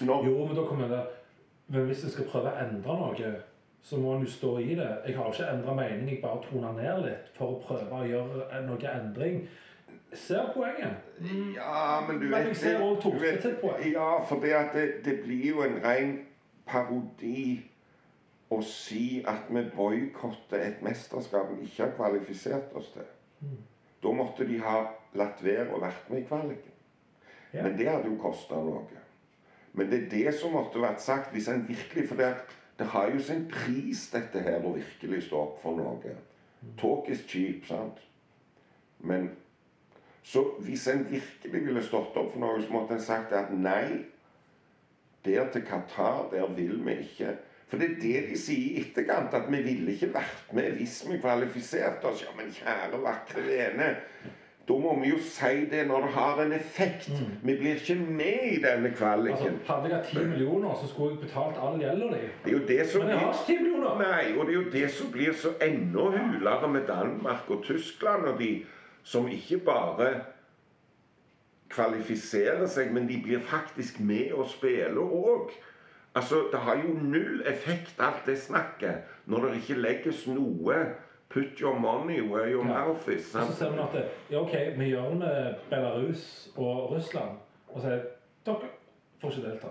Når, 0.00 0.24
Jo, 0.26 0.46
men 0.46 0.56
da 0.56 0.64
kommer 0.64 0.88
det 0.88 1.02
Men 1.68 1.86
hvis 1.86 2.02
jeg 2.04 2.10
skal 2.12 2.24
prøve 2.24 2.50
å 2.50 2.58
endre 2.60 2.94
noe, 2.98 3.34
så 3.82 3.96
må 3.96 4.14
en 4.14 4.24
jo 4.24 4.30
stå 4.30 4.58
i 4.58 4.74
det. 4.74 4.88
Jeg 5.06 5.16
har 5.16 5.30
ikke 5.32 5.46
endra 5.52 5.74
mening, 5.74 6.08
jeg 6.08 6.22
bare 6.22 6.42
toner 6.50 6.72
ned 6.72 7.04
litt 7.04 7.30
for 7.36 7.46
å 7.54 7.60
prøve 7.62 8.00
å 8.00 8.08
gjøre 8.08 8.66
noe 8.66 8.90
endring. 9.00 9.48
Ser 10.14 10.50
poenget. 10.54 10.96
Ja, 11.56 12.00
men 12.06 12.16
du 12.20 12.26
Men 12.28 12.32
vet 12.38 12.46
jeg 12.46 12.56
ser 12.56 12.80
også 12.82 13.10
vet- 13.20 13.42
sitt 13.42 13.60
poeng. 13.60 13.92
Ja, 13.92 14.22
for 14.24 14.40
det, 14.40 14.52
at 14.52 14.72
det, 14.74 15.04
det 15.04 15.20
blir 15.24 15.48
jo 15.48 15.62
en 15.62 15.80
ren 15.84 16.12
parodi 16.66 17.60
å 18.50 18.60
si 18.62 19.24
at 19.26 19.48
vi 19.50 19.62
boikotter 19.76 20.60
et 20.62 20.82
mesterskap 20.82 21.50
vi 21.56 21.64
ikke 21.66 21.82
har 21.88 21.94
kvalifisert 21.96 22.74
oss 22.78 22.90
til. 22.94 23.06
Mm. 23.40 23.56
Da 24.04 24.12
måtte 24.12 24.46
de 24.48 24.58
ha 24.60 24.84
latt 25.14 25.40
være 25.44 25.70
å 25.74 25.80
vært 25.82 26.10
med 26.10 26.22
i 26.22 26.26
kvaliken. 26.28 26.74
Ja. 27.54 27.62
Men 27.62 27.78
det 27.78 27.88
hadde 27.88 28.10
jo 28.10 28.18
kosta 28.22 28.54
noe. 28.54 29.00
Men 29.72 29.90
det 29.90 30.02
er 30.04 30.10
det 30.10 30.34
som 30.38 30.52
måtte 30.54 30.82
vært 30.82 31.00
sagt 31.02 31.32
hvis 31.34 31.48
en 31.50 31.64
virkelig 31.68 32.08
For 32.08 32.16
det, 32.20 32.34
det 32.78 32.86
har 32.86 33.10
jo 33.10 33.18
sin 33.22 33.48
pris, 33.50 34.10
dette 34.12 34.38
her, 34.42 34.62
å 34.62 34.74
virkelig 34.76 35.22
stå 35.28 35.40
opp 35.40 35.62
for 35.62 35.76
noe. 35.78 36.14
Talk 36.78 37.08
is 37.10 37.24
cheap, 37.26 37.66
sant? 37.66 37.98
Men 39.00 39.30
så 40.24 40.42
hvis 40.64 40.86
en 40.88 41.06
virkelig 41.10 41.66
ville 41.66 41.82
stått 41.84 42.16
opp 42.16 42.30
for 42.32 42.40
noe, 42.40 42.60
så 42.62 42.72
måtte 42.72 42.96
en 42.96 43.02
sagt 43.04 43.32
at 43.36 43.50
nei, 43.52 44.04
der 45.24 45.50
til 45.52 45.64
Qatar, 45.68 46.30
der 46.32 46.46
vil 46.56 46.78
vi 46.86 46.96
ikke. 47.04 47.34
For 47.68 47.80
det 47.80 47.90
er 47.90 48.00
det 48.00 48.22
de 48.30 48.38
sier 48.38 48.78
i 48.78 48.80
etterkant, 48.84 49.34
at 49.36 49.50
vi 49.52 49.60
ville 49.64 49.92
ikke 49.92 50.12
vært 50.14 50.54
med 50.56 50.78
hvis 50.78 51.02
vi 51.08 51.18
kvalifiserte 51.20 52.08
oss. 52.08 52.24
Ja, 52.24 52.32
men 52.38 52.52
kjære, 52.54 53.00
vakre 53.04 53.44
vene. 53.44 53.90
Da 54.68 54.76
må 54.80 54.94
vi 55.00 55.10
jo 55.10 55.18
si 55.20 55.66
det 55.68 55.82
når 55.88 56.06
det 56.06 56.10
har 56.14 56.38
en 56.40 56.52
effekt. 56.56 57.10
Vi 57.42 57.56
blir 57.58 57.80
ikke 57.80 57.96
med 58.00 58.46
i 58.52 58.60
denne 58.62 58.92
Altså, 58.94 59.50
hadde 59.66 59.88
jeg 59.88 59.96
hatt 59.96 60.06
10 60.06 60.24
millioner, 60.24 60.78
så 60.80 60.88
skulle 60.88 61.10
jeg 61.10 61.20
betalt 61.26 61.58
all 61.60 61.76
gjelda 61.80 62.06
di. 62.14 62.22
Det 62.44 62.52
er 62.52 62.56
jo 62.58 62.62
det 62.68 62.86
som 62.90 63.02
Men 63.02 63.10
jeg 63.10 63.18
har 63.18 63.32
ikke 63.32 63.58
10 63.58 63.58
millioner! 63.62 63.98
Nei, 64.00 64.38
og 64.38 64.46
det 64.46 64.54
er 64.54 64.60
jo 64.62 64.70
det 64.72 64.90
som 64.90 65.12
blir 65.12 65.32
så 65.32 65.52
enda 65.60 66.06
hulere 66.14 66.70
med 66.72 66.86
Danmark 66.88 67.50
og 67.50 67.64
Tyskland 67.64 68.24
og 68.24 68.40
de 68.40 68.64
som 69.04 69.28
ikke 69.28 69.58
bare 69.66 70.08
kvalifiserer 71.74 72.66
seg, 72.70 72.92
men 72.94 73.06
de 73.08 73.18
blir 73.24 73.40
faktisk 73.44 74.00
med 74.00 74.32
og 74.36 74.46
spiller 74.52 75.00
òg. 75.02 75.50
Altså, 76.14 76.44
det 76.52 76.60
har 76.62 76.78
jo 76.84 76.92
null 77.02 77.42
effekt, 77.50 77.96
alt 77.98 78.22
det 78.26 78.38
snakket, 78.38 79.02
når 79.26 79.48
det 79.48 79.56
ikke 79.62 79.80
legges 79.82 80.26
noe 80.30 80.84
Put 81.34 81.58
your 81.58 81.74
money 81.80 82.20
where 82.20 82.46
your 82.50 82.62
Ja. 82.66 82.84
mouth 82.84 83.08
is. 83.08 83.24
Så 83.32 83.52
ser 83.58 83.70
man 83.70 83.78
at 83.80 83.92
det, 83.92 84.04
ja, 84.30 84.38
ok, 84.40 84.52
vi 84.78 84.84
gjør 84.84 85.08
det 85.08 85.18
med 85.18 85.54
Belarus 85.70 86.48
og 86.56 86.92
Russland. 86.92 87.38
Og 87.68 87.80
sier 87.80 88.04
dere 88.46 88.68
får 89.20 89.30
ikke 89.30 89.48
delta. 89.48 89.68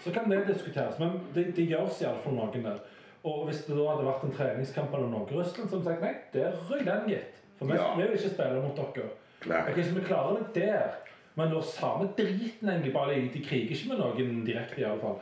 Så 0.00 0.10
kan 0.12 0.30
det 0.30 0.46
diskuteres, 0.48 0.98
men 0.98 1.20
det, 1.34 1.44
det 1.56 1.68
gjøres 1.68 2.00
iallfall 2.02 2.34
noen 2.34 2.64
der. 2.64 2.80
Og 3.24 3.44
hvis 3.46 3.62
det 3.68 3.76
da 3.76 3.86
hadde 3.92 4.06
vært 4.08 4.24
en 4.24 4.34
treningskamp 4.34 4.94
eller 4.94 5.06
noe 5.12 5.30
i 5.30 5.36
Russland, 5.36 5.70
så 5.70 5.78
vi 5.78 5.84
sagt 5.84 6.02
nei, 6.02 6.14
der 6.34 6.58
røy 6.70 6.82
den, 6.84 7.06
gitt. 7.08 7.38
For 7.58 7.66
vi, 7.66 7.72
Ja. 7.74 7.94
vi 7.96 8.02
vil 8.02 8.12
ikke 8.18 8.30
spille 8.34 8.62
mot 8.62 8.76
dere. 8.76 9.08
Nei. 9.46 9.60
Ok, 9.72 9.82
Så 9.84 9.94
vi 9.94 10.04
klarer 10.04 10.36
det 10.54 10.54
der. 10.54 10.90
Men 11.34 11.48
når 11.52 11.60
samme 11.68 12.08
driten 12.18 12.68
egentlig 12.68 12.92
bare 12.92 13.14
de, 13.14 13.42
kriger 13.44 13.70
ikke 13.70 13.88
med 13.88 13.98
noen 13.98 14.44
direkte, 14.46 14.80
i 14.80 14.84
alle 14.84 15.00
fall, 15.00 15.18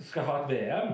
skal 0.00 0.22
ha 0.22 0.38
et 0.42 0.50
VM 0.50 0.92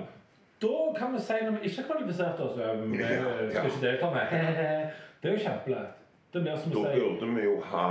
da 0.62 0.93
kan 0.97 1.12
vi 1.12 1.18
si 1.20 1.33
når 1.45 1.51
vi 1.59 1.68
ikke 1.68 1.83
har 1.83 1.89
kvalifisert 1.91 2.41
oss 2.41 2.55
Vi 2.91 2.97
skal 2.97 3.51
ja. 3.53 3.64
ikke 3.64 3.81
delta 3.83 4.11
med. 4.14 4.29
Det 5.22 5.31
er 5.31 5.35
jo 5.37 5.43
kjempelett. 5.45 5.95
Det 6.33 6.43
blir 6.43 6.57
som 6.57 6.72
Da 6.72 6.93
burde 6.95 7.27
vi 7.35 7.43
jo 7.45 7.61
ha 7.61 7.87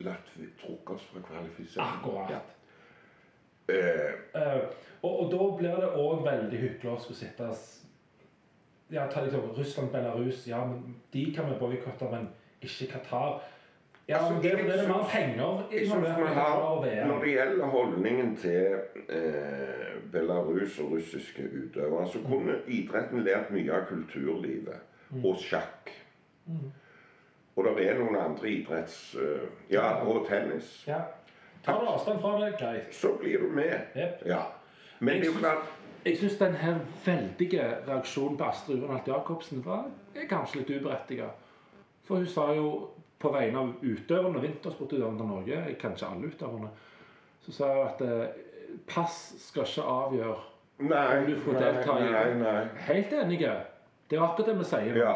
latt 0.00 0.30
vi 0.36 0.46
trukket 0.60 0.94
oss 0.94 1.02
fra 1.12 1.20
kvalifisering. 1.20 1.86
akkurat. 1.86 2.30
Ja. 2.30 2.40
Uh, 3.68 4.12
uh, 4.34 4.62
og, 5.02 5.20
og 5.20 5.30
da 5.32 5.56
blir 5.56 5.76
det 5.80 5.90
òg 5.96 6.24
veldig 6.26 6.58
hyggelig 6.60 6.90
å 6.92 7.14
sitte 7.14 7.46
s- 7.54 7.83
Ja, 8.92 9.06
ta 9.10 9.24
liksom 9.24 9.40
Russland, 9.40 9.92
Belarus 9.92 10.46
Ja, 10.46 10.64
men 10.66 10.96
de 11.12 11.34
kan 11.34 11.50
vi 11.50 11.58
boikotte, 11.58 12.10
men 12.10 12.28
ikke 12.62 12.92
Qatar. 12.92 13.42
Ja, 14.06 14.18
Altså, 14.18 14.32
men 14.32 14.42
det, 14.42 14.52
det 14.52 14.84
er 14.84 14.88
mer 14.88 15.08
penger 15.10 15.68
Jeg 15.72 15.86
synes 15.88 16.08
har, 16.08 17.06
Når 17.06 17.20
det 17.20 17.30
gjelder 17.30 17.66
holdningen 17.66 18.36
til 18.36 18.76
eh, 19.08 20.12
Belarus 20.12 20.78
og 20.78 20.92
russiske 20.92 21.42
utøvere, 21.42 22.08
så 22.08 22.18
kunne 22.26 22.58
idretten 22.68 23.24
lært 23.24 23.50
mye 23.50 23.72
av 23.72 23.86
kulturlivet 23.88 25.24
og 25.24 25.36
sjakk. 25.40 25.90
Og 27.56 27.64
det 27.64 27.88
er 27.88 27.98
noen 27.98 28.16
andre 28.18 28.50
idretts... 28.50 29.14
Uh, 29.14 29.46
ja, 29.70 29.86
og 30.02 30.26
tennis. 30.28 30.84
Ja. 30.86 31.00
Tar 31.64 31.80
du 31.80 31.86
avstand 31.88 32.20
fra 32.20 32.34
det, 32.40 32.56
greit. 32.58 32.94
så 32.94 33.14
blir 33.20 33.38
du 33.38 33.48
med. 33.54 33.78
Yep. 33.96 34.26
Ja. 34.26 34.42
Men 34.98 35.14
det 35.14 35.28
er 35.28 35.32
jo 35.32 35.38
klart 35.38 35.70
Jeg 36.04 36.18
syns 36.20 36.36
den 36.36 36.54
her 36.60 36.78
veldige 37.04 37.64
reaksjonen 37.88 38.36
på 38.36 38.44
Astrid 38.44 38.82
Urenholt 38.82 39.08
Jacobsen 39.08 39.62
var 39.64 39.86
kanskje 40.28 40.60
litt 40.60 40.72
uberettiget. 40.76 41.44
For 42.04 42.20
hun 42.20 42.28
sa 42.28 42.50
jo 42.52 42.90
på 43.18 43.30
vegne 43.32 43.62
av 43.62 43.70
utøverne, 43.80 44.42
vintersportutøverne 44.42 45.16
til 45.18 45.30
Norge, 45.30 45.76
kanskje 45.80 46.10
alle 46.10 46.28
utøverne, 46.28 46.68
så 47.46 47.54
sa 47.56 47.70
hun 47.72 47.86
at 47.86 48.04
eh, 48.04 48.42
pass 48.90 49.16
skal 49.46 49.64
ikke 49.64 49.86
avgjøre 49.94 50.42
Nei, 50.84 51.18
om 51.18 51.26
du 51.30 51.36
får 51.38 51.60
delta 51.62 51.94
i 52.02 52.06
nei, 52.10 52.30
nei. 52.40 52.60
Helt 52.88 53.12
enige. 53.14 53.52
Det 54.10 54.18
er 54.18 54.24
akkurat 54.26 54.48
det 54.50 54.56
vi 54.58 54.64
sier. 54.66 54.96
Ja. 54.98 55.12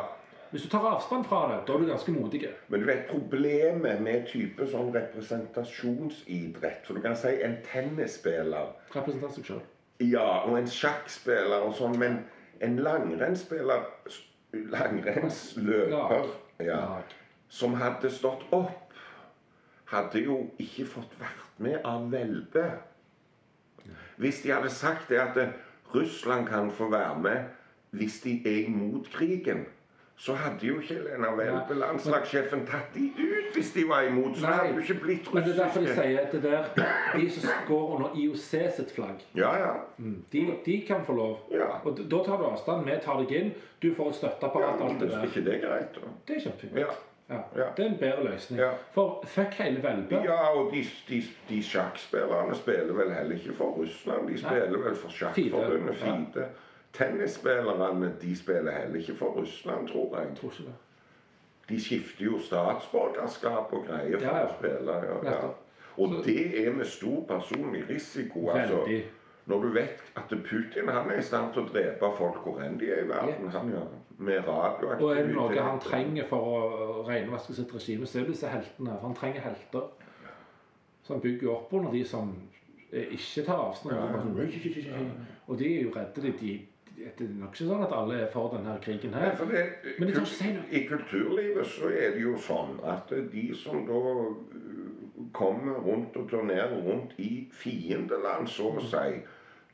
Hvis 0.52 0.62
du 0.64 0.68
tar 0.72 0.86
avstand 0.88 1.26
fra 1.28 1.40
det, 1.50 1.56
da 1.66 1.74
er 1.74 1.82
du 1.82 1.88
ganske 1.90 2.14
modig. 2.14 2.44
Men 2.68 2.80
du 2.80 2.86
vet 2.88 3.08
problemet 3.10 4.00
med 4.00 4.28
type 4.30 4.68
sånn 4.70 4.94
representasjonsidrett 4.94 6.86
For 6.86 6.96
du 6.96 7.02
kan 7.04 7.18
si 7.18 7.34
en 7.44 7.58
tennisspiller 7.66 8.70
Representant 8.94 9.34
seg 9.34 9.50
sjøl. 9.50 9.66
Ja, 10.00 10.44
og 10.46 10.58
en 10.58 10.68
sjakkspiller 10.70 11.64
og 11.66 11.74
sånn, 11.78 11.96
men 11.98 12.20
en 12.62 12.78
langrennsspiller 12.82 13.86
Langrennsløper 14.48 16.30
ja, 16.64 17.02
som 17.52 17.74
hadde 17.76 18.08
stått 18.12 18.46
opp, 18.56 18.94
hadde 19.92 20.22
jo 20.24 20.38
ikke 20.62 20.86
fått 20.88 21.12
vært 21.20 21.58
med 21.60 21.84
av 21.84 22.06
Velbe. 22.12 22.64
Hvis 24.16 24.40
de 24.44 24.54
hadde 24.54 24.72
sagt 24.72 25.12
det 25.12 25.20
at 25.20 25.36
Russland 25.92 26.48
kan 26.48 26.72
få 26.72 26.88
være 26.92 27.18
med 27.20 27.54
hvis 27.96 28.20
de 28.20 28.34
er 28.44 28.66
imot 28.68 29.08
krigen, 29.12 29.66
så 30.18 30.34
hadde 30.34 30.66
jo 30.66 30.80
ikke 30.82 30.94
Lena 31.04 31.28
Welbe, 31.38 31.74
landslagssjefen, 31.78 32.64
tatt 32.66 32.94
de 32.94 33.04
ut 33.14 33.54
hvis 33.54 33.70
de 33.76 33.84
var 33.88 34.02
imot. 34.08 34.36
Så 34.36 34.46
hadde 34.50 34.72
jo 34.74 34.80
ikke 34.82 34.96
blitt 35.04 35.28
Men 35.34 35.44
det 35.46 35.52
er 35.54 35.60
derfor 35.62 35.80
de 35.86 35.92
sier 35.94 36.18
at 36.24 36.32
det 36.34 36.42
der, 36.42 36.64
de 37.14 37.28
som 37.30 37.50
går 37.68 37.84
under 37.96 38.16
IOC 38.18 38.48
sitt 38.76 38.94
flagg, 38.96 39.22
Ja, 39.38 39.52
ja. 39.62 39.72
de, 40.32 40.42
de 40.66 40.80
kan 40.88 41.04
få 41.06 41.14
lov. 41.14 41.36
Ja. 41.54 41.70
Og 41.84 42.00
da 42.10 42.22
tar 42.26 42.42
du 42.42 42.48
avstand. 42.50 42.84
Vi 42.88 42.98
tar 43.04 43.22
deg 43.22 43.36
inn. 43.40 43.52
Du 43.82 43.92
får 43.94 44.10
et 44.10 44.14
ja 44.14 44.18
støtteapparat. 44.24 44.80
men 44.80 44.88
alt 44.90 45.00
det 45.00 45.08
er 45.12 45.16
der. 45.16 45.24
ikke 45.30 45.44
det 45.50 45.60
greit, 45.62 45.94
da? 45.94 46.10
Det 46.28 46.36
er 46.36 46.40
kjempefint. 46.48 46.78
Ja. 46.82 46.90
Ja. 47.30 47.40
Ja. 47.56 47.64
Det 47.76 47.84
er 47.84 47.88
en 47.90 47.98
bedre 48.00 48.24
løsning. 48.24 48.60
Ja. 48.60 48.70
For 48.94 49.24
fuck 49.26 49.54
hele 49.62 49.82
Velbe. 49.82 50.20
Ja, 50.24 50.48
og 50.56 50.72
de, 50.72 50.82
de, 51.08 51.22
de 51.48 51.62
sjakkspillerne 51.62 52.54
spiller 52.56 52.94
vel 52.96 53.12
heller 53.12 53.36
ikke 53.36 53.54
for 53.58 53.76
Russland. 53.78 54.28
De 54.28 54.38
spiller 54.38 54.78
vel 54.78 54.96
for 54.96 55.12
Sjakkforbundet 55.12 55.94
ja. 56.00 56.14
Fide. 56.16 56.48
Tennisspillerne 56.92 58.12
de 58.20 58.36
spiller 58.36 58.72
heller 58.72 58.96
ikke 59.00 59.14
for 59.14 59.26
Russland, 59.26 59.88
tror 59.88 60.18
jeg. 60.18 60.36
Tror 60.36 60.50
ikke 60.50 60.62
det. 60.62 60.74
De 61.68 61.80
skifter 61.84 62.24
jo 62.24 62.38
statsborgerskap 62.40 63.72
og 63.72 63.84
greier 63.86 64.18
for 64.18 64.26
Ja, 64.26 64.38
ja. 64.38 64.44
å 64.46 64.54
spille. 64.58 64.92
Ja. 65.24 65.40
Og 65.98 66.14
det 66.24 66.66
er 66.66 66.72
med 66.72 66.86
stor 66.86 67.24
personlig 67.28 67.84
risiko. 67.88 68.48
altså. 68.50 68.76
Veldig. 68.86 69.04
Når 69.46 69.62
du 69.62 69.68
vet 69.72 70.02
at 70.16 70.28
Putin 70.28 70.88
han 70.88 71.10
er 71.10 71.18
i 71.18 71.22
stand 71.22 71.52
til 71.52 71.62
å 71.62 71.68
drepe 71.72 72.10
folk 72.18 72.42
hvor 72.44 72.58
enn 72.60 72.76
de 72.80 72.90
er 72.92 73.04
i 73.04 73.08
verden, 73.08 73.48
han. 73.50 73.70
Med 74.18 74.42
radioaktivitet. 74.48 75.02
Og 75.04 75.16
er 75.16 75.22
det 75.26 75.34
noe 75.34 75.62
han 75.62 75.80
trenger 75.80 76.26
for 76.28 76.48
å 76.52 77.04
renvaske 77.08 77.54
sitt 77.54 77.72
regime, 77.74 78.06
så 78.06 78.18
er 78.18 78.26
det 78.26 78.34
disse 78.34 78.48
heltene. 78.52 78.96
For 79.00 79.06
han 79.06 79.16
trenger 79.16 79.40
helter. 79.40 79.88
som 81.02 81.20
bygger 81.20 81.48
opp 81.50 81.72
under 81.72 81.92
de 81.92 82.04
som 82.04 82.34
eh, 82.92 83.06
ikke 83.16 83.44
tar 83.46 83.56
avstand. 83.70 83.94
Og 85.46 85.58
de 85.58 85.76
er 85.78 85.82
jo 85.82 85.92
redde. 85.96 86.22
De, 86.22 86.32
de, 86.40 86.58
det 86.98 87.26
er 87.26 87.34
nok 87.38 87.54
ikke 87.54 87.68
sånn 87.68 87.84
at 87.86 87.94
alle 87.94 88.20
er 88.24 88.30
for 88.32 88.52
denne 88.54 88.74
krigen 88.82 89.14
her. 89.14 89.34
for 89.36 89.50
det, 89.52 89.64
Men 89.98 90.08
det 90.08 90.16
ikke 90.16 90.30
si 90.34 90.52
noe. 90.54 90.68
I 90.70 90.84
kulturlivet 90.88 91.66
så 91.66 91.90
er 91.90 92.14
det 92.16 92.22
jo 92.22 92.36
sånn 92.42 92.78
at 92.86 93.12
de 93.32 93.44
som 93.54 93.84
da 93.86 93.98
uh, 93.98 94.36
kommer 95.32 95.78
rundt 95.84 96.16
og 96.16 96.28
turnerer 96.30 96.78
rundt 96.84 97.14
i 97.22 97.48
fiendeland, 97.52 98.48
så 98.50 98.72
å 98.74 98.84
si, 98.84 99.20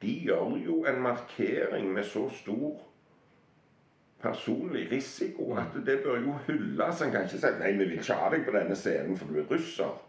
de 0.03 0.17
gjør 0.29 0.57
jo 0.65 0.83
en 0.91 1.01
markering 1.05 1.93
med 1.93 2.05
så 2.09 2.27
stor 2.33 2.81
personlig 4.25 4.87
risiko 4.91 5.53
at 5.61 5.77
det 5.87 6.01
bør 6.05 6.23
jo 6.25 6.39
hylles. 6.47 7.03
En 7.03 7.13
kan 7.13 7.29
ikke 7.29 7.41
si 7.41 7.53
'nei, 7.59 7.73
vi 7.73 7.85
vil 7.85 7.99
ikke 7.99 8.21
ha 8.21 8.31
deg 8.33 8.45
på 8.45 8.57
denne 8.57 8.77
scenen, 8.77 9.17
for 9.17 9.33
du 9.33 9.41
er 9.41 9.49
russer'. 9.51 10.01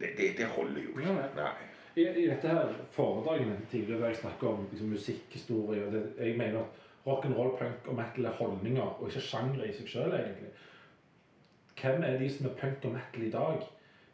Det, 0.00 0.10
det, 0.18 0.34
det 0.38 0.46
holder 0.46 0.82
jo 0.82 0.98
ikke. 0.98 1.30
Nei. 1.36 1.73
I, 1.96 2.06
I 2.06 2.26
dette 2.26 2.48
her 2.48 2.72
foredragene 2.90 3.56
tidligere 3.70 4.00
har 4.00 4.12
jeg 4.12 4.16
snakket 4.16 4.48
om 4.48 4.66
liksom, 4.70 4.88
musikkhistorie 4.88 5.86
og 5.86 5.92
det, 5.92 6.02
Jeg 6.18 6.38
mener 6.38 6.58
at 6.58 6.82
rock'n'roll, 7.06 7.56
punk 7.58 7.88
og 7.88 7.94
metal 7.94 8.24
er 8.24 8.30
holdninger 8.38 8.82
og 8.82 9.08
ikke 9.08 9.20
sjangre 9.20 9.68
i 9.68 9.72
seg 9.76 9.88
sjøl, 9.88 10.14
egentlig. 10.16 10.50
Hvem 11.80 12.02
er 12.02 12.18
de 12.18 12.30
som 12.32 12.46
er 12.48 12.56
punk 12.60 12.84
og 12.88 12.96
metal 12.96 13.26
i 13.26 13.30
dag? 13.30 13.66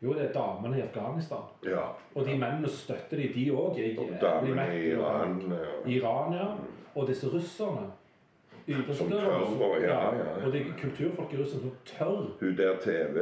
Jo, 0.02 0.12
det 0.16 0.22
er 0.28 0.32
damene 0.32 0.78
i 0.78 0.80
Afghanistan. 0.80 1.44
Ja. 1.64 1.86
Og 2.14 2.26
de 2.26 2.34
mennene 2.38 2.68
som 2.68 2.76
støtter 2.76 3.16
de, 3.16 3.28
de 3.34 3.50
òg 3.52 3.80
Og 3.98 4.12
damene 4.20 4.66
i 4.74 4.94
og 4.94 5.02
Iran 5.02 5.42
ja. 5.52 5.90
Iran, 5.96 6.32
ja. 6.34 6.46
Og 6.94 7.08
disse 7.08 7.28
russerne. 7.28 7.90
Som 8.92 9.10
tør, 9.10 9.80
ja, 9.82 9.88
ja. 9.88 10.14
ja. 10.14 10.46
Og 10.46 10.52
det 10.52 10.60
er 10.60 10.72
kulturfolk 10.80 11.32
i 11.32 11.36
Russland 11.36 11.62
som 11.62 11.72
tør. 11.84 12.26
Hun 12.40 12.56
der 12.56 12.76
TV 12.80 13.16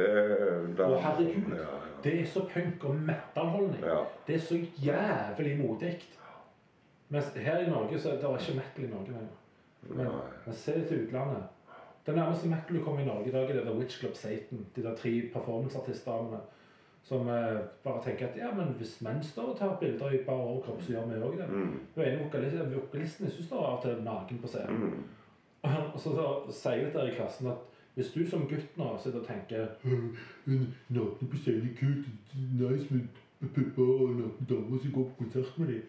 da, 0.77 0.87
Å, 0.87 0.99
herregud. 1.03 1.55
Ja, 1.57 1.77
Det 2.03 2.21
er 2.21 2.25
så 2.25 2.45
punk 2.53 2.83
og 2.83 2.95
metal-holdning. 2.95 3.83
ja. 3.83 4.03
Det 4.27 4.35
er 4.35 4.39
så 4.39 4.59
jævlig 4.85 5.57
modig. 5.59 5.93
Mens 7.09 7.31
her 7.35 7.59
i 7.59 7.69
Norge 7.69 7.99
så 7.99 8.09
er 8.09 8.21
det 8.21 8.41
ikke 8.41 8.61
metal 8.61 8.85
i 8.85 8.91
Norge 8.93 9.07
lenger. 9.07 9.35
Men, 9.81 10.07
men 10.45 10.55
se 10.55 10.87
til 10.87 11.07
utlandet. 11.07 11.43
Det 12.05 12.15
nærmeste 12.15 12.47
metal 12.47 12.77
du 12.77 12.83
kommer 12.83 13.01
i 13.01 13.05
Norge 13.05 13.27
i 13.29 13.31
dag, 13.31 13.49
er 13.49 13.61
The 13.61 13.77
Witch 13.77 13.99
Club 13.99 14.15
Satan. 14.15 14.65
De 14.75 14.83
der 14.83 14.95
tre 14.95 15.29
performanceartistdamene 15.33 16.39
som 17.03 17.29
eh, 17.29 17.59
bare 17.83 18.03
tenker 18.03 18.27
at 18.27 18.37
ja, 18.37 18.51
men 18.55 18.73
hvis 18.77 18.99
menn 19.01 19.21
står 19.23 19.53
og 19.53 19.57
tar 19.57 19.77
bilder 19.81 20.13
i 20.13 20.23
bare 20.25 20.45
overkropp, 20.51 20.81
så 20.83 20.93
gjør 20.93 21.07
vi 21.09 21.21
òg 21.23 21.37
det. 21.39 21.47
Mm. 21.49 21.71
Hun 21.95 22.03
ene 22.05 22.23
vokalisten, 22.23 22.75
vokalisten 22.75 23.25
jeg 23.25 23.33
synes 23.33 23.49
står 23.49 23.65
av 23.65 23.77
og 23.77 23.85
til 23.85 24.03
naken 24.05 24.41
på 24.43 24.51
scenen. 24.51 24.83
Mm. 24.83 25.07
Og 25.93 25.99
så, 25.99 26.11
så 26.13 26.53
sier 26.55 26.83
jeg 26.85 26.91
til 26.93 27.09
i 27.09 27.15
klassen 27.15 27.49
at 27.51 27.78
hvis 27.99 28.11
du 28.15 28.21
som 28.29 28.45
gutt 28.47 28.77
nå 28.79 28.93
sitter 29.03 29.19
og 29.19 29.27
tenker 29.27 29.65
Nakne 30.89 31.27
på 31.29 31.39
scenen, 31.41 31.73
kult, 31.79 32.07
nice 32.55 32.87
med 32.93 33.49
pupper 33.55 33.89
og 34.05 34.13
nakne 34.21 34.47
damer 34.49 34.79
som 34.79 34.93
går 34.95 35.09
på 35.09 35.23
konsert 35.23 35.59
med 35.59 35.73
dem. 35.73 35.83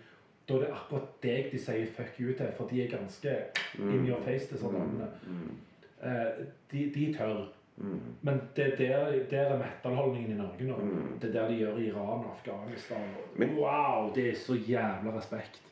Da 0.48 0.56
er 0.56 0.64
det 0.64 0.72
akkurat 0.74 1.14
deg 1.22 1.52
de 1.52 1.60
sier 1.62 1.86
fuck 1.94 2.18
you 2.18 2.34
til, 2.34 2.50
for 2.56 2.66
de 2.70 2.82
er 2.82 2.90
ganske 2.90 3.36
in 3.78 4.08
your 4.08 4.18
face, 4.24 4.50
disse 4.50 4.66
damene. 4.66 5.06
Mm. 5.26 5.56
Eh, 6.02 6.44
de, 6.72 6.84
de 6.94 7.06
tør. 7.14 7.44
Mm. 7.76 8.00
Men 8.26 8.40
det 8.56 8.66
er 8.66 8.76
der, 8.76 9.12
der 9.30 9.54
er 9.54 9.58
metal-holdningen 9.62 10.34
i 10.34 10.40
Norge 10.40 10.66
nå. 10.66 10.76
Mm. 10.76 11.18
Det 11.22 11.30
er 11.30 11.38
der 11.38 11.48
de 11.48 11.60
gjør 11.62 11.78
i 11.78 11.86
Iran 11.88 12.24
og 12.26 12.34
Afghanistan. 12.34 13.06
Men- 13.36 13.54
wow, 13.56 14.10
det 14.14 14.30
er 14.30 14.36
så 14.36 14.58
jævla 14.58 15.14
respekt. 15.18 15.62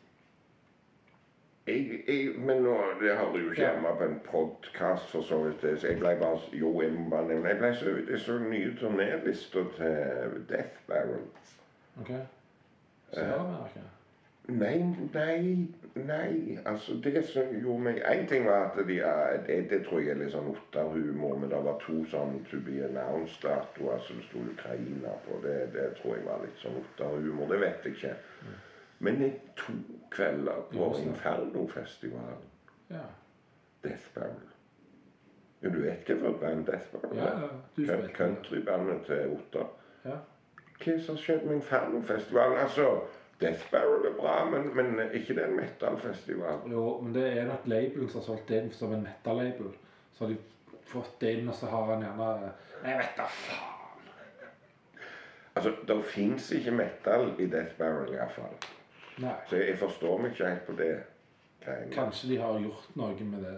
Jeg, 1.69 2.01
jeg, 2.09 2.29
men 2.39 2.63
nå, 2.63 2.77
det 3.01 3.17
hører 3.17 3.39
jo 3.43 3.51
ikke 3.51 3.61
hjemme 3.61 3.89
på 3.99 4.05
en 4.05 4.21
podkast, 4.25 5.11
for 5.11 5.23
så 5.23 5.43
vidt. 5.45 5.81
Så 5.81 5.91
jeg 5.91 5.99
ble 6.01 6.15
bare 6.21 6.39
Jo, 6.53 6.73
jeg 6.83 6.93
må 6.93 7.11
bare 7.11 7.29
nevne 7.29 7.49
Jeg 7.49 7.59
ble 7.59 7.75
så 7.77 7.93
Jeg 8.09 8.21
så 8.25 8.39
nye 8.39 8.73
turnélister 8.81 9.69
til 9.77 10.41
Death 10.49 10.81
Barrel. 10.89 11.29
Ok? 12.01 12.11
Så 13.13 13.21
det 13.21 13.29
var 13.29 13.69
ikke? 13.69 13.87
Nei, 14.49 14.79
nei, 15.15 15.69
nei. 15.95 16.59
Altså, 16.67 16.93
det 17.05 17.25
som 17.29 17.43
gjorde 17.61 17.83
meg 17.85 17.99
Én 18.01 18.27
ting 18.29 18.47
var 18.47 18.71
at 18.71 18.79
de 18.89 18.97
det, 19.47 19.71
det 19.71 19.83
tror 19.87 20.01
jeg 20.01 20.15
er 20.15 20.23
litt 20.23 20.33
sånn 20.33 20.49
otterhumor, 20.49 21.37
men 21.37 21.53
det 21.53 21.61
var 21.67 21.77
to 21.83 21.99
sånn 22.09 22.39
to 22.49 22.61
be 22.65 22.79
announced-datoer 22.87 24.01
som 24.07 24.17
det 24.17 24.25
sto 24.31 24.41
Ukraina 24.55 25.13
på. 25.27 25.37
Det, 25.45 25.57
det 25.77 25.91
tror 26.01 26.17
jeg 26.17 26.25
var 26.25 26.41
litt 26.47 26.65
sånn 26.65 26.81
otterhumor. 26.81 27.53
Det 27.53 27.61
vet 27.61 27.85
jeg 27.85 27.99
ikke. 27.99 28.15
Men 29.05 29.21
jeg 29.23 29.37
to 29.61 29.77
kvelder 30.11 30.63
på 30.73 30.95
Inferno-festivalen 31.03 32.45
Ja. 32.91 33.05
Death 33.85 34.15
Barrel. 34.15 34.49
Ja, 35.63 35.69
du 35.69 35.81
vet 35.83 36.07
hva 36.09 36.17
for 36.21 36.29
et 36.31 36.41
band 36.41 36.67
Death 36.67 36.93
Barrel 36.93 37.17
Ja, 37.17 37.31
ja. 37.41 37.49
Du 37.77 38.09
Countrybandet 38.15 39.05
til 39.07 39.37
Otta. 39.37 39.65
Ja. 40.05 40.17
Hva 40.85 40.99
som 41.07 41.17
skjedde 41.17 41.47
med 41.47 41.55
Inferno-festivalen? 41.61 42.59
Altså, 42.59 43.01
Death 43.41 43.71
Barrel 43.71 44.07
er 44.07 44.17
bra, 44.19 44.45
men, 44.51 44.71
men 44.77 45.11
ikke 45.13 45.35
det 45.35 45.45
er 45.45 45.49
en 45.49 45.57
metal-festival. 45.57 46.61
Jo, 46.71 47.01
men 47.01 47.15
det 47.15 47.27
er 47.39 47.45
nok 47.47 47.67
labelen 47.71 48.09
som 48.09 48.21
har 48.21 48.27
solgt 48.27 48.49
det 48.49 48.63
inn 48.63 48.73
som 48.75 48.93
en 48.95 49.03
metal-label. 49.07 49.75
Så 50.13 50.25
har 50.25 50.33
de 50.33 50.39
fått 50.89 51.21
det 51.21 51.35
inn, 51.39 51.49
og 51.49 51.55
så 51.55 51.67
har 51.71 51.93
han 51.93 52.03
gjerne 52.03 52.53
Jeg 52.85 52.99
vet 52.99 53.15
da 53.19 53.27
faen. 53.27 53.75
Altså, 55.59 55.73
Det 55.87 56.05
fins 56.05 56.51
ikke 56.55 56.71
metal 56.71 57.33
i 57.39 57.47
Death 57.51 57.79
Barrel 57.79 58.15
iallfall. 58.15 58.55
Nei. 59.19 59.35
Så 59.51 59.57
jeg, 59.57 59.79
forstår 59.79 60.19
meg 60.23 60.31
ikke 60.31 60.49
helt 60.49 60.67
på 60.67 60.73
det. 60.79 60.93
greiene. 61.65 61.93
Kanskje 61.95 62.29
de 62.29 62.37
har 62.39 62.61
gjort 62.63 62.91
noe 62.97 63.31
med 63.31 63.41
det. 63.47 63.57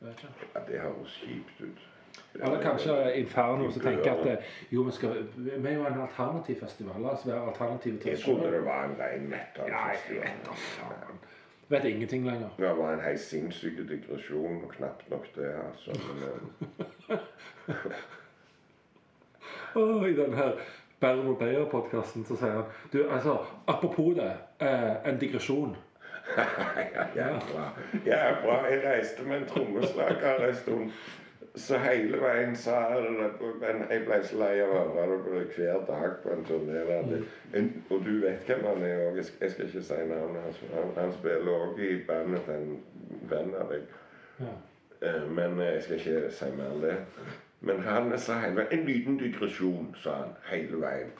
det. 0.00 0.14
Ja, 0.54 0.60
det 0.68 0.80
høres 0.80 1.16
kjipt 1.22 1.60
ut. 1.60 1.86
Eller 2.34 2.62
kanskje 2.62 3.14
Inferno 3.18 3.70
som 3.70 3.82
tenker 3.82 4.12
at 4.12 4.26
eh, 4.26 4.52
jo, 4.70 4.82
vi, 4.82 4.92
skal, 4.94 5.26
vi 5.36 5.68
er 5.68 5.74
jo 5.74 5.86
en 5.86 6.00
alternativ 6.00 6.60
festival. 6.60 7.02
La 7.02 7.14
oss 7.16 7.26
være 7.26 7.42
alternative 7.50 7.98
til 7.98 8.10
Jeg 8.10 8.20
trodde 8.22 8.52
det 8.52 8.64
var 8.64 8.84
en 8.84 8.96
ren 8.98 9.26
Ja, 9.26 9.36
metal-festival. 9.36 10.22
vet. 10.22 11.28
Vet 11.70 11.84
ingenting 11.84 12.26
lenger. 12.26 12.48
Det 12.58 12.76
var 12.78 12.92
en 12.94 13.00
helt 13.00 13.20
sinnssyk 13.20 13.78
digresjon, 13.88 14.64
og 14.64 14.70
knapt 14.70 15.10
nok 15.10 15.26
det, 15.36 15.54
altså. 15.66 15.90
Eh, 17.08 17.16
I 20.10 20.14
den 20.16 20.34
her 20.34 20.52
og 21.00 21.38
Beyer-podkasten, 21.40 22.24
så 22.24 22.36
sier 22.36 22.50
han 22.50 22.64
Du, 22.92 23.08
altså, 23.08 23.38
apropos 23.66 24.14
det, 24.16 24.32
en 24.60 25.18
digresjon. 25.20 25.76
Ja, 27.16 27.38
bra. 27.52 27.64
Ja, 28.06 28.18
bra. 28.44 28.60
Jeg 28.70 28.82
reiste 28.84 29.22
med 29.26 29.36
en 29.40 29.46
trommeslager 29.50 30.44
en 30.48 30.54
stund. 30.54 30.90
Så 31.58 31.78
hele 31.82 32.20
veien 32.22 32.52
sa 32.56 32.76
jeg 32.94 33.10
men 33.60 33.80
jeg 33.90 34.04
ble 34.06 34.18
så 34.24 34.36
lei 34.38 34.60
av 34.62 34.70
å 34.70 34.82
høre 34.94 35.16
det 35.32 35.40
hver 35.56 35.80
dag 35.88 36.12
på 36.22 36.30
en 36.36 36.44
turné. 36.46 36.84
En, 37.58 37.72
og 37.90 38.04
du 38.06 38.12
vet 38.22 38.46
hvem 38.46 38.62
han 38.68 38.84
er 38.86 39.02
òg. 39.08 39.16
Jeg, 39.18 39.24
skal- 39.50 39.66
ikke 39.66 39.82
si 39.82 39.98
navnet 40.12 40.42
hans. 40.44 40.60
Han, 40.76 40.92
han 41.00 41.12
spiller 41.18 41.50
òg 41.56 41.80
i 41.82 41.90
bandet 42.06 42.46
til 42.46 42.54
en 42.54 42.78
venn 43.32 43.50
av 43.58 43.72
deg. 43.74 43.90
Ja. 44.44 44.54
Eh, 45.02 45.26
Men 45.34 45.58
eh, 45.60 45.72
jeg 45.74 45.82
skal 45.82 45.96
ikke 45.98 46.30
si 46.38 46.52
mer 46.60 46.70
om 46.76 46.80
det. 46.86 46.94
Men 47.60 47.82
han 47.82 48.14
sa 48.18 48.38
hele 48.40 48.54
veien 48.60 48.78
En 48.78 48.86
liten 48.86 49.18
digresjon, 49.18 49.90
sa 50.04 50.14
han 50.22 50.36
hele 50.52 50.78
veien. 50.86 51.10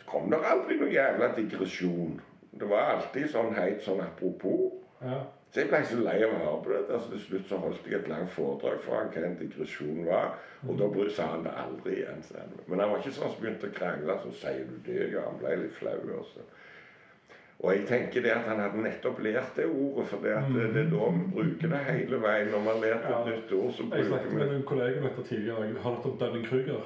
Så 0.00 0.08
kom 0.08 0.30
det 0.32 0.40
aldri 0.48 0.80
noe 0.80 0.88
jævla 0.96 1.28
digresjon. 1.36 2.16
Det 2.60 2.68
var 2.68 2.90
alltid 2.96 3.30
sånn 3.32 3.54
helt 3.56 3.82
sånn 3.84 4.02
apropos. 4.04 4.72
Ja. 5.02 5.22
Så 5.52 5.60
jeg 5.60 5.68
ble 5.68 5.78
så 5.84 5.98
lei 6.00 6.16
av 6.24 6.32
å 6.32 6.40
høre 6.40 6.60
på 6.64 6.70
det. 6.72 6.80
Altså, 6.96 7.10
til 7.12 7.20
slutt 7.26 7.48
så 7.50 7.58
holdt 7.60 7.88
jeg 7.88 7.98
et 8.00 8.08
langt 8.08 8.30
foredrag 8.32 8.78
for 8.80 8.96
han 8.96 9.10
hva 9.12 9.24
en 9.26 9.34
digresjon 9.36 10.04
var. 10.06 10.38
Og 10.64 10.78
da 10.80 10.88
sa 11.12 11.26
han 11.34 11.44
det 11.44 11.52
aldri 11.60 11.98
igjen. 11.98 12.22
Men 12.66 12.80
han 12.80 12.92
var 12.92 13.02
ikke 13.02 13.12
sånn 13.18 13.34
som 13.34 13.42
begynte 13.42 13.68
å 13.68 13.74
krangle. 13.76 14.16
Så 14.22 14.32
sier 14.40 14.64
du 14.68 14.78
det? 14.86 15.10
Ja, 15.12 15.26
han 15.28 15.36
ble 15.42 15.58
litt 15.64 15.76
flau. 15.76 15.98
Også. 16.20 16.46
Og 17.62 17.68
jeg 17.76 17.84
tenker 17.86 18.24
det 18.24 18.32
at 18.34 18.48
han 18.48 18.58
hadde 18.58 18.80
nettopp 18.82 19.20
lært 19.22 19.52
det 19.60 19.68
ordet, 19.68 20.06
for 20.10 20.24
det, 20.24 20.32
at 20.34 20.48
det, 20.50 20.64
er 20.80 20.88
da 20.90 21.10
vi 21.14 21.28
bruker 21.36 21.70
det 21.70 21.82
hele 21.90 22.18
veien. 22.24 22.48
Når 22.50 22.64
vi 22.64 22.72
har 22.72 22.80
lært 22.86 23.04
et 23.04 23.12
Ja. 23.12 23.20
nytt 23.28 23.52
ord, 23.52 23.72
så 23.76 23.82
Jeg 23.92 24.06
snakket 24.08 24.32
med 24.32 24.54
en 24.56 24.62
kollega 24.62 24.98
om 24.98 25.08
dette 25.08 25.28
tidligere. 25.28 25.78
Har 25.84 26.00
om 26.06 26.18
Dunning-Kruger. 26.18 26.82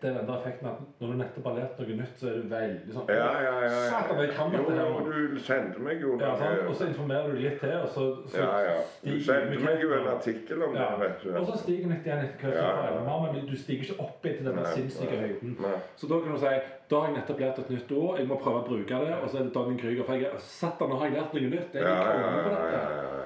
Det 0.00 0.10
er 0.10 0.16
den 0.18 0.26
der 0.28 0.38
effekten 0.38 0.66
at 0.68 0.80
når 1.00 1.12
du 1.12 1.14
nettopp 1.20 1.46
har 1.48 1.54
lært 1.56 1.78
noe 1.80 1.94
nytt, 1.96 2.16
så 2.20 2.26
er 2.28 2.34
du 2.36 2.48
veldig 2.50 2.94
sånn 2.96 3.08
Ja, 3.08 3.16
ja, 3.16 3.36
ja. 3.46 3.54
ja. 3.64 3.78
Satan, 3.92 4.18
jeg 4.20 4.32
kan 4.36 4.52
dette 4.52 4.74
her 4.76 4.90
jo, 4.92 5.26
du 5.32 5.38
sendte 5.40 5.84
meg 5.86 6.04
jo 6.04 6.18
Ja, 6.20 6.32
sant? 6.40 6.64
Og 6.68 6.76
så 6.76 6.88
informerer 6.90 7.32
du 7.32 7.40
litt 7.40 7.58
til, 7.62 7.72
og 7.80 7.88
så, 7.94 8.04
så 8.28 8.42
Ja, 8.42 8.50
ja. 8.66 8.76
Du 9.06 9.14
sendte 9.24 9.60
meg 9.64 9.84
jo 9.84 9.94
en 9.96 10.10
artikkel 10.12 10.62
om 10.68 10.76
Ja. 10.76 10.90
det, 10.92 11.00
vet 11.06 11.24
du. 11.24 11.30
Og 11.40 11.48
så 11.48 11.58
stiger 11.62 11.92
nytt 11.94 12.06
igjen 12.10 12.24
etter 12.26 12.50
hvert. 12.50 12.60
Ja, 12.60 13.00
ja. 13.08 13.18
Men 13.32 13.48
du 13.48 13.56
stiger 13.56 13.88
ikke 13.88 13.98
opp 14.06 14.28
etter 14.32 14.50
denne 14.50 14.66
sinnssyke 14.76 15.20
høyden. 15.24 15.56
Så 15.96 16.12
da 16.12 16.20
kan 16.20 16.36
du 16.36 16.40
si 16.44 16.54
da 16.86 17.00
har 17.00 17.08
jeg 17.10 17.16
nettopp 17.16 17.40
lært 17.42 17.58
et 17.64 17.70
nytt 17.74 17.92
ord, 17.98 18.18
jeg 18.20 18.28
må 18.30 18.36
prøve 18.38 18.60
å 18.60 18.66
bruke 18.68 19.00
det, 19.02 19.14
og 19.18 19.26
så 19.30 19.40
er 19.40 19.48
det 19.48 19.54
Dunning 19.56 19.80
Krüger. 19.80 20.04
For 20.06 20.14
jeg 20.20 20.38
Satan, 20.44 20.92
nå 20.92 21.00
har 21.00 21.08
jeg 21.08 21.16
lært 21.16 21.34
noe 21.34 21.50
nytt. 21.50 21.74
Jeg 21.74 21.82
er 21.82 21.88
ja, 21.88 21.96
ja, 22.14 22.28
ja, 22.36 22.68
ja, 22.70 22.84
ja. 22.92 23.24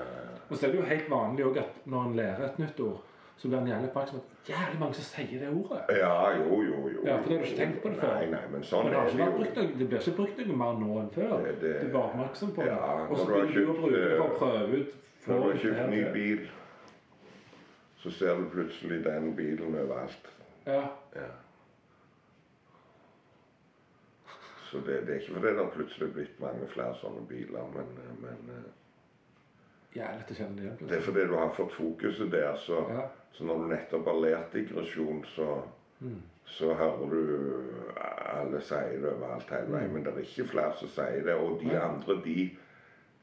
Og 0.51 0.57
så 0.57 0.67
er 0.67 0.73
det 0.73 0.81
jo 0.81 0.87
helt 0.89 1.11
vanlig 1.11 1.45
òg 1.47 1.59
at 1.61 1.77
når 1.87 2.07
en 2.09 2.17
lærer 2.17 2.47
et 2.47 2.59
nytt 2.63 2.81
ord, 2.87 3.03
så 3.41 3.49
blir 3.49 3.59
en 3.59 3.69
jævlig 3.71 3.89
oppmerksom 3.89 4.19
på 4.21 4.25
at 4.43 4.49
jævlig 4.53 4.79
mange 4.81 4.95
som 4.99 5.05
sier 5.09 5.39
det 5.41 5.49
ordet. 5.49 5.79
Ja, 5.97 6.17
jo, 6.37 6.59
jo, 6.63 6.81
jo. 6.93 7.05
Ja, 7.07 7.15
for 7.17 7.29
da 7.31 7.37
har 7.37 7.45
du 7.45 7.47
ikke 7.49 7.57
tenkt 7.57 7.79
på 7.83 7.89
det 7.89 8.01
før. 8.03 8.15
Nei, 8.19 8.27
nei, 8.35 8.41
men 8.53 8.65
sånn 8.69 8.85
Men 8.85 8.93
det, 8.93 8.99
er 9.01 9.05
det 9.05 9.21
jo. 9.57 9.69
det 9.79 9.87
blir 9.89 10.01
ikke 10.03 10.17
brukt 10.19 10.41
noe 10.45 10.57
mer 10.63 10.75
nå 10.83 10.99
enn 11.01 11.11
før. 11.15 11.37
Det- 11.47 11.61
det- 11.63 11.77
Du 11.87 11.93
var 11.95 12.03
oppmerksom 12.11 12.53
på 12.55 12.63
det. 12.67 12.73
Ja, 12.75 12.91
og 13.09 13.17
så 13.19 13.27
begynner 13.27 13.55
du 13.55 13.71
å 13.73 13.77
bruke 13.79 13.93
det 13.97 14.17
for 14.19 14.25
å 14.27 14.33
eh, 14.33 14.39
prøve 14.39 14.81
ut 14.81 14.95
Når 15.27 15.37
du 15.41 15.47
har 15.51 15.59
kjøpt 15.63 15.91
ny 15.91 16.03
bil, 16.13 16.51
så 18.03 18.11
ser 18.11 18.37
du 18.37 18.45
plutselig 18.53 19.05
den 19.05 19.37
bilen 19.37 19.75
overalt. 19.75 20.29
Ja. 20.67 20.83
Ja. 21.17 21.31
Så 24.71 24.79
det, 24.87 25.01
det 25.07 25.15
er 25.15 25.21
ikke 25.21 25.35
fordi 25.35 25.47
det 25.49 25.57
har 25.65 25.71
plutselig 25.75 26.13
blitt 26.15 26.41
mange 26.41 26.67
flere 26.71 26.95
sånne 27.01 27.25
biler, 27.29 27.65
men, 27.75 27.89
men 28.21 28.65
ja, 29.97 30.05
Jævlig 30.13 30.27
til 30.27 30.45
å 30.45 30.49
det 30.57 30.89
det 30.91 30.97
er 30.97 31.03
fordi 31.03 31.25
du 31.27 31.35
har 31.37 31.51
fått 31.57 31.73
fokuset 31.75 32.31
der. 32.31 32.57
Så, 32.57 32.77
Ja. 32.89 33.09
Så 33.33 33.45
når 33.45 33.55
du 33.63 33.67
nettopp 33.75 34.05
har 34.07 34.21
lært 34.25 34.53
digresjon, 34.53 35.25
så, 35.25 35.63
Mm. 36.01 36.23
så 36.45 36.75
hører 36.75 37.11
du 37.11 37.53
alle 38.41 38.61
sier 38.61 38.97
det 39.03 39.13
overalt 39.13 39.51
hele 39.51 39.73
veien. 39.73 39.93
Men 39.93 40.05
det 40.05 40.13
er 40.15 40.19
ikke 40.25 40.49
flere 40.49 40.73
som 40.79 40.89
sier 40.89 41.23
det. 41.27 41.35
Og 41.35 41.61
de 41.61 41.77
andre, 41.81 42.17
de 42.25 42.51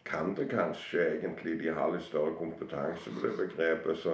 kan 0.05 0.35
det 0.37 0.45
kanskje 0.49 1.17
egentlig. 1.17 1.59
De 1.63 1.73
har 1.73 1.89
litt 1.91 2.03
større 2.05 2.35
kompetanse 2.37 3.09
på 3.09 3.25
det 3.27 3.33
begrepet. 3.37 3.97
Så, 3.97 4.13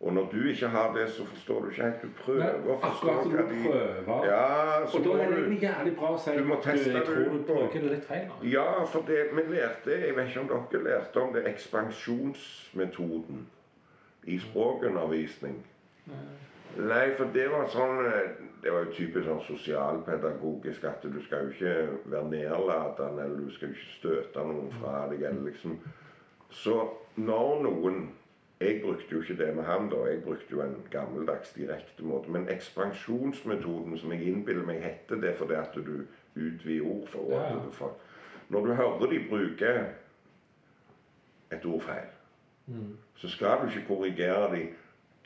og 0.00 0.12
når 0.12 0.28
du 0.32 0.42
ikke 0.52 0.68
har 0.68 0.92
det, 0.94 1.08
så 1.10 1.24
forstår 1.26 1.60
du 1.60 1.68
ikke 1.70 1.82
helt. 1.82 2.02
Du 2.02 2.08
prøver 2.20 2.68
å 2.68 2.76
forstå 2.84 3.14
hva 3.32 3.42
de 3.48 3.56
prøver. 3.64 4.24
Ja, 4.28 4.86
så 4.86 4.98
Og 4.98 5.04
da 5.04 5.10
er 5.10 5.30
det 5.30 5.38
egentlig 5.38 5.60
jævlig 5.62 5.96
bra 5.96 6.12
å 6.14 6.18
si 6.20 6.30
Du 6.36 6.44
må 6.44 6.54
du, 6.64 6.68
jeg 6.70 7.06
tror 7.06 7.14
du 7.32 7.42
bruker 7.48 7.80
det 7.80 7.90
litt 7.90 8.04
feil. 8.04 8.30
Ja, 8.52 8.84
for 8.84 9.00
det 9.08 9.24
vi 9.32 9.42
lærte 9.56 9.90
Jeg 10.06 10.16
vet 10.16 10.28
ikke 10.28 10.40
om 10.40 10.66
dere 10.70 10.82
lærte 10.84 11.16
om 11.20 11.32
det 11.34 11.46
ekspansjonsmetoden 11.54 13.46
i 14.26 14.38
språkundervisning. 14.38 15.62
Nei, 16.76 17.06
for 17.16 17.30
det 17.32 17.46
var 17.48 17.68
sånn 17.72 18.02
eh, 18.04 18.34
Det 18.62 18.72
var 18.72 18.84
jo 18.84 18.94
typisk 18.96 19.24
sånn 19.28 19.42
sosialpedagogisk 19.46 20.84
at 20.88 21.04
du 21.06 21.16
skal 21.24 21.46
jo 21.46 21.54
ikke 21.54 22.10
være 22.12 22.28
nedlatende, 22.32 23.24
eller 23.24 23.46
du 23.46 23.54
skal 23.54 23.70
jo 23.70 23.76
ikke 23.78 23.94
støte 23.94 24.44
noen 24.44 24.68
fra 24.80 25.06
deg, 25.10 25.22
eller 25.28 25.48
liksom 25.50 25.78
Så 26.50 26.76
når 27.16 27.62
noen 27.66 28.06
Jeg 28.60 28.80
brukte 28.80 29.12
jo 29.12 29.20
ikke 29.20 29.36
det 29.36 29.50
med 29.52 29.66
ham, 29.68 29.90
da. 29.92 29.98
Jeg 30.08 30.22
brukte 30.24 30.54
jo 30.54 30.62
en 30.64 30.78
gammeldags 30.88 31.50
direkte 31.52 32.04
måte. 32.08 32.30
Men 32.32 32.46
ekspansjonsmetoden, 32.48 33.98
som 34.00 34.14
jeg 34.14 34.30
innbiller 34.30 34.64
meg 34.64 34.80
heter 34.80 35.20
det 35.20 35.34
fordi 35.36 35.58
at 35.60 35.76
du 35.76 36.06
utvider 36.40 36.86
ord 36.88 37.10
for. 37.76 37.98
Når 38.48 38.64
du 38.64 38.72
hører 38.78 39.10
de 39.12 39.20
bruke 39.28 39.74
et 41.52 41.68
ord 41.68 41.84
feil, 41.84 42.15
Mm. 42.68 42.96
så 43.14 43.28
skal 43.28 43.58
du 43.62 43.68
ikke 43.68 43.86
korrigere 43.88 44.56
dem. 44.56 44.68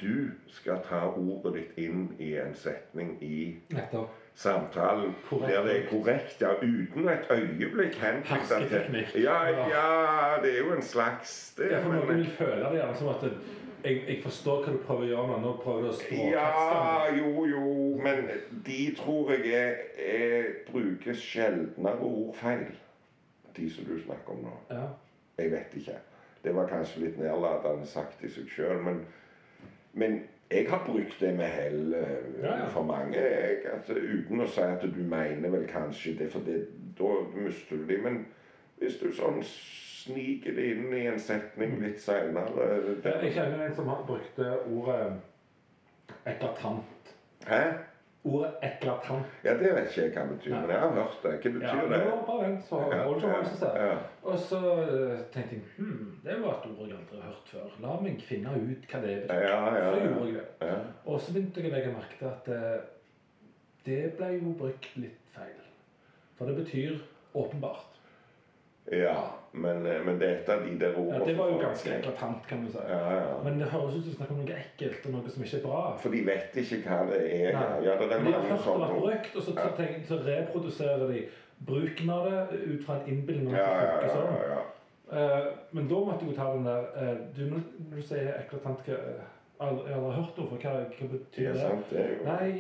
Du 0.00 0.30
skal 0.48 0.78
ta 0.88 1.00
ordet 1.16 1.54
ditt 1.54 1.78
inn 1.86 2.16
i 2.18 2.34
en 2.40 2.54
setning 2.54 3.18
i 3.22 3.56
Nettopp. 3.70 4.08
samtalen 4.34 5.14
Korrekt. 5.28 5.52
der 5.54 5.62
det 5.64 5.76
er 5.76 5.88
korrekt, 5.90 6.40
ja, 6.40 6.52
uten 6.62 7.08
et 7.08 7.26
øyeblikk 7.30 7.94
Hersketeknikk. 7.94 9.14
Ja, 9.22 9.44
Ja. 9.48 10.42
det 10.42 10.54
er 10.54 10.58
jo 10.58 10.72
en 10.76 10.82
slags 10.82 11.54
det, 11.58 11.70
Ja, 11.70 11.82
for 11.82 11.88
men- 11.92 11.98
noen 12.00 12.16
vil 12.16 12.26
føle 12.26 12.64
det 12.70 12.80
gjerne 12.80 12.96
som 12.96 13.08
at 13.08 13.22
jeg, 13.84 14.02
jeg 14.08 14.22
forstår 14.22 14.64
hva 14.64 14.72
du 14.72 14.78
prøver 14.78 15.02
å 15.02 15.08
gjøre 15.08 15.26
nå. 15.28 15.38
Nå 15.40 15.52
prøver 15.62 15.80
du 15.82 15.88
å 15.88 15.92
språkkaste 15.92 16.30
Ja, 16.30 17.14
jo, 17.16 17.44
jo, 17.46 17.96
men 18.02 18.28
de 18.66 18.94
tror 18.96 19.30
jeg 19.30 19.52
er, 19.52 19.74
er 19.98 20.44
bruker 20.72 21.12
sjeldnere 21.14 22.00
ordfeil. 22.00 22.66
De 23.56 23.70
som 23.70 23.84
du 23.84 23.98
snakker 24.02 24.30
om 24.30 24.36
nå. 24.44 24.52
Ja. 24.70 24.86
Jeg 25.38 25.50
vet 25.50 25.74
ikke. 25.76 25.96
Det 26.44 26.54
var 26.56 26.68
kanskje 26.68 27.04
litt 27.04 27.18
nedlatende 27.20 27.86
sagt 27.86 28.24
i 28.24 28.30
seg 28.32 28.48
sjøl, 28.48 28.78
men, 28.84 29.02
men 29.92 30.20
jeg 30.50 30.66
har 30.70 30.84
brukt 30.86 31.20
det 31.20 31.34
med 31.36 31.46
hell 31.52 31.94
eh, 31.94 32.42
Ja, 32.42 32.56
ja. 32.62 32.68
for 32.72 32.82
mange. 32.82 33.16
Jeg, 33.18 33.58
altså, 33.72 33.94
uten 33.94 34.40
å 34.40 34.48
si 34.50 34.64
at 34.64 34.82
du 34.82 35.02
mener 35.04 35.52
vel 35.52 35.66
kanskje 35.70 36.16
det, 36.18 36.30
for 36.32 36.46
det, 36.46 36.62
da 36.98 37.10
mister 37.36 37.76
du 37.76 37.84
det. 37.86 38.00
Men 38.02 38.24
hvis 38.80 38.96
du 39.02 39.10
sånn 39.14 39.42
sniker 39.44 40.56
det 40.56 40.70
inn 40.72 40.94
i 40.96 41.04
en 41.10 41.20
setning 41.20 41.76
litt 41.82 42.00
seinere 42.00 42.70
Jeg 43.04 43.34
kjenner 43.36 43.66
en 43.66 43.76
som 43.76 43.90
har 43.92 44.02
brukte 44.08 44.48
ordet 44.72 45.20
eklatant. 46.26 47.14
Hæ? 47.46 47.62
Ordet 48.24 48.50
eklatant. 48.62 49.24
Ja, 49.44 49.54
det 49.56 49.70
vet 49.74 49.86
ikke 49.88 50.02
jeg 50.02 50.10
hva 50.12 50.22
det 50.28 50.34
betyr, 50.36 50.52
men 50.60 50.70
jeg 50.70 50.80
har 50.80 50.90
hørt 50.92 51.22
det. 51.22 51.30
Hva 51.40 51.52
betyr 51.54 51.62
Ja, 51.64 51.84
det? 51.88 52.00
var 52.10 52.18
bare 52.26 52.44
en 52.50 52.58
som 52.62 52.82
Ja, 52.92 52.98
ja, 53.06 53.44
seg. 53.48 53.78
ja. 53.80 53.94
Og 54.28 54.38
så 54.38 54.58
eh, 54.82 55.22
tenkte 55.32 55.56
jeg 55.56 55.62
hm, 55.78 56.20
det 56.24 56.36
var 56.42 56.58
et 56.58 56.66
ord 56.74 56.88
jeg 56.90 56.98
aldri 56.98 57.16
har 57.22 57.30
hørt 57.30 57.48
før. 57.54 57.70
La 57.80 57.94
meg 58.04 58.20
finne 58.28 58.52
ut 58.58 58.84
hva 58.92 59.00
det 59.06 59.14
betyr. 59.22 59.40
Ja, 59.40 59.62
ja, 59.78 59.94
Så 59.94 60.02
gjorde 60.04 60.26
jeg 60.26 60.34
det. 60.34 60.68
ja. 60.68 60.76
Og 61.06 61.20
så 61.20 61.32
begynte 61.32 61.60
jeg 61.64 61.72
å 61.72 61.74
legge 61.76 61.94
merke 61.96 62.18
til 62.20 62.28
at 62.28 62.52
eh, 62.58 62.80
det 63.88 64.00
ble 64.18 64.28
jo 64.36 64.52
brukt 64.60 64.90
litt 65.00 65.32
feil. 65.32 65.56
For 66.36 66.44
det 66.52 66.56
betyr 66.60 67.00
åpenbart. 67.34 67.86
Ja, 68.92 69.16
men, 69.52 69.86
eh, 69.86 70.04
men 70.06 70.18
det 70.20 70.28
er 70.28 70.36
et 70.36 70.48
av 70.48 70.60
de 70.62 70.78
der 70.78 70.94
Ja, 70.94 71.18
det 71.26 71.36
var 71.38 71.48
jo 71.50 71.58
ganske 71.58 71.94
eklatant, 71.98 72.46
kan 72.48 72.64
du 72.64 72.70
si. 72.70 72.78
Ja, 72.88 72.98
ja. 73.14 73.42
Men 73.44 73.58
det 73.58 73.68
høres 73.72 73.96
ut 73.96 74.02
som 74.02 74.10
du 74.10 74.16
snakker 74.16 74.34
om 74.34 74.42
noe 74.44 74.58
ekkelt 74.62 75.06
og 75.06 75.12
noe 75.16 75.30
som 75.34 75.44
ikke 75.44 75.58
er 75.58 75.64
bra. 75.64 75.80
For 76.02 76.14
de 76.14 76.20
vet 76.26 76.58
ikke 76.62 76.80
hva 76.84 76.98
det 77.10 77.20
er. 77.26 77.52
Nei. 77.58 77.84
Ja, 77.86 77.96
det 77.98 78.06
er 78.06 78.20
Men 78.20 78.26
de 78.26 78.32
har 78.32 78.44
hørt 78.46 78.52
det 78.52 78.66
sånne 78.66 78.90
vært 78.90 79.00
brukt, 79.00 79.36
og 79.36 79.42
så, 79.42 79.54
Ja. 79.56 79.70
tenker, 79.76 80.04
så 80.06 80.20
reproduserer 80.26 81.06
de 81.10 81.24
bruken 81.66 82.10
av 82.10 82.30
det 82.30 82.60
ut 82.74 82.84
fra 82.84 83.00
en 83.00 83.08
innbilning 83.08 83.48
om 83.48 83.54
at 83.54 83.60
det 83.60 83.88
funker 83.90 84.06
ja, 84.06 84.14
sånn. 84.14 84.68
Eh, 85.12 85.46
men 85.74 85.88
da 85.90 85.94
måtte 86.06 86.24
jeg 86.24 86.30
jo 86.30 86.36
ta 86.36 86.52
den 86.54 86.64
der 86.64 86.84
uh, 86.94 87.16
du, 87.34 87.40
Når 87.50 87.96
du 87.96 88.02
sier 88.06 88.28
eklatant 88.38 88.84
hva, 88.86 88.98
Jeg 89.58 89.94
har 89.98 90.12
hørt 90.14 90.38
ord 90.38 90.48
for 90.52 90.56
hva, 90.62 90.74
hva 90.86 91.08
Det 91.10 91.10
betyr 91.10 91.48
det? 91.52 91.60
sant, 91.60 91.90
det 91.90 92.04
er 92.04 92.12
jo 92.12 92.26
Nei, 92.28 92.50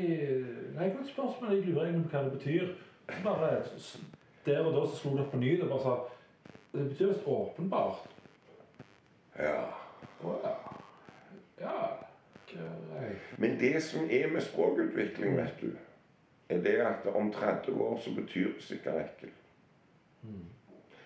nei, 0.74 0.88
godt 0.96 1.12
spørsmål. 1.12 1.52
Jeg 1.54 1.68
lurer 1.68 1.84
egentlig 1.86 2.10
på 2.10 2.16
hva 2.16 2.24
det 2.24 2.32
betyr. 2.32 2.72
Bare 3.22 3.50
Der 4.46 4.64
og 4.66 4.74
da 4.74 4.82
så 4.86 4.96
slo 4.98 5.12
det 5.14 5.20
opp 5.20 5.30
på 5.30 5.38
ny. 5.38 5.52
Det 5.60 5.68
bare 5.70 5.84
sa 5.84 5.94
Det 6.72 6.88
betyr 6.88 7.06
visst 7.06 7.26
åpenbart. 7.26 8.08
Ja. 9.38 9.64
Å 10.22 10.36
ja. 10.44 10.54
Ja. 11.60 12.06
Greit. 12.50 13.38
Men 13.38 13.58
det 13.60 13.82
som 13.82 14.10
er 14.10 14.30
med 14.32 14.42
språkutvikling, 14.42 15.36
vet 15.36 15.60
du, 15.60 15.70
er 16.48 16.62
det 16.62 16.76
at 16.82 17.06
om 17.14 17.32
30 17.32 17.82
år 17.82 17.98
så 17.98 18.14
betyr 18.14 18.52
det 18.54 18.62
sikkert 18.62 19.02
ekkelt. 19.04 19.40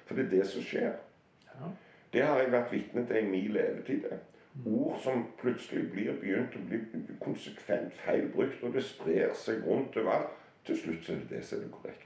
For 0.04 0.14
det 0.14 0.24
er 0.24 0.30
det 0.30 0.46
som 0.46 0.62
skjer. 0.62 0.94
Ja. 1.54 1.68
Det 2.12 2.22
har 2.22 2.38
jeg 2.40 2.52
vært 2.52 2.72
vitne 2.72 3.06
til 3.06 3.16
i 3.16 3.28
min 3.28 3.52
levetid. 3.52 4.04
Mm. 4.54 4.66
Ord 4.74 4.98
som 5.02 5.26
plutselig 5.40 5.88
blir 5.90 6.14
begynt 6.20 6.56
å 6.56 6.62
bli 6.68 6.80
konsekvent 7.20 7.94
feil 8.04 8.28
brukt, 8.32 8.62
og 8.62 8.76
det 8.76 8.84
sprer 8.86 9.34
seg 9.34 9.66
rundt 9.66 9.96
overalt. 9.96 10.40
til 10.64 10.78
slutt 10.80 11.04
så 11.04 11.12
er 11.12 11.16
det 11.16 11.30
det 11.30 11.44
som 11.44 11.58
er 11.58 11.62
det 11.62 11.72
korrekte. 11.72 12.03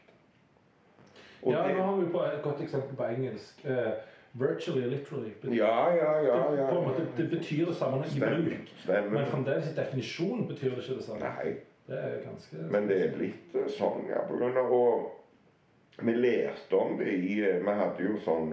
Og 1.42 1.52
Ja, 1.52 1.68
nå 1.72 1.82
har 1.82 1.96
vi 1.96 2.06
på 2.12 2.22
et 2.22 2.40
godt 2.42 2.62
eksempel 2.62 2.96
på 2.96 3.04
engelsk. 3.04 3.64
Uh, 3.64 3.92
virtually 4.32 4.84
og 4.84 4.90
literally. 4.90 5.56
Ja, 5.56 5.94
ja, 5.94 6.12
ja, 6.20 6.54
ja. 6.54 6.70
på 6.70 6.78
en 6.78 6.86
måte, 6.88 7.06
det 7.16 7.30
betyr 7.30 7.66
det 7.66 7.76
samme 7.76 8.04
i 8.16 8.20
bruk, 8.20 9.10
men 9.10 9.26
fremdeles 9.26 9.70
i 9.70 9.74
definisjon 9.76 10.48
betyr 10.48 10.70
det 10.70 10.78
ikke 10.78 10.94
det 10.94 11.04
samme. 11.04 11.20
Nei. 11.20 11.54
Det 11.88 11.98
er 12.04 12.30
ganske 12.30 12.56
Men 12.70 12.88
det 12.88 12.96
er 13.04 13.14
litt 13.16 13.54
eh, 13.56 13.68
sånn, 13.72 14.02
ja. 14.10 14.20
På 14.28 14.36
grunn 14.36 14.56
av, 14.60 14.72
og 14.76 16.04
vi 16.04 16.12
lærte 16.12 16.76
om 16.76 16.98
det 17.00 17.14
i 17.16 17.38
eh, 17.40 17.62
Vi 17.64 17.76
hadde 17.78 18.04
jo 18.04 18.18
sånn 18.26 18.52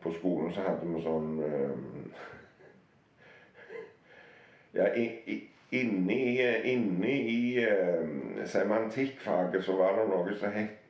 På 0.00 0.12
skolen 0.16 0.54
så 0.56 0.64
hadde 0.64 0.88
vi 0.88 1.02
sånn 1.04 1.28
Ja, 4.78 4.88
i, 4.96 5.04
i, 5.28 5.36
inni, 5.76 6.40
inni 6.72 7.14
i 7.34 7.38
semantikkfaget 8.48 9.64
så 9.68 9.76
var 9.76 10.00
det 10.00 10.08
noe 10.08 10.34
som 10.40 10.56
het 10.56 10.85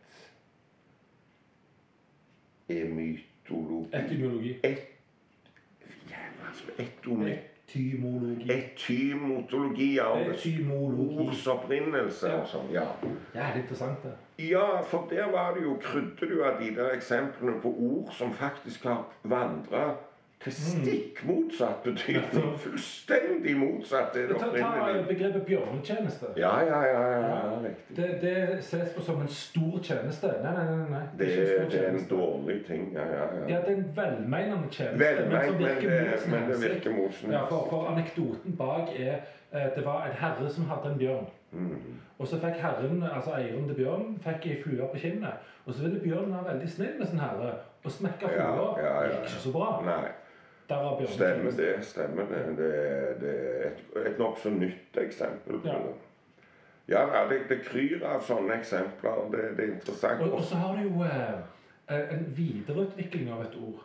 emytologi 2.68 3.88
Etymologi. 3.92 4.56
Jævla, 6.10 6.48
altså, 6.48 6.64
Etymologi. 6.78 8.50
Etymotologi 8.52 9.98
av 9.98 10.16
ords 11.20 11.46
opprinnelse 11.46 12.32
og 12.40 12.46
sånn. 12.50 12.70
ja. 12.74 12.86
Ja, 13.34 13.40
det 13.40 13.42
er 13.42 13.60
interessant, 13.62 14.02
det. 14.02 14.14
Ja, 14.38 14.82
for 14.84 15.08
der 15.10 15.30
var 15.32 15.54
det 15.54 15.62
jo 15.64 15.78
krydder 15.80 16.26
du 16.28 16.42
av 16.44 16.60
de 16.60 16.74
der 16.76 16.92
eksemplene 16.92 17.60
på 17.62 17.72
ord 17.72 18.12
som 18.12 18.34
faktisk 18.34 18.84
har 18.84 19.06
vandra 19.22 19.96
til 20.44 20.52
stikk 20.52 21.22
motsatt 21.26 21.82
betydning. 21.82 22.50
Fullstendig 22.64 23.56
motsatt 23.58 24.14
det 24.14 24.26
Ta, 24.28 24.50
ta 24.52 25.02
begrepet 25.08 25.46
bjørnetjeneste. 25.46 26.26
Ja, 26.36 26.52
ja, 26.60 26.80
ja, 26.84 27.00
ja, 27.10 27.20
ja, 27.28 27.58
riktig. 27.64 27.96
Det, 27.96 28.08
det 28.22 28.64
ses 28.64 28.92
på 28.94 29.02
som 29.02 29.20
en 29.24 29.28
stor 29.28 29.78
tjeneste. 29.82 30.30
Nei, 30.44 30.52
nei, 30.58 30.64
nei. 30.66 30.88
nei. 30.90 31.02
Det, 31.18 31.30
er 31.38 31.62
en 31.64 31.70
det 31.70 31.80
er 31.84 31.88
en 31.94 32.06
dårlig 32.10 32.58
ting. 32.66 32.92
Ja, 32.94 33.06
ja, 33.06 33.22
Ja, 33.22 33.40
ja. 33.48 33.60
det 33.64 33.72
er 33.72 33.76
en 33.76 33.88
velmenende 33.96 34.68
tjeneste, 34.70 34.98
Vel, 35.04 35.22
men 35.22 35.32
men, 35.32 35.62
men, 35.62 35.80
det- 35.82 36.28
men 36.30 36.50
det 36.50 36.60
virker 36.70 36.90
mot 36.98 37.14
sin 37.14 37.30
Ja, 37.32 37.44
for, 37.48 37.66
for 37.70 37.88
anekdoten 37.94 38.56
bak 38.56 38.92
er 38.98 39.16
at 39.52 39.74
det 39.76 39.84
var 39.86 40.04
en 40.06 40.12
herre 40.20 40.50
som 40.50 40.64
hadde 40.68 40.92
en 40.92 40.98
bjørn. 40.98 41.26
Mm. 41.52 41.96
Og 42.18 42.26
så 42.28 42.36
fikk 42.42 42.58
herren, 42.60 43.02
altså 43.14 43.30
eieren 43.38 43.66
til 43.68 43.76
bjørnen, 43.78 44.18
fikk 44.24 44.46
ei 44.50 44.62
flue 44.62 44.88
på 44.92 44.98
kinnet. 44.98 45.32
Og 45.66 45.74
så 45.74 45.82
ville 45.82 46.00
bjørnen 46.00 46.32
være 46.34 46.52
veldig 46.52 46.70
snill 46.70 46.94
med 46.98 47.06
sin 47.06 47.18
herre 47.18 47.52
og 47.84 47.90
smekke 47.90 48.28
Ja, 48.36 48.52
flua. 48.52 48.78
ja, 48.78 48.86
ja, 48.86 49.02
Det 49.02 49.10
gikk 49.12 49.20
ikke 49.30 49.42
så 49.46 49.52
bra. 49.52 49.68
Nei. 49.86 50.08
Stemmer 50.66 51.52
det. 51.56 51.84
stemmer 51.84 52.24
Det 52.30 52.56
Det, 52.56 52.70
det 53.20 53.32
er 53.36 53.66
et, 53.70 54.06
et 54.06 54.18
nokså 54.18 54.50
nytt 54.50 54.96
eksempel 54.96 55.60
på 55.60 55.68
Ja. 55.68 55.78
det. 55.78 55.94
Ja, 56.88 57.00
ja, 57.16 57.28
det, 57.28 57.40
det 57.48 57.64
kryr 57.66 58.04
av 58.06 58.20
sånne 58.22 58.54
eksempler. 58.60 59.24
Det, 59.32 59.56
det 59.56 59.64
er 59.64 59.72
interessant. 59.74 60.20
Og, 60.22 60.32
og 60.38 60.42
så 60.46 60.54
har 60.56 60.76
du 60.76 60.82
jo 60.82 61.02
eh, 61.02 62.12
en 62.14 62.26
videreutvikling 62.36 63.32
av 63.32 63.40
et 63.42 63.56
ord. 63.58 63.80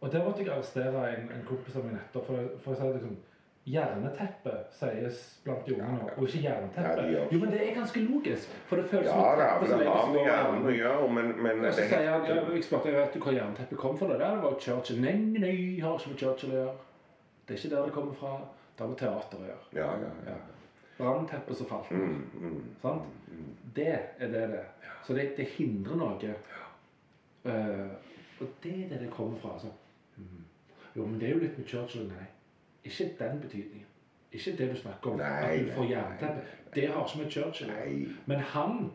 Og 0.00 0.12
der 0.12 0.22
måtte 0.24 0.44
jeg 0.44 0.52
arrestere 0.54 1.16
en, 1.16 1.24
en 1.34 1.42
kompis 1.48 1.74
av 1.76 1.84
meg 1.84 1.96
nettopp. 1.96 2.26
For, 2.26 2.52
for 2.62 2.70
jeg 2.76 2.78
sa 2.78 2.92
liksom 2.92 3.16
Jerneteppe 3.72 4.52
sies 4.72 5.22
blant 5.44 5.66
de 5.66 5.74
unge 5.76 5.88
nå, 5.92 6.10
og 6.16 6.26
ikke 6.28 6.42
jernteppe. 6.44 7.06
Ja, 7.12 7.24
jo, 7.32 7.38
men 7.42 7.50
det 7.52 7.60
er 7.64 7.74
ganske 7.76 8.00
logisk. 8.04 8.52
For 8.70 8.80
det 8.80 8.84
føles 8.90 9.08
Ja 9.08 9.16
som 9.16 9.28
et 9.32 9.42
teppe 9.42 9.70
som 9.70 9.82
det 9.82 9.88
har 9.88 10.12
med 10.12 10.20
hjernen 10.24 10.68
å 10.68 10.74
gjøre, 10.76 11.08
men, 11.16 11.32
men 11.42 11.64
Og 11.64 11.74
så 11.74 11.88
sier 11.88 12.10
han, 12.10 12.28
ja, 12.28 12.36
jeg 12.54 12.64
spurte 12.66 12.94
vet 12.94 13.16
du 13.16 13.20
hvor 13.24 13.36
jernteppet 13.36 13.80
kom 13.80 13.98
fra. 13.98 14.12
Det 14.12 14.20
der 14.22 14.38
var 14.44 14.56
Churchill. 14.60 15.02
Nei, 15.04 15.16
nei, 15.34 15.56
har 15.82 15.98
ikke 15.98 16.14
med 16.14 16.22
Churchill 16.22 16.54
å 16.54 16.60
gjøre. 16.60 16.76
Det 17.48 17.56
er 17.56 17.60
ikke 17.62 17.74
der 17.74 17.90
det 17.90 17.96
kommer 17.98 18.16
fra. 18.22 18.32
Det 18.72 18.84
har 18.84 18.92
med 18.94 19.00
teater 19.02 19.42
å 19.42 19.48
gjøre. 19.50 19.68
Ja, 19.80 19.90
ja, 20.04 20.14
ja. 20.30 20.38
Brannteppet 20.98 21.56
som 21.60 21.70
falt. 21.70 21.90
Mm, 21.90 22.24
mm, 22.34 22.62
Sant? 22.82 23.02
mm. 23.30 23.52
Det 23.74 23.92
er 23.94 24.32
det 24.32 24.46
det 24.54 24.62
er. 24.62 24.94
Så 25.06 25.14
det, 25.14 25.30
det 25.36 25.46
hindrer 25.56 25.96
noe. 25.96 26.34
Uh, 27.46 27.88
og 28.40 28.48
det 28.62 28.74
er 28.84 28.88
det 28.92 29.04
det 29.04 29.10
kommer 29.10 29.38
fra. 29.38 29.54
Altså. 29.58 29.70
Mhm. 30.16 30.44
Jo, 30.96 31.06
men 31.06 31.20
det 31.20 31.28
er 31.28 31.32
jo 31.36 31.44
litt 31.44 31.58
med 31.58 31.66
Churchill. 31.66 32.08
Nei. 32.08 32.26
Ikke 32.84 33.10
den 33.18 33.40
betydningen. 33.40 33.86
Ikke 34.32 34.56
det 34.58 34.70
du 34.70 34.76
snakker 34.76 35.10
om. 35.10 35.16
Nei, 35.18 35.26
at 35.58 35.66
du 35.66 35.72
får 35.74 35.84
jernteppe. 35.90 36.40
Det 36.74 36.88
har 36.88 37.06
ikke 37.06 37.22
med 37.24 37.30
Churchill. 37.30 37.70
Nei. 37.70 38.08
Men 38.26 38.38
han 38.40 38.90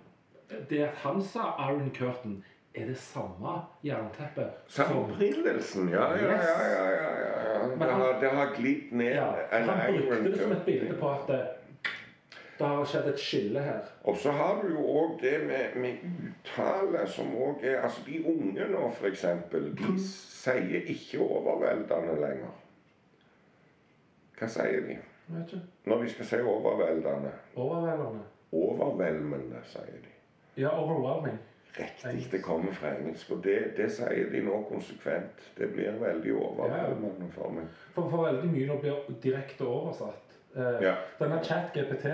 Det 0.69 0.79
at 0.83 0.93
han 1.01 1.21
sa 1.23 1.39
Iron 1.69 1.91
Curtain, 1.95 2.43
er 2.75 2.85
det 2.85 2.97
samme 2.97 3.53
jernteppet 3.85 4.49
Samme 4.67 4.99
opprinnelsen, 4.99 5.89
ja, 5.89 6.11
ja, 6.15 6.25
ja. 6.25 6.31
ja, 6.31 6.89
ja, 6.89 6.89
ja. 6.89 7.67
Det 7.67 7.79
han- 7.91 8.01
har, 8.01 8.19
det 8.21 8.29
har 8.29 8.53
glidd 8.55 8.91
ned 8.91 9.13
ja, 9.15 9.31
Han 9.51 9.67
brukte 9.93 10.15
iron 10.15 10.25
det 10.25 10.41
som 10.41 10.51
et 10.51 10.65
bilde 10.65 10.95
på 10.99 11.09
at 11.11 11.27
det, 11.27 11.47
det 12.59 12.67
har 12.67 12.85
skjedd 12.85 13.07
et 13.13 13.19
skille 13.19 13.59
her. 13.61 13.79
Og 14.03 14.17
så 14.17 14.31
har 14.31 14.61
du 14.61 14.67
jo 14.69 14.79
òg 14.85 15.21
det 15.21 15.47
med, 15.47 15.81
med 15.81 15.93
uttale 16.03 17.07
som 17.07 17.25
òg 17.35 17.63
er 17.63 17.81
Altså, 17.81 18.01
de 18.07 18.25
unge 18.25 18.67
nå, 18.71 18.91
eksempel, 19.07 19.71
de 19.77 19.99
sier 20.43 20.81
ikke 20.85 21.19
overveldende 21.19 22.19
lenger. 22.21 22.53
Hva 24.43 24.49
sier 24.51 24.81
de 24.87 24.97
når 25.87 26.01
de 26.03 26.09
skal 26.11 26.25
si 26.25 26.35
overveldende? 26.43 27.31
Overveldende. 27.55 28.23
Overveldende, 28.53 29.61
sier 29.71 29.99
de. 30.03 30.11
Ja, 30.61 30.69
overwhelming. 30.79 31.37
Riktig, 31.79 32.27
det 32.31 32.41
kommer 32.43 32.73
fra 32.77 32.91
engelsk. 32.99 33.31
Og 33.31 33.39
det, 33.43 33.73
det 33.77 33.87
sier 33.95 34.27
de 34.29 34.41
nå 34.45 34.59
konsekvent. 34.69 35.39
Det 35.57 35.71
blir 35.73 35.95
veldig 36.01 36.35
overveldende 36.37 37.31
for 37.33 37.49
meg. 37.55 37.71
For, 37.95 38.09
for 38.11 38.27
veldig 38.27 38.51
mye 38.51 38.67
nå 38.69 38.75
blir 38.83 39.07
direkte 39.23 39.65
oversatt. 39.65 40.35
Eh, 40.55 40.83
Ja. 40.85 40.93
Denne 41.19 41.39
chat-GPT, 41.43 42.05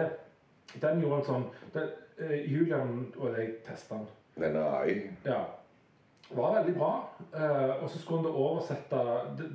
den 0.81 1.01
gjorde 1.03 1.17
en 1.19 1.27
sånn 1.27 1.47
den, 1.73 1.89
eh, 2.21 2.37
Julian 2.53 2.93
og 3.17 3.35
jeg 3.35 3.57
testa 3.67 3.95
den. 3.99 4.07
Den 4.39 4.55
er 4.55 4.69
AI. 4.79 4.95
Ja. 5.25 5.41
Var 6.37 6.53
veldig 6.55 6.75
bra. 6.77 7.09
Uh, 7.33 7.83
og 7.83 7.89
så 7.89 7.99
skulle 7.99 8.21
han 8.21 8.25
da 8.25 8.31
oversette 8.37 8.99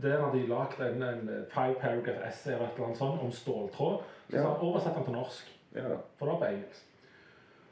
Der 0.02 0.20
hadde 0.24 0.38
de 0.38 0.46
lagd 0.46 0.80
en, 0.80 1.02
en 1.02 1.28
five 1.50 1.74
paragraph 1.80 2.28
essay 2.28 2.52
eller 2.54 2.66
et 2.66 2.72
eller 2.74 2.86
annet 2.86 2.98
sånt 2.98 3.22
om 3.22 3.32
ståltråd. 3.32 4.00
Så 4.30 4.36
Ja. 4.36 4.42
sa 4.42 4.48
han 4.48 4.60
oversett 4.68 4.94
den 4.94 5.04
til 5.04 5.12
norsk. 5.12 5.52
Ja. 5.74 5.82
For 6.18 6.26
det 6.26 6.32
var 6.32 6.38
på 6.40 6.44
engelsk. 6.52 6.84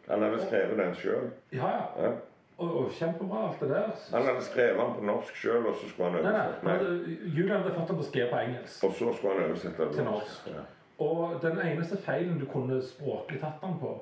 Han 0.09 0.23
hadde 0.23 0.47
skrevet 0.47 0.79
den 0.79 0.95
sjøl. 0.95 1.31
Ja, 1.53 1.69
ja. 1.69 2.05
Ja. 2.05 2.13
Og, 2.59 2.77
og 2.77 2.91
kjempebra, 2.93 3.49
alt 3.49 3.61
det 3.61 3.69
der. 3.71 3.91
Han 4.13 4.23
hadde 4.27 4.43
skrevet 4.45 4.77
den 4.77 4.95
på 4.95 5.03
norsk 5.07 5.35
sjøl, 5.35 5.67
og 5.67 5.75
så 5.81 5.89
skulle 5.89 6.11
han 6.11 6.23
Nei, 6.23 6.33
nei. 6.33 6.41
oversette 6.41 6.69
han 6.69 6.79
den. 6.79 6.87
hadde- 6.87 7.37
Julian 7.37 7.63
hadde 7.63 7.75
fått 7.75 7.89
den 7.89 7.97
på 7.97 8.03
skrevet 8.03 8.31
på 8.31 8.39
engelsk. 8.39 8.85
Og 8.85 8.93
så 8.93 9.13
skulle 9.17 9.35
han 9.35 9.45
oversette 9.51 9.83
den 9.85 9.93
Til 9.95 10.05
norsk. 10.05 10.47
Ja. 10.47 10.65
Og 10.99 11.39
den 11.43 11.59
eneste 11.59 11.97
feilen 11.97 12.39
du 12.39 12.47
kunne 12.47 12.83
språklig 12.83 13.41
tatt 13.41 13.61
den 13.63 13.79
på, 13.81 13.95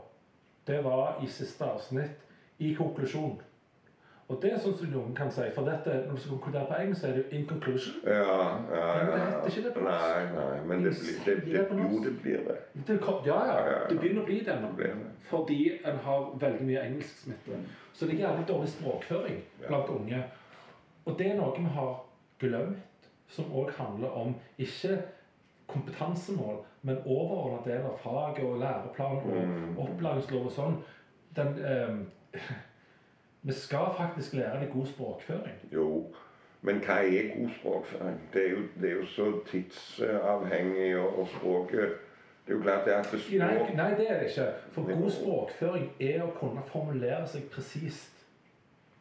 det 0.66 0.84
var 0.84 1.20
i 1.22 1.26
siste 1.26 1.64
avsnitt, 1.64 2.10
i 2.58 2.74
konklusjon. 2.74 3.40
Og 4.30 4.38
det 4.42 4.52
er 4.54 4.58
sånn 4.62 4.76
som 4.78 4.90
noen 4.92 5.14
kan 5.18 5.30
si, 5.34 5.42
for 5.54 5.66
dette, 5.66 5.94
når 6.06 6.14
du 6.14 6.20
skal 6.22 6.36
konkludere 6.36 6.66
på 6.70 6.76
engelsk, 6.78 7.00
så 7.00 7.06
er 7.08 7.12
det 7.16 7.22
jo 7.24 7.38
in 7.38 7.46
conclusion. 7.50 7.94
Ja, 8.06 8.12
ja, 8.70 8.82
ja. 8.86 8.98
Men 9.00 9.10
det 9.10 9.22
heter 9.24 9.48
ikke 9.50 9.62
det 9.64 9.72
på 9.74 9.80
norsk. 9.80 10.04
Nei, 10.06 10.20
nei, 10.36 10.60
men 10.70 10.84
det, 10.84 10.92
blir- 11.00 11.24
det, 11.24 11.34
det, 11.46 11.64
jo, 11.80 12.02
det 12.04 12.12
blir 12.22 12.44
det. 12.46 12.58
Det 12.86 12.98
ja, 13.26 13.40
Ja, 13.50 13.56
ja, 13.70 13.78
det 13.90 13.96
begynner 14.00 14.22
å 14.22 14.26
bli 14.28 14.38
det 14.46 14.56
nå. 14.62 14.70
Det 14.78 14.92
det. 15.00 15.08
Fordi 15.30 15.58
en 15.84 15.98
har 16.04 16.28
veldig 16.44 16.66
mye 16.68 16.84
engelsksmitte. 16.86 17.58
Så 17.92 18.06
det 18.06 18.14
er 18.14 18.22
gjerne 18.22 18.46
dårlig 18.48 18.68
språkføring 18.76 19.40
blant 19.66 19.90
unge. 19.96 20.22
Og 21.06 21.18
det 21.18 21.26
er 21.32 21.36
noe 21.40 21.56
vi 21.58 21.64
har 21.74 21.92
glemt, 22.40 23.10
som 23.28 23.50
òg 23.52 23.74
handler 23.78 24.14
om 24.22 24.34
ikke 24.58 25.00
kompetansemål, 25.70 26.62
men 26.82 27.02
overordna 27.06 27.60
del 27.66 27.82
av 27.86 27.98
faget 28.02 28.44
og 28.46 28.58
læreplan 28.62 29.16
og 29.16 29.36
Mm. 29.36 29.78
opplæringslov 29.78 30.46
og 30.46 30.52
sånn. 30.52 30.78
Den, 31.36 31.58
eh, 31.64 32.40
vi 33.42 33.52
skal 33.52 33.86
faktisk 33.96 34.32
lære 34.34 34.60
det 34.60 34.70
god 34.72 34.86
språkføring. 34.86 35.56
Jo, 35.72 36.14
men 36.62 36.76
hva 36.84 36.98
er 37.06 37.30
god 37.38 37.48
språkføring? 37.60 38.20
Det 38.32 38.46
er 38.46 38.50
jo, 38.50 38.62
det 38.80 38.90
er 38.90 38.94
jo 38.94 39.06
så 39.06 39.32
tidsavhengig, 39.50 40.96
og, 40.98 41.18
og 41.18 41.28
språket 41.28 41.92
Det 42.46 42.54
er 42.54 42.58
jo 42.58 42.62
klart 42.62 42.84
det 42.84 42.92
at 42.92 43.08
det 43.12 43.20
Nei, 43.38 43.54
språk 43.54 43.74
nei, 43.76 43.90
det 43.98 44.06
er 44.10 44.18
det 44.20 44.28
ikke. 44.30 44.46
For 44.72 44.82
god 45.00 45.10
språkføring 45.10 45.90
er 46.00 46.22
å 46.24 46.30
kunne 46.40 46.62
formulere 46.72 47.26
seg 47.28 47.42
presist. 47.52 48.16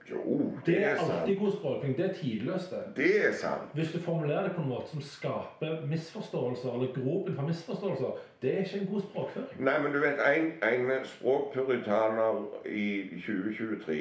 Jo, 0.10 0.22
Det 0.66 0.66
det 0.66 0.84
er 0.84 0.90
er 0.90 0.98
sant. 0.98 1.12
alltid 1.14 1.38
god 1.40 1.52
språkføring. 1.52 1.98
Det 1.98 2.06
er 2.10 2.14
tidløst. 2.14 2.72
det. 2.72 2.84
Det 2.96 3.26
er 3.28 3.34
sant. 3.34 3.74
Hvis 3.74 3.92
du 3.92 4.00
formulerer 4.00 4.44
det 4.48 4.56
på 4.56 4.62
en 4.62 4.70
måte 4.70 4.90
som 4.92 5.02
skaper 5.02 5.86
misforståelser, 5.88 6.70
eller 6.74 6.94
gropen 6.96 7.36
for 7.36 7.42
misforståelser, 7.48 8.12
det 8.42 8.54
er 8.54 8.58
ikke 8.64 8.80
en 8.80 8.88
god 8.94 9.02
språkføring. 9.02 9.62
Nei, 9.64 9.78
men 9.84 9.94
du 9.94 10.00
vet, 10.00 10.20
en, 10.36 10.52
en 10.64 11.06
språkpuritaner 11.06 12.44
i 12.66 12.88
2023 13.26 14.00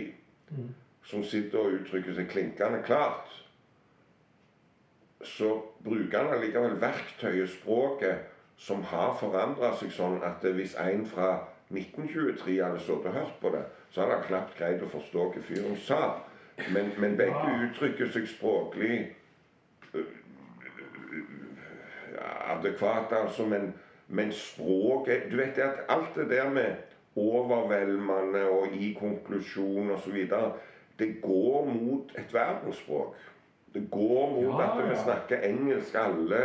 Mm. 0.51 0.75
som 1.03 1.25
sitter 1.25 1.59
og 1.59 1.73
uttrykker 1.79 2.15
seg 2.15 2.29
klinkende 2.29 2.83
klart, 2.85 3.31
så 5.25 5.63
bruker 5.85 6.19
han 6.19 6.35
allikevel 6.37 6.81
verktøyet 6.81 7.51
språket 7.51 8.27
som 8.57 8.83
har 8.91 9.15
forandra 9.21 9.73
seg 9.79 9.93
sånn 9.95 10.21
at 10.27 10.45
hvis 10.55 10.75
en 10.83 11.07
fra 11.07 11.31
1923 11.71 12.59
hadde 12.65 12.81
stått 12.81 13.07
og 13.07 13.13
hørt 13.13 13.35
på 13.41 13.53
det, 13.55 13.63
så 13.91 14.01
hadde 14.03 14.15
han 14.19 14.27
knapt 14.29 14.57
greid 14.59 14.83
å 14.83 14.91
forstå 14.93 15.27
hva 15.35 15.43
fyren 15.49 15.77
sa. 15.85 16.01
Men, 16.75 16.91
men 16.99 17.17
begge 17.17 17.39
Ja. 17.39 17.59
uttrykker 17.69 18.11
seg 18.11 18.27
språklig 18.29 19.15
øh, 19.95 20.05
ja, 22.15 22.57
adekvat, 22.57 23.13
altså, 23.13 23.47
men, 23.47 23.75
men 24.09 24.33
språket 24.33 25.31
Du 25.31 25.37
vet 25.37 25.55
det 25.57 25.63
at 25.63 25.85
alt 25.89 26.15
det 26.17 26.31
der 26.31 26.51
med 26.51 26.75
overveldende 27.19 28.43
og 28.51 28.67
i 28.75 28.93
konklusjon 29.01 29.91
osv. 29.91 30.19
Det 30.99 31.09
går 31.23 31.65
mot 31.75 32.13
et 32.19 32.35
verdensspråk. 32.35 33.15
Det 33.75 33.85
går 33.91 34.31
mot 34.33 34.61
Ja, 34.61 34.71
at 34.71 34.85
vi 34.85 34.89
ja. 34.95 35.03
snakker 35.03 35.43
engelsk 35.49 35.95
alle, 35.95 36.39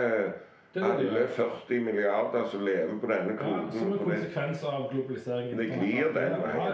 Det 0.74 0.82
det 0.82 0.84
det 0.84 1.10
alle 1.10 1.28
40 1.28 1.80
milliarder 1.86 2.46
som 2.52 2.66
lever 2.66 3.00
på 3.02 3.08
denne 3.08 3.32
Ja, 3.32 3.38
kloden. 3.38 3.72
som 3.72 3.94
en 3.94 4.00
konsekvens 4.00 4.64
av 4.64 4.90
globaliseringen. 4.92 5.58
det 5.58 5.66
glir 5.66 6.04
den 6.04 6.42
veien. 6.42 6.74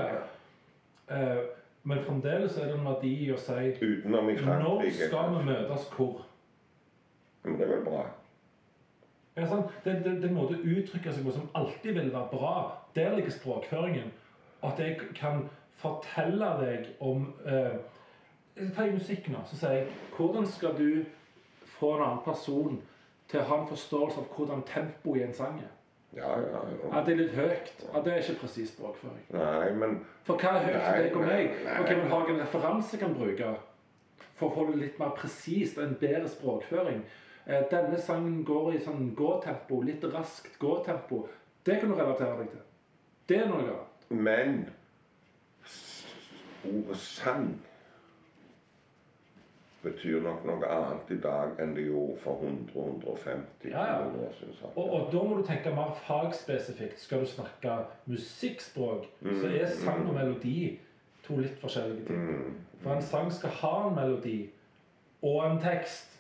ja. 1.09 1.21
Eh, 1.31 1.37
Men 1.83 1.97
fremdeles 2.03 2.57
er 2.57 2.65
det 2.65 2.73
en 2.75 2.85
verdi 2.85 3.13
i 3.27 3.31
å 3.33 3.37
si 3.37 3.53
Utenom 3.81 4.29
i 4.29 4.33
Når 4.35 4.91
skal 4.91 5.29
vi 5.37 5.43
møtes 5.45 5.85
hvor? 5.97 6.25
Men 7.43 7.53
det 7.57 7.61
er 7.69 7.75
vel 7.75 7.85
bra. 7.85 8.05
Ja, 9.39 9.47
sånn. 9.49 9.63
Det, 9.85 9.95
det, 10.05 10.15
det 10.23 10.31
måte 10.35 10.57
å 10.57 10.73
uttrykke 10.75 11.13
seg 11.13 11.25
på 11.25 11.35
som 11.35 11.47
alltid 11.57 11.95
vil 11.95 12.11
være 12.13 12.27
bra. 12.33 12.55
Der 12.95 13.15
ligger 13.15 13.33
språkføringen. 13.35 14.11
At 14.65 14.79
jeg 14.81 14.99
kan 15.15 15.45
fortelle 15.79 16.49
deg 16.59 16.89
om 16.99 17.29
eh, 17.47 17.79
tar 18.75 18.89
i 18.89 18.95
musikk 18.95 19.29
nå, 19.31 19.41
så 19.47 19.59
sier 19.59 19.77
jeg 19.77 19.87
Hvordan 20.17 20.47
skal 20.51 20.75
du 20.75 21.05
få 21.79 21.93
en 21.95 22.03
annen 22.03 22.23
person 22.25 22.81
til 23.31 23.39
å 23.39 23.47
ha 23.47 23.59
en 23.61 23.69
forståelse 23.69 24.19
av 24.19 24.31
hvordan 24.35 24.65
tempoet 24.67 25.21
i 25.21 25.27
en 25.29 25.35
sang 25.37 25.61
er? 25.61 25.71
Ja, 26.17 26.29
ja, 26.41 26.61
ja. 26.65 26.89
At 26.97 27.05
det 27.05 27.13
er 27.13 27.19
litt 27.21 27.35
høyt. 27.37 27.83
At 27.93 28.05
det 28.05 28.13
er 28.13 28.23
ikke 28.23 28.39
presis 28.41 28.71
språkføring. 28.73 29.25
Nei, 29.35 29.71
men 29.77 29.99
For 30.25 30.41
hva 30.41 30.55
er 30.57 30.65
høyt 30.65 30.79
for 30.81 31.03
deg 31.03 31.17
og 31.19 31.25
meg? 31.27 31.51
nei. 31.67 31.97
men 31.99 32.11
har 32.11 32.23
jeg 32.25 32.35
en 32.35 32.41
referanse 32.41 32.95
jeg 32.95 33.03
kan 33.03 33.13
bruke 33.15 33.51
for 34.39 34.49
å 34.49 34.55
få 34.55 34.65
det 34.71 34.79
litt 34.81 34.99
mer 34.99 35.13
presist 35.17 35.77
en 35.77 35.95
bedre 36.01 36.31
språkføring? 36.31 37.03
Eh, 37.49 37.63
Denne 37.71 37.97
sangen 37.97 38.43
går 38.45 38.73
i 38.77 38.79
sånn 38.85 39.07
gåtempo, 39.17 39.81
litt 39.81 40.03
raskt 40.13 40.59
gåtempo. 40.61 41.23
Det 41.65 41.79
kan 41.81 41.89
du 41.89 41.95
relatere 41.97 42.35
deg 42.43 42.51
til. 42.53 42.61
Det 43.29 43.39
er 43.43 43.49
noe 43.49 43.63
annet. 43.63 44.05
Men 44.09 44.59
ordet 46.69 46.97
sang 46.97 47.49
betyr 49.83 50.19
nok 50.25 50.43
noe 50.43 50.67
annet 50.67 51.11
i 51.15 51.17
dag 51.23 51.53
enn 51.63 51.71
det 51.77 51.85
gjorde 51.87 52.17
for 52.19 52.41
100-150 52.43 53.69
Ja, 53.71 53.85
ja. 53.93 54.09
år 54.25 54.33
siden. 54.35 54.55
Og, 54.75 54.89
og 54.97 55.07
da 55.13 55.21
må 55.23 55.37
du 55.39 55.45
tenke 55.47 55.71
mer 55.71 55.93
fagspesifikt. 56.03 56.99
Skal 56.99 57.23
du 57.23 57.29
snakke 57.31 57.77
musikkspråk, 58.11 59.07
så 59.23 59.47
er 59.55 59.71
sang 59.71 60.03
og 60.09 60.13
melodi 60.17 60.75
to 61.23 61.39
litt 61.39 61.55
forskjellige 61.61 62.05
ting. 62.09 62.27
Mm. 62.27 62.59
For 62.83 62.97
en 62.97 63.01
sang 63.07 63.31
skal 63.33 63.55
ha 63.61 63.73
en 63.87 63.95
melodi 63.95 64.37
og 65.21 65.45
en 65.47 65.61
tekst. 65.63 66.18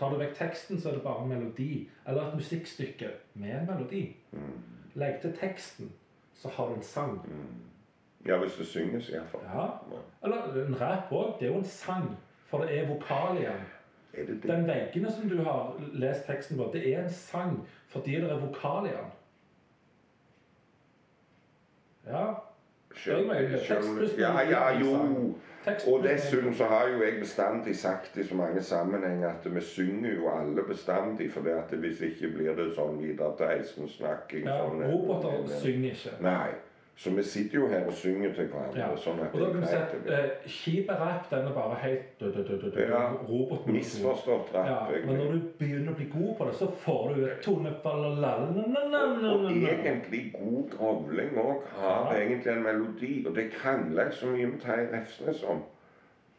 Tar 0.00 0.14
du 0.14 0.16
vekk 0.16 0.36
teksten, 0.38 0.80
så 0.80 0.88
er 0.88 0.94
det 0.96 1.02
bare 1.04 1.22
en 1.22 1.28
melodi. 1.28 1.88
Eller 2.08 2.28
et 2.28 2.34
musikkstykke 2.34 3.08
med 3.34 3.50
en 3.58 3.66
melodi. 3.66 4.16
Legg 4.94 5.18
til 5.20 5.34
teksten, 5.36 5.92
så 6.34 6.48
har 6.48 6.70
du 6.70 6.74
en 6.74 6.82
sang. 6.82 7.20
Ja, 8.26 8.38
hvis 8.38 8.56
det 8.56 8.66
synges 8.66 9.08
iallfall. 9.08 9.44
Ja. 9.44 9.66
Eller 10.24 10.66
en 10.66 10.80
rap 10.80 11.12
òg. 11.12 11.36
Det 11.40 11.48
er 11.48 11.52
jo 11.52 11.58
en 11.58 11.64
sang. 11.64 12.16
For 12.48 12.64
det 12.64 12.78
er 12.78 12.88
vokal 12.88 13.36
igjen. 13.36 13.68
Er 14.12 14.26
det 14.26 14.42
det? 14.42 14.50
Den 14.50 14.66
veggene 14.66 15.12
som 15.12 15.28
du 15.28 15.42
har 15.42 15.76
lest 15.92 16.26
teksten 16.26 16.56
på, 16.56 16.70
det 16.72 16.94
er 16.94 17.04
en 17.04 17.12
sang 17.12 17.68
fordi 17.88 18.10
det 18.10 18.30
er 18.30 18.40
vokal 18.40 18.86
igjen. 18.86 19.10
Ja. 22.06 22.24
Skjønner, 22.94 23.48
pluss 23.98 24.18
Ja, 24.18 24.40
ja, 24.50 24.78
jo. 24.80 24.94
Og 25.66 26.04
dessuten 26.04 26.54
så 26.56 26.64
har 26.64 26.88
jo 26.88 27.02
jeg 27.04 27.18
bestandig 27.20 27.76
sagt 27.76 28.16
i 28.16 28.24
så 28.24 28.34
mange 28.34 28.62
sammenhenger 28.62 29.28
at 29.28 29.54
vi 29.54 29.60
synger 29.60 30.14
jo 30.14 30.30
alle 30.32 30.64
bestandig, 30.64 31.32
for 31.32 31.44
det 31.44 31.52
at 31.52 31.74
hvis 31.82 32.00
ikke 32.00 32.32
blir 32.32 32.56
det 32.56 32.70
sånn 32.78 32.96
videre 33.02 33.34
til 33.36 33.52
heisen-snakking. 33.52 34.48
Ja, 34.48 34.56
sånn, 34.64 34.80
roboter 34.88 35.60
synger 35.60 35.92
ikke. 35.92 36.16
Nei. 36.24 36.48
Så 37.00 37.10
vi 37.10 37.22
sitter 37.22 37.58
jo 37.58 37.68
her 37.68 37.86
og 37.86 37.92
synger 37.92 38.34
til 38.34 38.48
hverandre. 38.52 38.76
Ja. 38.80 38.96
sånn 38.96 39.20
at 39.24 39.32
Og 39.34 39.40
da 39.40 39.46
kan 39.52 39.62
du 39.62 39.68
at 39.76 39.92
eh, 40.12 40.48
Kjipe-rap, 40.52 41.30
den 41.30 41.46
er 41.48 41.54
bare 41.56 41.78
helt 41.80 42.20
Ja. 42.76 42.98
robotmonoton. 43.12 43.72
Misforstått 43.72 44.50
Ja, 44.54 44.82
men 45.06 45.16
når 45.16 45.32
du 45.32 45.40
begynner 45.58 45.94
å 45.94 45.96
bli 45.96 46.10
god 46.12 46.34
på 46.36 46.44
det, 46.50 46.54
så 46.58 46.68
får 46.82 47.14
du 47.14 47.24
et 47.24 47.40
tonefall 47.40 48.04
og 48.04 48.20
la 48.20 48.34
Og 48.42 49.48
egentlig 49.48 50.34
god 50.34 50.76
grovling 50.76 51.40
òg 51.40 51.72
har 51.78 52.14
egentlig 52.18 52.52
en 52.52 52.62
melodi, 52.68 53.26
og 53.26 53.34
det 53.34 53.48
krangler 53.52 54.02
jeg 54.02 54.12
så 54.20 54.26
mye 54.26 54.52
med 54.52 54.60
Terje 54.60 54.88
Refsnes 54.92 55.42
om. 55.48 55.64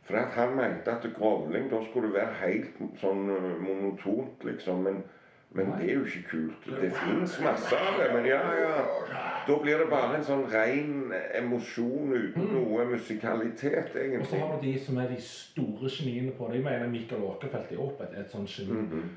For 0.03 0.17
at 0.17 0.37
han 0.37 0.55
mente 0.55 0.91
at 0.91 1.09
grovling, 1.17 1.71
da 1.71 1.81
skulle 1.89 2.07
det 2.07 2.21
være 2.21 2.37
helt 2.45 3.01
sånn 3.01 3.29
øh, 3.29 3.51
monotont, 3.65 4.45
liksom. 4.45 4.85
Men, 4.85 5.03
men 5.51 5.73
det 5.79 5.89
er 5.89 5.93
jo 5.93 6.05
ikke 6.05 6.23
kult. 6.29 6.73
Det 6.81 6.93
fins 7.01 7.39
masse 7.41 7.75
av 7.75 7.97
det, 7.97 8.13
men 8.13 8.25
ja, 8.29 8.41
ja. 8.61 9.30
Da 9.47 9.55
blir 9.61 9.77
det 9.81 9.87
bare 9.89 10.17
en 10.19 10.23
sånn 10.25 10.43
ren 10.51 11.13
emosjon 11.37 12.13
uten 12.13 12.51
noe 12.53 12.85
musikalitet, 12.85 13.95
egentlig. 13.95 14.19
Og 14.21 14.27
så 14.29 14.41
har 14.41 14.55
du 14.55 14.65
de 14.67 14.73
som 14.79 14.99
er 15.01 15.07
de 15.09 15.21
store 15.21 15.89
geniene 15.89 16.31
på 16.37 16.47
det. 16.49 16.59
Jeg 16.59 16.67
mener 16.67 16.91
Michael 16.91 17.25
Åkerfeldt 17.29 17.71
i 17.73 17.79
Åpet 17.81 18.13
er 18.13 18.21
et 18.21 18.31
sånt 18.31 18.49
geni. 18.53 18.81
Mhm. 18.85 19.09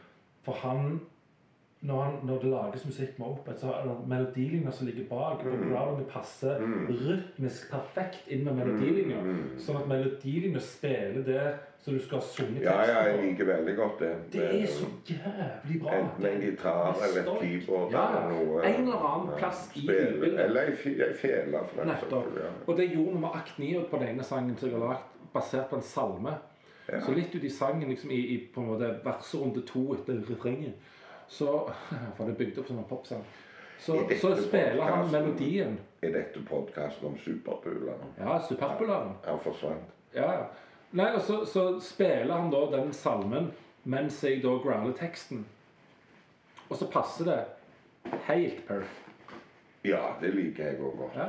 For 0.44 0.52
han 0.64 1.00
når, 1.84 1.98
han, 2.02 2.14
når 2.24 2.38
det 2.40 2.48
lages 2.50 2.84
musikk 2.88 3.18
med 3.18 3.26
Opeth, 3.28 3.58
så 3.60 3.72
er 3.76 3.82
det 3.88 3.94
melodilinjer 4.08 4.70
som 4.72 4.86
ligger 4.86 5.04
bak. 5.10 5.42
og 5.44 5.52
Mm. 5.52 5.70
Grounding 5.72 6.06
passer 6.08 6.58
Mm. 6.60 6.86
rytmisk 6.88 7.70
perfekt 7.70 8.22
inn 8.28 8.44
med 8.44 8.54
melodilinjer. 8.56 9.20
Mm. 9.22 9.58
Sånn 9.60 9.76
at 9.82 9.88
melodilinjer 9.88 10.60
spiller 10.60 11.22
det 11.26 11.54
som 11.84 11.92
du 11.94 12.00
skal 12.00 12.18
ha 12.18 12.24
sunget 12.24 12.62
Ja, 12.62 12.78
ja, 12.88 13.02
jeg 13.10 13.20
liker 13.26 13.44
veldig 13.44 13.76
godt 13.76 13.98
det. 14.00 14.14
Det 14.32 14.62
er 14.62 14.66
så 14.66 14.86
jævlig 15.06 15.82
bra. 15.82 15.90
Enten 15.98 16.26
en 16.26 16.40
gitar 16.40 16.96
eller 17.04 17.20
et 17.20 17.40
keyboard 17.42 17.92
Ja, 17.92 18.06
eller 18.08 18.44
noe. 18.44 18.64
en 18.64 18.80
eller 18.88 19.04
annen 19.10 19.36
plass 19.38 19.70
i 19.76 19.80
Spille- 19.80 20.10
lydbildet. 20.10 20.40
Eller 20.44 20.60
ei 20.60 20.72
fele, 21.14 21.58
for 21.68 21.82
den 21.82 21.88
saks 21.90 22.08
skyld. 22.08 22.50
Og 22.66 22.76
det 22.76 22.88
gjorde 22.94 23.12
vi 23.12 23.18
med 23.20 23.30
Akt 23.34 23.58
9 23.58 23.84
på 23.90 23.98
den 23.98 24.08
ene 24.08 24.22
sangen 24.22 24.56
som 24.56 24.68
jeg 24.70 24.78
har 24.78 24.88
lagt, 24.88 25.04
basert 25.34 25.68
på 25.68 25.76
en 25.76 25.82
salme. 25.82 26.34
Ja. 26.88 27.00
Så 27.00 27.12
litt 27.14 27.34
ut 27.34 27.44
i 27.44 27.48
sangen, 27.48 27.88
liksom 27.88 28.10
i, 28.10 28.14
i 28.34 28.48
på 28.54 28.60
en 28.60 28.66
måte 28.68 29.00
verserunde 29.04 29.62
to 29.66 29.94
etter 29.94 30.20
refrenget, 30.30 30.72
så 31.28 31.70
For 32.16 32.24
det 32.24 32.34
er 32.34 32.38
bygd 32.38 32.60
opp 32.62 32.70
som 32.70 32.78
en 32.78 32.88
popsang. 32.88 33.24
Så, 33.78 33.98
så 34.20 34.30
spiller 34.42 34.82
han 34.82 35.10
melodien. 35.12 35.78
Er 36.02 36.12
dette 36.14 36.40
podkasten 36.48 37.08
om 37.10 37.18
Superpularen? 37.18 38.14
Ja, 38.18 38.38
Superpularen. 38.48 39.16
Han 39.24 39.40
forsvant. 39.44 39.90
Ja. 40.14 40.30
Nei, 40.94 41.10
og 41.16 41.20
så, 41.26 41.40
så 41.44 41.64
spiller 41.82 42.32
han 42.36 42.52
da 42.54 42.62
den 42.76 42.92
salmen 42.94 43.50
mens 43.84 44.22
jeg 44.24 44.40
da 44.44 44.54
growler 44.62 44.94
teksten. 44.96 45.42
Og 46.70 46.78
så 46.80 46.88
passer 46.88 47.28
det 47.28 48.14
helt 48.28 48.62
perf. 48.68 49.00
Ja, 49.84 50.14
det 50.20 50.32
liker 50.32 50.70
jeg 50.70 50.80
òg 50.80 50.96
godt. 51.02 51.18
Ja. 51.18 51.28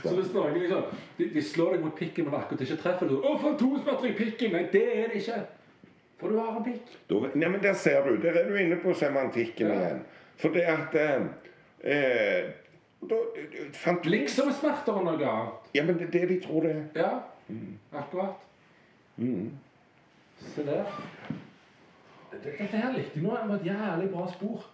Så 0.00 0.14
hvis 0.16 0.30
noen 0.32 0.54
liksom 0.56 0.86
de, 1.18 1.26
de 1.34 1.42
slår 1.44 1.74
deg 1.76 1.82
mot 1.84 1.96
pikken, 1.98 2.24
men 2.28 2.38
akkurat 2.38 2.62
ikke 2.64 2.78
treffer 2.80 3.08
du 3.10 3.18
'Å, 3.20 3.34
fantomsmerter 3.42 4.08
i 4.08 4.14
pikken!' 4.16 4.52
Nei, 4.56 4.62
det 4.72 4.84
er 4.96 5.08
det 5.12 5.20
ikke. 5.20 5.40
For 6.20 6.28
du 6.32 6.38
har 6.38 6.56
en 6.56 6.64
pikk. 6.64 6.94
Nei, 7.34 7.48
men 7.48 7.60
Der 7.62 7.72
ser 7.74 8.04
du. 8.08 8.16
Der 8.22 8.32
er 8.40 8.48
du 8.48 8.56
inne 8.56 8.76
på 8.80 8.94
semantikken 8.94 9.68
Ja. 9.68 9.74
igjen. 9.74 10.02
For 10.36 10.48
det 10.48 10.62
at 10.68 10.94
eh, 10.94 11.26
eh, 11.84 12.50
da, 13.10 13.16
fant 13.72 14.02
Blikksomsmerter 14.02 14.92
og 14.92 15.04
noe 15.04 15.26
annet. 15.26 15.68
Ja, 15.74 15.84
men 15.84 15.98
det 15.98 16.06
er 16.08 16.10
det 16.18 16.28
de 16.28 16.40
tror 16.46 16.62
det 16.62 16.70
er. 16.76 16.84
Ja, 16.96 17.10
akkurat. 17.92 18.36
Mm. 19.20 19.50
Se 20.40 20.66
der. 20.66 20.84
Dette 22.32 22.76
her 22.76 22.92
likte 22.96 23.18
jeg. 23.18 23.22
Nå 23.24 23.36
det 23.48 23.60
et 23.60 23.66
jævlig 23.66 24.10
bra 24.14 24.28
spor. 24.32 24.64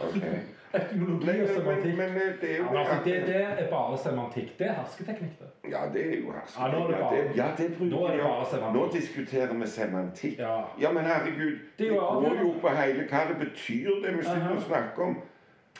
Ok. 0.00 0.22
Etymologi 0.74 1.26
Men, 1.26 1.40
og 1.42 1.48
semantikk. 1.48 1.96
men 1.96 2.12
men, 2.12 2.32
det 2.40 2.50
er 2.52 2.56
jo 2.58 2.64
ja, 2.72 2.80
altså, 2.80 2.96
det, 3.04 3.26
det 3.26 3.36
er 3.36 3.70
bare 3.70 3.98
semantikk. 3.98 4.58
Det 4.58 4.66
er 4.66 4.72
hersketeknikk. 4.72 5.38
det. 5.38 5.70
Ja, 5.70 5.80
det 5.92 6.02
er 6.06 6.20
jo 6.20 6.32
hersketeknikk. 6.32 6.58
Ja, 6.58 6.78
nå 6.78 6.84
er 6.84 6.90
det 6.90 6.98
bare- 7.00 7.14
ja, 7.16 7.46
det, 7.58 7.64
ja, 7.80 7.86
nå 7.86 8.06
er 8.06 8.12
det 8.12 8.20
bare 8.22 8.46
semantikk. 8.50 8.74
Nå 8.74 8.88
diskuterer 8.92 9.54
vi 9.54 9.66
semantikk. 9.66 10.38
Ja. 10.38 10.92
men 10.92 11.04
herregud, 11.04 11.58
Det 11.78 11.88
går 11.90 12.36
jo 12.42 12.54
på 12.60 12.68
hele 12.68 13.02
hva 13.10 13.24
det 13.28 13.36
betyr, 13.46 13.90
det 14.04 14.16
vi 14.16 14.22
sitter 14.22 14.56
og 14.56 14.62
snakker 14.62 15.02
om. 15.02 15.16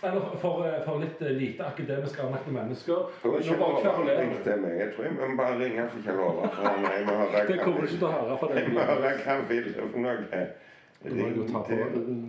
Eller 0.03 0.20
for, 0.20 0.82
for, 0.84 0.99
litt 1.03 1.22
eh, 1.22 1.28
lite 1.34 1.66
akademisk 1.66 2.20
anlagte 2.22 2.51
mennesker. 2.55 3.09
Nå 3.24 3.30
bare 3.59 3.80
kverulerer 3.82 4.59
meg. 4.62 4.74
Jeg 4.78 4.92
tror 4.94 5.05
jeg 5.05 5.14
må 5.18 5.36
bare 5.40 5.59
ringe 5.59 5.86
til 5.92 6.05
Kjell 6.05 6.20
Olav. 6.22 6.44
Det 7.49 7.57
kommer 7.62 7.80
du 7.80 7.86
ikke 7.86 7.96
til 7.96 8.07
å 8.07 8.12
høre 8.12 8.36
fra 8.38 8.49
Jeg 8.59 8.74
må 8.74 8.84
høre 8.86 9.01
hva 9.03 9.11
han 9.26 9.49
vil 9.49 9.66
for 9.74 9.99
noe. 10.05 10.42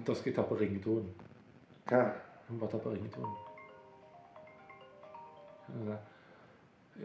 Da 0.07 0.15
skal 0.15 0.31
jeg 0.31 0.37
ta 0.39 0.45
på 0.49 0.57
ringetonen. 0.57 1.11
Hva? 1.89 2.01
Jeg 2.01 2.55
må 2.55 2.57
bare 2.63 2.71
ta 2.73 2.79
på 2.85 2.93
ringetonen. 2.95 3.35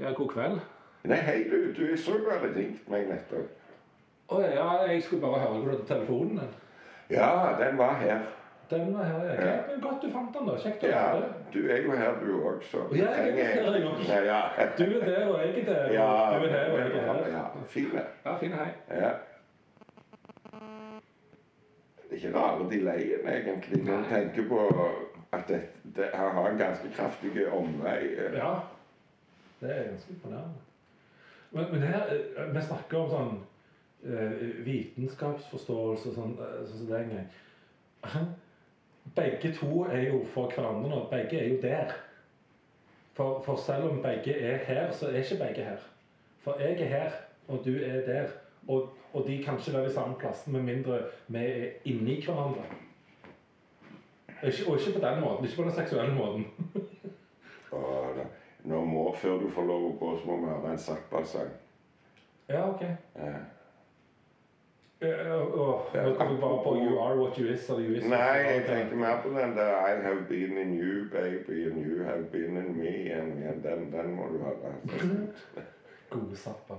Ja, 0.00 0.12
god 0.16 0.28
kveld. 0.32 0.62
Nei, 1.04 1.20
hei 1.26 1.44
du. 1.50 1.58
Du 1.76 1.84
jeg 1.84 1.98
så 2.00 2.16
du 2.16 2.30
hadde 2.32 2.54
ringt 2.56 2.88
meg 2.88 3.04
nettopp. 3.10 3.52
Å 4.32 4.40
ja, 4.40 4.68
jeg 4.88 5.02
skulle 5.04 5.20
bare 5.26 5.42
høre 5.42 5.58
hvor 5.58 5.66
du 5.66 5.74
hadde 5.74 5.88
telefonen 5.92 6.40
din. 6.40 6.56
Ja, 7.12 7.52
den 7.60 7.76
var 7.76 7.98
her. 8.00 8.24
Den 8.70 8.94
var 8.94 9.04
her, 9.04 9.24
ja. 9.24 9.34
Greit, 9.42 9.66
men 9.70 9.80
godt 9.82 10.02
du 10.02 10.10
fant 10.10 10.34
den, 10.34 10.46
da. 10.48 10.54
Kjekt 10.62 10.84
å 10.86 10.88
Ja, 10.88 11.02
høre 11.12 11.44
du 11.54 11.58
er 11.70 11.82
jo 11.84 11.96
her 11.98 12.16
du 12.20 12.30
òg, 12.38 12.62
så 12.70 12.84
Ja, 12.96 13.10
jeg 13.12 13.38
er 13.38 13.50
her, 13.54 13.76
jeg 13.76 13.86
også. 13.90 14.06
Ja, 14.08 14.20
ja. 14.24 14.66
Du 14.78 14.84
er 14.84 15.04
der, 15.06 15.28
og 15.28 15.40
jeg 15.40 15.60
er 15.60 15.66
der. 15.68 15.92
Ja, 15.92 16.08
du 16.32 16.46
er 16.46 16.54
her, 16.54 16.72
og 16.72 16.78
jeg 16.78 16.90
er 16.90 17.06
her. 17.08 17.28
Ja, 17.34 17.44
fine. 17.76 18.04
Ja, 18.24 18.36
fine 18.40 18.60
hei. 18.62 18.70
Ja. 18.90 19.10
Det 22.02 22.10
er 22.10 22.14
ikke 22.16 22.38
rare 22.38 22.68
delayen, 22.70 23.28
egentlig, 23.28 23.82
når 23.84 23.96
du 23.96 24.04
tenker 24.14 24.48
på 24.48 24.60
at 25.32 25.48
det, 25.48 25.60
det 25.96 26.04
her 26.14 26.28
har 26.28 26.50
en 26.50 26.58
ganske 26.58 26.90
kraftig 26.96 27.52
omvei. 27.52 27.98
Ja, 28.34 28.54
det 29.60 29.70
er 29.76 29.82
ganske 29.90 30.12
imponerende. 30.12 30.62
Men, 31.50 31.64
men 31.72 31.82
her, 31.82 32.06
eh, 32.36 32.54
vi 32.54 32.62
snakker 32.62 32.98
om 32.98 33.10
sånn 33.10 33.34
eh, 34.04 34.46
vitenskapsforståelse 34.66 36.10
og 36.10 36.16
sånn, 36.16 36.32
eh, 36.42 36.56
sånn 36.66 36.80
som 36.80 36.88
det 36.90 37.02
en 37.02 37.12
gang. 37.14 38.32
Begge 39.16 39.52
to 39.52 39.84
er 39.84 40.00
jo 40.08 40.24
for 40.24 40.50
hverandre 40.50 40.90
nå. 40.90 41.06
Begge 41.10 41.38
er 41.38 41.48
jo 41.48 41.58
der. 41.62 41.92
For, 43.14 43.42
for 43.42 43.56
selv 43.56 43.90
om 43.90 44.02
begge 44.02 44.38
er 44.38 44.56
her, 44.56 44.92
så 44.92 45.06
er 45.06 45.16
ikke 45.16 45.44
begge 45.44 45.64
her. 45.64 45.76
For 46.40 46.56
jeg 46.60 46.80
er 46.80 46.84
her, 46.84 47.10
og 47.48 47.60
du 47.64 47.70
er 47.70 48.00
der. 48.06 48.28
Og, 48.68 48.88
og 49.12 49.26
de 49.26 49.42
kan 49.44 49.58
ikke 49.58 49.78
være 49.78 49.90
i 49.90 49.92
samme 49.92 50.14
plassen 50.18 50.52
med 50.52 50.62
mindre 50.62 50.98
vi 51.28 51.38
er 51.38 51.66
inni 51.84 52.24
hverandre. 52.24 52.64
Ikke, 54.42 54.70
og 54.70 54.78
ikke 54.78 54.98
på 54.98 55.06
den 55.06 55.20
måten. 55.20 55.44
Ikke 55.44 55.56
på 55.56 55.62
den 55.62 55.72
seksuelle 55.72 56.14
måten. 56.14 56.46
Nå 58.64 58.84
må, 58.84 59.14
før 59.14 59.38
du 59.38 59.50
får 59.50 59.66
lov 59.68 59.82
å 59.84 59.96
gå, 60.00 60.10
så 60.18 60.26
må 60.26 60.36
vi 60.40 60.48
høre 60.48 60.70
en 60.72 60.78
Zappa-sang. 60.80 61.50
Ja, 62.48 62.62
ok. 62.70 62.82
Ja. 63.16 63.32
Eh, 65.04 65.58
og 65.60 66.16
kom 66.18 66.40
bare 66.40 66.58
på 66.64 66.76
You 66.76 66.98
are 67.04 67.16
what 67.18 67.36
you 67.36 67.46
is, 67.52 67.68
eller 67.70 67.82
you 67.82 67.96
is 67.96 68.08
Nei, 68.08 68.18
jeg 68.18 68.64
tenkte 68.68 68.96
mer 68.96 69.20
på 69.22 69.28
den 69.28 69.56
der 69.56 69.70
I 69.90 70.00
have 70.02 70.24
been 70.28 70.58
in 70.58 70.74
you, 70.80 71.04
baby, 71.12 71.70
and 71.70 71.86
you 71.86 72.04
have 72.04 72.24
been 72.32 72.56
in 72.56 72.76
me. 72.78 73.12
And, 73.12 73.62
den, 73.62 73.92
den 73.92 74.14
må 74.16 74.22
du 74.32 74.38
høre. 74.38 74.74
Gode 76.10 76.36
Zappa. 76.36 76.74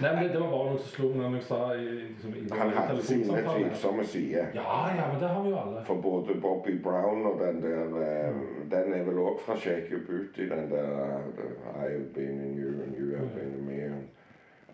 Nei, 0.00 0.14
men 0.14 0.24
det, 0.24 0.32
det 0.32 0.40
var 0.40 0.48
bare 0.50 0.70
noe 0.72 0.78
som 0.82 0.90
slo 0.90 1.08
meg 1.14 1.20
når 1.22 1.34
jeg 1.36 1.44
sa 1.46 1.58
i, 1.78 1.84
liksom, 2.08 2.32
i 2.34 2.40
Han 2.50 2.72
hadde 2.74 3.02
sine 3.06 3.42
tvilsomme 3.46 4.06
sider. 4.10 4.48
Ja, 4.56 4.78
ja, 4.90 5.04
men 5.12 5.20
det 5.20 5.28
har 5.30 5.42
vi 5.42 5.50
jo 5.52 5.58
alle. 5.60 5.84
For 5.86 5.94
både 6.02 6.34
Bobby 6.42 6.74
Brown 6.82 7.26
og 7.30 7.38
den 7.38 7.62
der 7.62 8.32
mm. 8.34 8.42
Den 8.70 8.92
er 8.94 9.02
vel 9.06 9.18
òg 9.22 9.38
fra 9.46 9.54
Shake 9.56 9.92
Your 9.92 10.02
Booty, 10.08 10.48
den 10.50 10.70
der 10.72 10.90
eh, 11.04 11.54
I 11.76 11.86
have 11.92 12.10
been 12.14 12.42
in 12.42 12.58
you 12.58 12.82
and 12.82 12.96
you 12.98 13.14
have 13.16 13.28
been 13.36 13.54
in 13.54 13.62
me. 13.63 13.63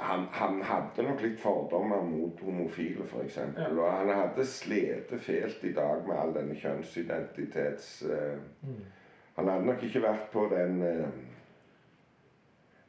Han, 0.00 0.26
han 0.32 0.62
hadde 0.64 1.02
nok 1.04 1.20
litt 1.22 1.40
fordommer 1.42 2.02
mot 2.06 2.40
homofile, 2.44 3.04
f.eks. 3.04 3.36
Ja. 3.36 3.66
Og 3.74 3.82
han 3.92 4.08
hadde 4.14 4.44
slitt 4.48 5.12
fælt 5.24 5.64
i 5.68 5.72
dag 5.76 6.06
med 6.08 6.16
all 6.18 6.34
denne 6.36 6.56
kjønnsidentitets... 6.60 7.90
uh, 8.08 8.38
Mm. 8.62 8.80
Han 9.36 9.48
hadde 9.48 9.66
nok 9.66 9.82
ikke 9.86 10.02
vært 10.02 10.26
på 10.32 10.42
den 10.50 10.80
uh, 10.82 11.06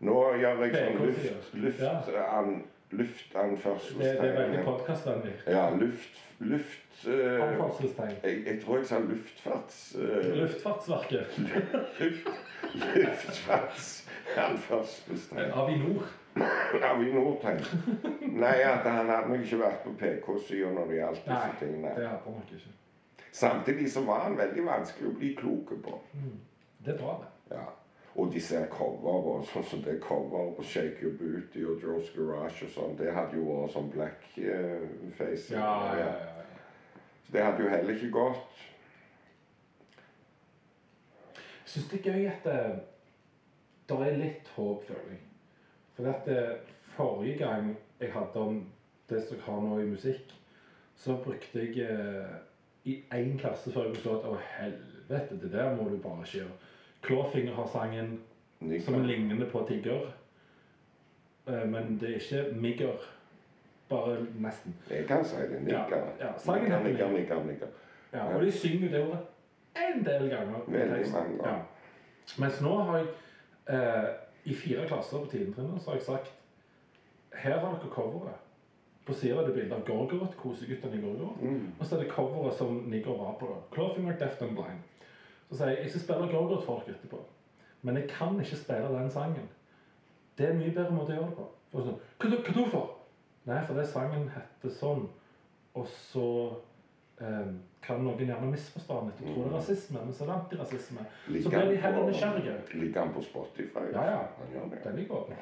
Nå 0.02 0.16
gjør 0.42 0.64
jeg 0.66 0.72
sånn 0.76 0.98
luft, 1.06 1.54
luft, 1.54 1.82
Ja. 1.84 2.24
an, 2.40 2.64
luftanførselstegn. 2.92 4.02
Det, 4.02 4.22
det 4.22 4.30
er 4.32 4.40
veldig 4.40 4.64
podkastvennlig. 4.66 5.34
Ja, 5.48 5.68
luft, 5.78 6.18
luft 6.40 7.06
uh, 7.06 7.44
Anførselstegn. 7.46 8.16
jeg, 8.24 8.40
jeg 8.50 8.58
tror 8.64 8.78
jeg 8.82 8.90
sa 8.90 9.00
luftfarts... 9.06 9.78
Luftfartsverket. 10.42 11.38
luft, 12.02 12.32
luftfarts... 12.74 13.92
Anførselstegn. 14.48 15.52
Avinor. 15.54 16.10
Avinor, 16.92 17.36
tenk. 17.42 17.68
Nei, 18.32 18.62
at 18.64 18.88
han 18.88 19.10
hadde 19.10 19.34
nok 19.34 19.44
ikke 19.44 19.60
vært 19.60 19.84
på 19.84 19.96
PK-sida 20.00 20.72
når 20.72 20.88
det 20.88 21.02
gjaldt 21.02 21.28
disse 21.28 21.52
tingene. 21.60 21.92
det 21.98 22.08
hadde 22.08 22.24
han 22.26 22.40
nok 22.40 22.56
ikke. 22.56 22.78
Samtidig 23.32 23.92
så 23.92 24.04
var 24.08 24.26
han 24.26 24.38
veldig 24.40 24.66
vanskelig 24.66 25.10
å 25.10 25.14
bli 25.20 25.36
klok 25.36 25.76
på. 25.84 26.00
Mm. 26.14 26.40
Det 26.86 26.94
er 26.94 26.98
bra, 27.00 27.14
det. 27.22 27.56
Ja. 27.56 27.68
Og 28.20 28.32
disse 28.34 28.60
coverene, 28.72 29.46
sånn 29.48 29.64
som 29.70 29.84
det 29.86 30.02
coveret 30.04 30.58
på 30.58 30.66
Shake 30.68 31.00
Your 31.04 31.14
Booty 31.20 31.64
og 31.64 31.80
Joe's 31.80 32.12
Garage 32.16 32.68
og 32.68 32.74
sånn, 32.74 32.98
det 33.00 33.14
hadde 33.16 33.40
jo 33.40 33.46
vært 33.48 33.76
sånn 33.76 33.88
blackface. 33.94 35.54
Ja, 35.54 35.70
ja, 35.96 35.96
ja. 36.02 36.12
ja. 36.28 37.00
Så 37.24 37.38
det 37.38 37.46
hadde 37.46 37.64
jo 37.64 37.72
heller 37.72 37.96
ikke 37.96 38.12
gått. 38.18 38.64
Jeg 41.38 41.76
syns 41.78 41.92
det 41.94 42.02
er 42.02 42.10
gøy 42.12 42.26
at 42.28 42.48
det, 43.88 43.96
er 43.96 44.18
litt 44.20 44.50
håp, 44.58 44.84
føler 44.90 45.14
jeg. 45.14 45.22
For 46.02 46.10
at 46.10 46.26
det, 46.26 46.56
forrige 46.96 47.38
gang 47.38 47.78
jeg 48.00 48.12
hadde 48.14 48.36
om 48.36 48.66
det 49.10 49.24
som 49.24 49.38
jeg 49.38 49.44
har 49.46 49.62
nå 49.62 49.80
i 49.80 49.86
musikk, 49.86 50.34
så 50.96 51.18
brukte 51.24 51.60
jeg 51.60 51.78
eh, 51.78 52.36
i 52.86 53.04
én 53.14 53.38
klasse 53.38 53.72
før 53.72 53.86
jeg 53.86 53.96
forstod 53.96 54.18
at 54.20 54.30
å 54.32 54.38
helvete, 54.58 55.38
det 55.42 55.52
der 55.54 55.76
må 55.76 55.90
du 55.90 55.98
bare 56.02 56.26
ikke 56.26 56.38
gjøre. 56.40 56.58
Clawfinger 57.06 57.54
har 57.54 57.70
sangen 57.74 58.20
som 58.86 59.04
ligner 59.06 59.50
på 59.50 59.64
Tigger, 59.68 60.08
eh, 61.48 61.66
men 61.70 61.98
det 62.02 62.10
er 62.10 62.22
ikke 62.22 62.62
Migger. 62.62 63.10
Bare 63.90 64.18
nesten. 64.40 64.76
Jeg 64.90 65.06
kan 65.08 65.26
si 65.26 65.36
det. 65.36 65.62
Nigger. 65.62 65.90
Ja, 65.92 66.26
ja, 66.26 66.32
sangen 66.40 66.64
Nigger. 66.84 67.12
nigger, 67.12 67.44
nigger. 67.44 67.68
Ja, 68.14 68.36
og 68.36 68.42
de 68.42 68.52
synger 68.52 68.88
jo 68.88 68.92
det 68.94 69.06
ordet 69.06 69.20
en 69.76 70.06
del 70.06 70.30
ganger. 70.30 70.60
Veldig 70.68 71.12
mange 71.14 71.38
ganger. 71.38 71.48
Ja. 71.48 71.60
Mens 72.40 72.62
nå 72.62 72.76
har 72.82 72.98
jeg 72.98 73.08
eh, 73.70 74.10
i 74.44 74.54
fire 74.54 74.88
klasser 74.88 75.22
på 75.22 75.30
tiendetrinnet 75.32 75.86
har 75.86 75.98
jeg 76.00 76.08
sagt 76.08 76.32
her 77.42 77.60
har 77.60 77.78
dere 77.78 77.90
coveret. 77.90 78.40
På 79.06 79.14
siden 79.14 79.40
er 79.40 79.48
det 79.48 79.54
bilde 79.54 79.76
av 79.76 79.86
Gorgorot, 79.86 80.36
koseguttene 80.38 80.98
i 80.98 81.02
Gorgorot. 81.02 81.42
Mm. 81.42 81.72
Og 81.80 81.86
så 81.86 81.96
er 81.96 82.04
det 82.04 82.12
coveret 82.12 82.58
som 82.58 82.84
Nigger 82.92 83.18
var 83.18 83.38
på. 83.40 83.48
da. 83.50 83.62
Clawfinger, 83.76 84.18
Deft 84.20 84.42
and 84.42 84.58
Blind. 84.58 84.82
Så 85.50 85.58
sier 85.58 85.72
jeg 85.72 85.84
jeg 85.84 85.90
skal 85.90 86.02
spille 86.02 86.32
Gorgorot 86.32 86.66
for 86.66 86.84
dere 86.86 86.96
etterpå. 86.96 87.22
Men 87.82 87.98
jeg 87.98 88.10
kan 88.10 88.40
ikke 88.40 88.60
spille 88.60 88.92
den 88.94 89.10
sangen. 89.12 89.50
Det 90.38 90.46
er 90.46 90.52
en 90.52 90.62
mye 90.62 90.76
bedre 90.76 90.96
måte 90.96 91.14
å 91.14 91.16
gjøre 91.16 91.30
det 91.30 91.38
på. 91.40 91.48
For 91.72 91.88
sånn, 91.88 92.02
hva, 92.20 92.30
hva, 92.30 92.54
hva 92.58 92.68
for? 92.76 92.92
Nei, 93.50 93.62
for 93.66 93.80
det 93.80 93.88
sangen 93.90 94.30
heter 94.36 94.76
sånn. 94.76 95.08
Og 95.74 95.88
så 96.12 96.28
kan 97.82 98.04
noen 98.04 98.18
gjerne 98.28 98.52
misforstå 98.52 99.00
den 99.00 99.10
etter 99.12 99.26
å 99.26 99.34
tro 99.34 99.44
det 99.44 99.50
er 99.52 99.56
rasisme, 99.58 100.04
men 100.06 100.14
så 100.14 100.24
er 100.24 100.28
det 100.30 100.36
antirasisme. 100.36 101.06
Så 101.44 101.50
blir 101.50 101.72
de 101.72 101.80
heller 101.86 102.06
nysgjerrige. 102.10 102.54
Ligger 102.74 103.00
han 103.02 103.14
på 103.14 103.22
Spotify? 103.26 103.88
Ja, 103.94 104.04
ja. 104.12 104.22
Han 104.38 104.54
gjør 104.54 104.70
det. 104.70 104.84
Den 104.84 104.96
ligger 104.96 105.16
oppe. 105.24 105.40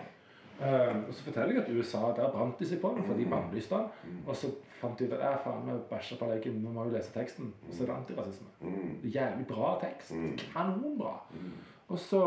Uh, 0.60 1.08
og 1.08 1.14
så 1.16 1.24
forteller 1.24 1.54
jeg 1.54 1.64
at 1.64 1.70
USA, 1.72 2.02
der 2.18 2.32
brant 2.32 2.60
de 2.60 2.66
seg 2.68 2.82
på 2.82 2.90
den, 2.96 3.06
for 3.08 3.16
de 3.16 3.26
bannlyste 3.32 3.76
den. 3.76 4.18
Og 4.28 4.36
så 4.36 4.50
fant 4.82 5.00
de 5.00 5.06
ut 5.08 5.14
at 5.16 5.44
faen, 5.44 5.62
vi 5.68 5.76
bæsja 5.92 6.18
på 6.20 6.28
leggen, 6.32 6.58
vi 6.66 6.74
må 6.76 6.84
jo 6.88 6.96
lese 6.96 7.14
teksten. 7.14 7.54
Og 7.68 7.74
så 7.74 7.84
er 7.84 7.92
det 7.92 7.96
antirasisme. 7.96 8.48
Mm. 8.62 8.90
Jævlig 9.04 9.46
bra 9.48 9.70
tekst. 9.84 10.12
Mm. 10.16 10.34
Kanonbra. 10.54 11.14
Mm. 11.34 11.54
Og 11.88 12.00
så 12.00 12.24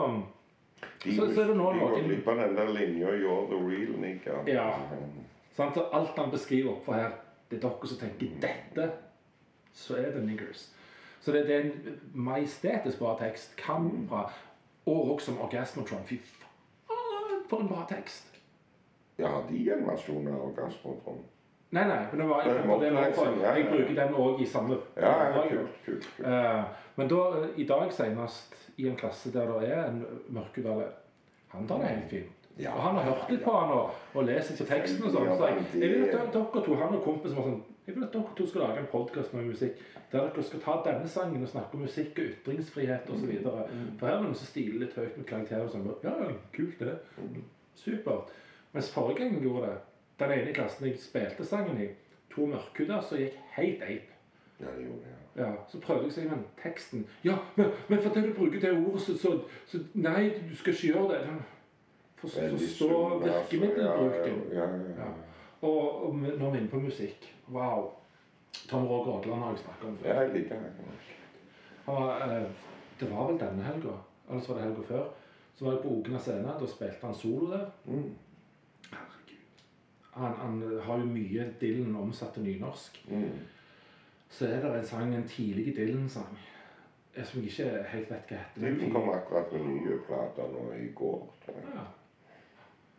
De, 1.05 1.16
Så- 1.16 1.34
så 1.34 1.42
er 1.42 1.46
det 1.46 1.57
nå 1.57 1.72
de 1.72 1.78
går 1.78 1.90
noen- 1.90 2.05
glipp 2.05 2.28
av 2.28 2.36
den 2.36 2.57
der 2.57 2.68
linja 2.68 3.07
'You're 3.07 3.46
the 3.50 3.59
real 3.68 3.92
Nika'. 4.03 4.48
Ja. 4.48 4.70
sant? 5.53 5.74
Så 5.74 5.84
alt 5.92 6.16
han 6.16 6.30
beskriver 6.30 6.70
oppfor 6.72 6.92
her, 6.92 7.11
det 7.50 7.64
er 7.64 7.68
dere 7.68 7.86
som 7.86 7.98
tenker 7.98 8.26
dette, 8.40 8.90
så 9.73 9.97
er 9.97 10.11
det 10.14 10.25
niggers. 10.27 10.68
Så 11.20 11.33
det, 11.33 11.47
det 11.47 11.55
er 11.55 11.61
en 11.61 12.01
majestetisk 12.14 12.99
bra 12.99 13.16
tekst. 13.18 13.57
Kamera 13.57 14.31
Og 14.87 15.12
også 15.12 15.27
som 15.27 15.41
Orgasmotron. 15.41 16.03
Fy 16.05 16.16
faen, 16.18 17.45
for 17.51 17.62
en 17.62 17.68
bra 17.68 17.85
tekst. 17.89 18.41
Ja, 19.18 19.29
de 19.49 19.59
de 19.59 19.73
en 19.73 19.87
versjon 19.87 20.27
av 20.29 20.41
Orgasmotron? 20.49 21.23
Nei, 21.73 21.87
nei, 21.89 22.01
men 22.12 22.20
det 22.20 22.29
var, 22.29 22.43
jeg, 22.43 22.55
Det 22.55 22.62
det 22.62 22.95
var 22.95 23.05
jeg 23.05 23.14
for, 23.14 23.25
si, 23.25 23.41
jeg 23.41 23.68
bruker 23.70 24.05
den 24.05 24.14
òg 24.14 24.41
i 24.41 24.47
samme 24.47 24.77
Ja, 24.97 25.12
ja, 25.25 25.45
kult, 25.49 25.79
kult, 25.87 26.09
kult. 26.16 26.27
Uh, 26.27 26.64
men 26.97 27.09
da, 27.09 27.20
eh, 27.39 27.47
i 27.57 27.64
dag 27.66 27.93
senest, 27.93 28.57
i 28.77 28.89
en 28.89 28.97
klasse 28.97 29.33
der 29.33 29.49
det 29.61 29.70
er 29.70 29.87
en 29.87 30.03
mørkudale, 30.29 30.91
han 31.49 31.68
tar 31.68 31.81
det 31.81 31.95
helt 31.95 32.11
fint. 32.11 32.51
Ja, 32.59 32.75
og 32.75 32.83
han 32.83 32.95
har 32.95 33.03
hørt 33.03 33.31
litt 33.31 33.45
på 33.45 33.55
han 33.57 33.73
og, 33.73 33.91
og 34.14 34.25
lest 34.29 34.59
på 34.59 34.66
teksten 34.68 35.07
og 35.09 35.14
sånn. 35.14 35.31
Så 35.39 35.49
jeg, 35.49 35.64
jeg 35.81 35.95
vil 35.95 36.05
at 36.11 36.35
dere 36.35 36.64
to, 36.66 36.75
han 36.77 36.99
og 36.99 37.05
kompisen 37.07 37.39
var 37.41 37.49
sånn, 37.49 37.62
jeg 37.87 37.95
vil 37.97 38.05
at 38.05 38.12
dere 38.12 38.35
to 38.37 38.47
skal 38.47 38.61
lage 38.61 38.80
en 38.80 38.87
podcast 38.93 39.35
med 39.35 39.45
musikk, 39.45 39.80
der 40.12 40.18
dere 40.28 40.43
skal 40.43 40.61
ta 40.61 40.74
denne 40.85 41.09
sangen 41.09 41.43
og 41.43 41.49
snakke 41.49 41.74
om 41.74 41.80
musikk 41.80 42.18
og 42.18 42.24
ytringsfrihet 42.24 43.11
og 43.11 43.18
så 43.18 43.26
videre. 43.26 43.64
For 43.99 44.07
her 44.07 44.14
er 44.14 44.20
det 44.20 44.26
noen 44.28 44.39
som 44.39 44.47
stiler 44.47 44.85
litt 44.85 44.95
høyt 44.95 45.16
med 45.18 45.26
karakterer 45.26 45.64
og 45.66 45.72
sånn, 45.72 45.89
ja, 46.05 46.12
ja, 46.20 46.28
kult 46.55 46.78
det. 46.78 46.95
Supert. 47.74 48.30
Mens 48.72 48.93
forrige 48.93 49.18
gang 49.18 49.35
jeg 49.35 49.43
gjorde 49.43 49.66
det, 49.66 49.78
den 50.22 50.35
ene 50.37 50.51
i 50.51 50.55
klassen 50.55 50.87
jeg 50.87 51.01
spilte 51.03 51.45
sangen 51.45 51.80
i, 51.83 51.89
to 52.30 52.47
mørkhuder 52.47 53.03
som 53.03 53.18
gikk 53.18 53.41
helt 53.57 53.83
ape. 53.83 54.14
Ja, 54.61 54.66
det 54.76 54.87
gjorde 54.87 55.03
det. 55.09 55.16
Ja, 55.43 55.51
Så 55.68 55.80
prøvde 55.80 56.05
jeg 56.05 56.12
å 56.12 56.14
si 56.14 56.22
men 56.28 56.43
teksten 56.62 57.07
Ja, 57.24 57.39
men, 57.57 57.70
men 57.89 58.03
fordi 58.05 58.20
du 58.28 58.35
bruker 58.37 58.61
det 58.61 58.72
ordet, 58.76 59.01
så, 59.01 59.16
så, 59.18 59.30
så 59.66 59.80
Nei, 59.95 60.28
du 60.51 60.53
skal 60.57 60.74
ikke 60.76 60.91
gjøre 60.93 61.14
det. 61.14 61.37
For, 62.20 62.28
så, 62.28 62.51
så 62.59 62.68
står 62.74 63.22
virkemiddelbruken. 63.24 64.43
Ja, 64.53 64.59
ja, 64.61 64.66
ja, 64.66 64.97
Ja. 64.99 65.07
ja. 65.07 65.12
Og, 65.62 66.07
og 66.07 66.14
når 66.16 66.51
vi 66.51 66.57
er 66.57 66.61
inne 66.61 66.68
på 66.68 66.80
musikk 66.83 67.32
Wow. 67.49 67.90
Tom 68.68 68.86
Roger 68.86 69.12
Odland 69.12 69.43
har 69.43 69.51
jeg 69.51 69.59
snakket 69.59 69.88
om 69.88 69.99
ja 70.05 70.12
før. 70.14 70.20
jeg 70.20 70.34
liker. 70.34 70.57
Han 71.84 71.95
var, 71.95 72.28
eh, 72.28 72.51
det 73.01 73.11
var 73.11 73.26
vel 73.30 73.40
denne 73.40 73.62
helga, 73.62 73.97
eller 74.28 74.40
så 74.40 74.53
var 74.53 74.61
det 74.61 74.68
helga 74.68 74.82
før. 74.82 75.09
Så 75.55 75.64
var 75.64 75.72
jeg 75.72 75.82
på 75.82 75.88
Ogna 75.88 76.18
scene. 76.18 76.55
Da 76.61 76.66
spilte 76.66 77.07
han 77.07 77.14
solo 77.14 77.51
der. 77.51 77.66
Mm. 77.84 78.14
Herregud. 78.90 79.43
Han, 80.12 80.34
han 80.36 80.80
har 80.82 80.99
jo 80.99 81.05
mye 81.05 81.55
Dylan 81.61 81.97
omsatt 81.97 82.34
til 82.34 82.43
nynorsk. 82.43 83.05
Mm. 83.09 83.38
Så 84.30 84.47
er 84.47 84.61
det 84.61 84.78
en 84.78 84.86
sang, 84.86 85.14
en 85.14 85.28
tidlig 85.28 85.76
Dylan-sang, 85.76 86.38
eh, 87.14 87.24
som 87.24 87.40
jeg 87.40 87.51
ikke 87.51 87.82
helt 87.88 88.11
vet 88.11 88.30
hva 88.30 88.36
heter. 88.36 88.61
Dylan 88.61 88.93
kom 88.93 89.11
akkurat 89.11 89.53
med 89.53 89.66
nye 89.66 89.99
plater 90.07 90.55
nå 90.55 90.70
i 90.78 90.88
går. 90.95 91.26
Ja. 91.49 91.84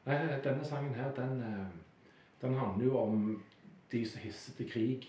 Nei, 0.06 0.20
denne 0.44 0.66
sangen 0.66 0.94
her, 0.96 1.12
den, 1.16 1.42
eh, 1.42 1.66
den 2.42 2.56
handler 2.60 2.86
jo 2.86 2.98
om 2.98 3.44
de 3.94 4.04
som 4.10 4.20
hisser 4.26 4.58
til 4.58 4.70
krig. 4.72 5.08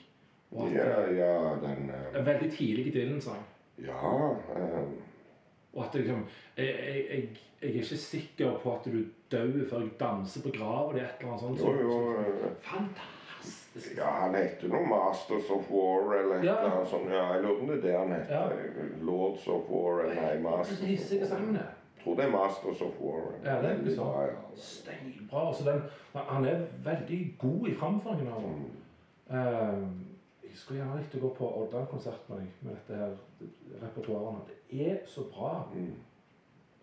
Og 0.54 0.66
at, 0.68 0.74
Ja, 0.76 1.00
eh, 1.02 1.16
ja, 1.18 1.32
den 1.64 1.90
uh, 1.90 2.18
En 2.20 2.26
veldig 2.26 2.50
tidlig 2.52 2.92
Dylan-sang. 2.94 3.42
Ja. 3.82 3.96
Um, 4.54 4.94
Og 5.74 5.84
at 5.84 5.92
det 5.92 6.00
liksom 6.04 6.20
jeg, 6.56 6.66
jeg, 6.66 7.06
jeg, 7.10 7.28
jeg 7.62 7.70
er 7.70 7.74
ikke 7.82 7.96
sikker 7.98 8.58
på 8.62 8.74
at 8.76 8.84
du 8.86 9.00
dør 9.32 9.64
før 9.70 9.80
jeg 9.82 9.90
danser 10.00 10.42
på 10.44 10.52
grava 10.54 10.92
di, 10.94 11.00
et 11.02 11.16
eller 11.20 11.32
annet 11.32 11.40
sånt. 11.40 11.60
Jo, 11.60 11.72
jo. 11.80 11.96
eh, 12.20 12.52
Fantastisk. 12.62 13.96
Ja, 13.98 14.10
han 14.20 14.34
heter 14.38 14.68
noe 14.70 14.86
Masters 14.86 15.50
of 15.50 15.66
War 15.74 16.14
eller 16.20 16.36
et 16.38 16.44
Ja. 16.46 16.54
eller 16.60 16.76
annet 16.76 16.88
sånt. 16.92 17.10
Ja, 17.10 17.24
jeg 17.34 17.42
lurer 17.42 17.56
på 17.58 17.62
om 17.66 17.72
det 17.72 17.78
er 17.78 17.82
det 17.88 17.96
han 17.98 18.12
heter. 18.12 18.34
Ja. 18.34 18.86
Lords 19.08 19.48
of 19.48 19.66
War 19.70 20.04
eller 20.04 20.14
nei, 20.22 20.38
Masters 20.44 21.12
of 21.22 21.30
War. 21.40 21.74
Tror 22.04 22.16
det 22.20 22.24
er 22.28 22.32
Masters 22.34 22.80
of 22.84 22.96
War. 23.00 23.26
Ja, 23.44 23.56
det 23.62 23.70
er 23.70 23.76
Veldig 23.80 23.96
sånn. 23.96 24.10
bra, 24.12 24.24
ja. 24.28 24.64
Steinbra. 24.68 25.44
Altså 25.48 25.64
den, 25.68 25.82
han 26.30 26.48
er 26.50 26.64
veldig 26.84 27.20
god 27.42 27.68
i 27.68 27.74
framføringen 27.80 28.32
av 28.32 28.42
den. 28.48 28.64
Eh, 29.30 29.86
jeg 30.44 30.56
skulle 30.60 30.80
gjerne 30.82 31.00
likt 31.00 31.16
å 31.18 31.22
gå 31.24 31.30
på 31.40 31.48
Odda-konsert 31.64 32.28
med 32.30 32.44
deg 32.44 32.60
med 32.68 32.76
dette 32.76 32.98
her 33.00 33.16
repertoaret. 33.82 34.52
Det 34.70 34.84
er 34.92 35.00
så 35.10 35.24
bra. 35.32 35.54
Mm. 35.74 35.94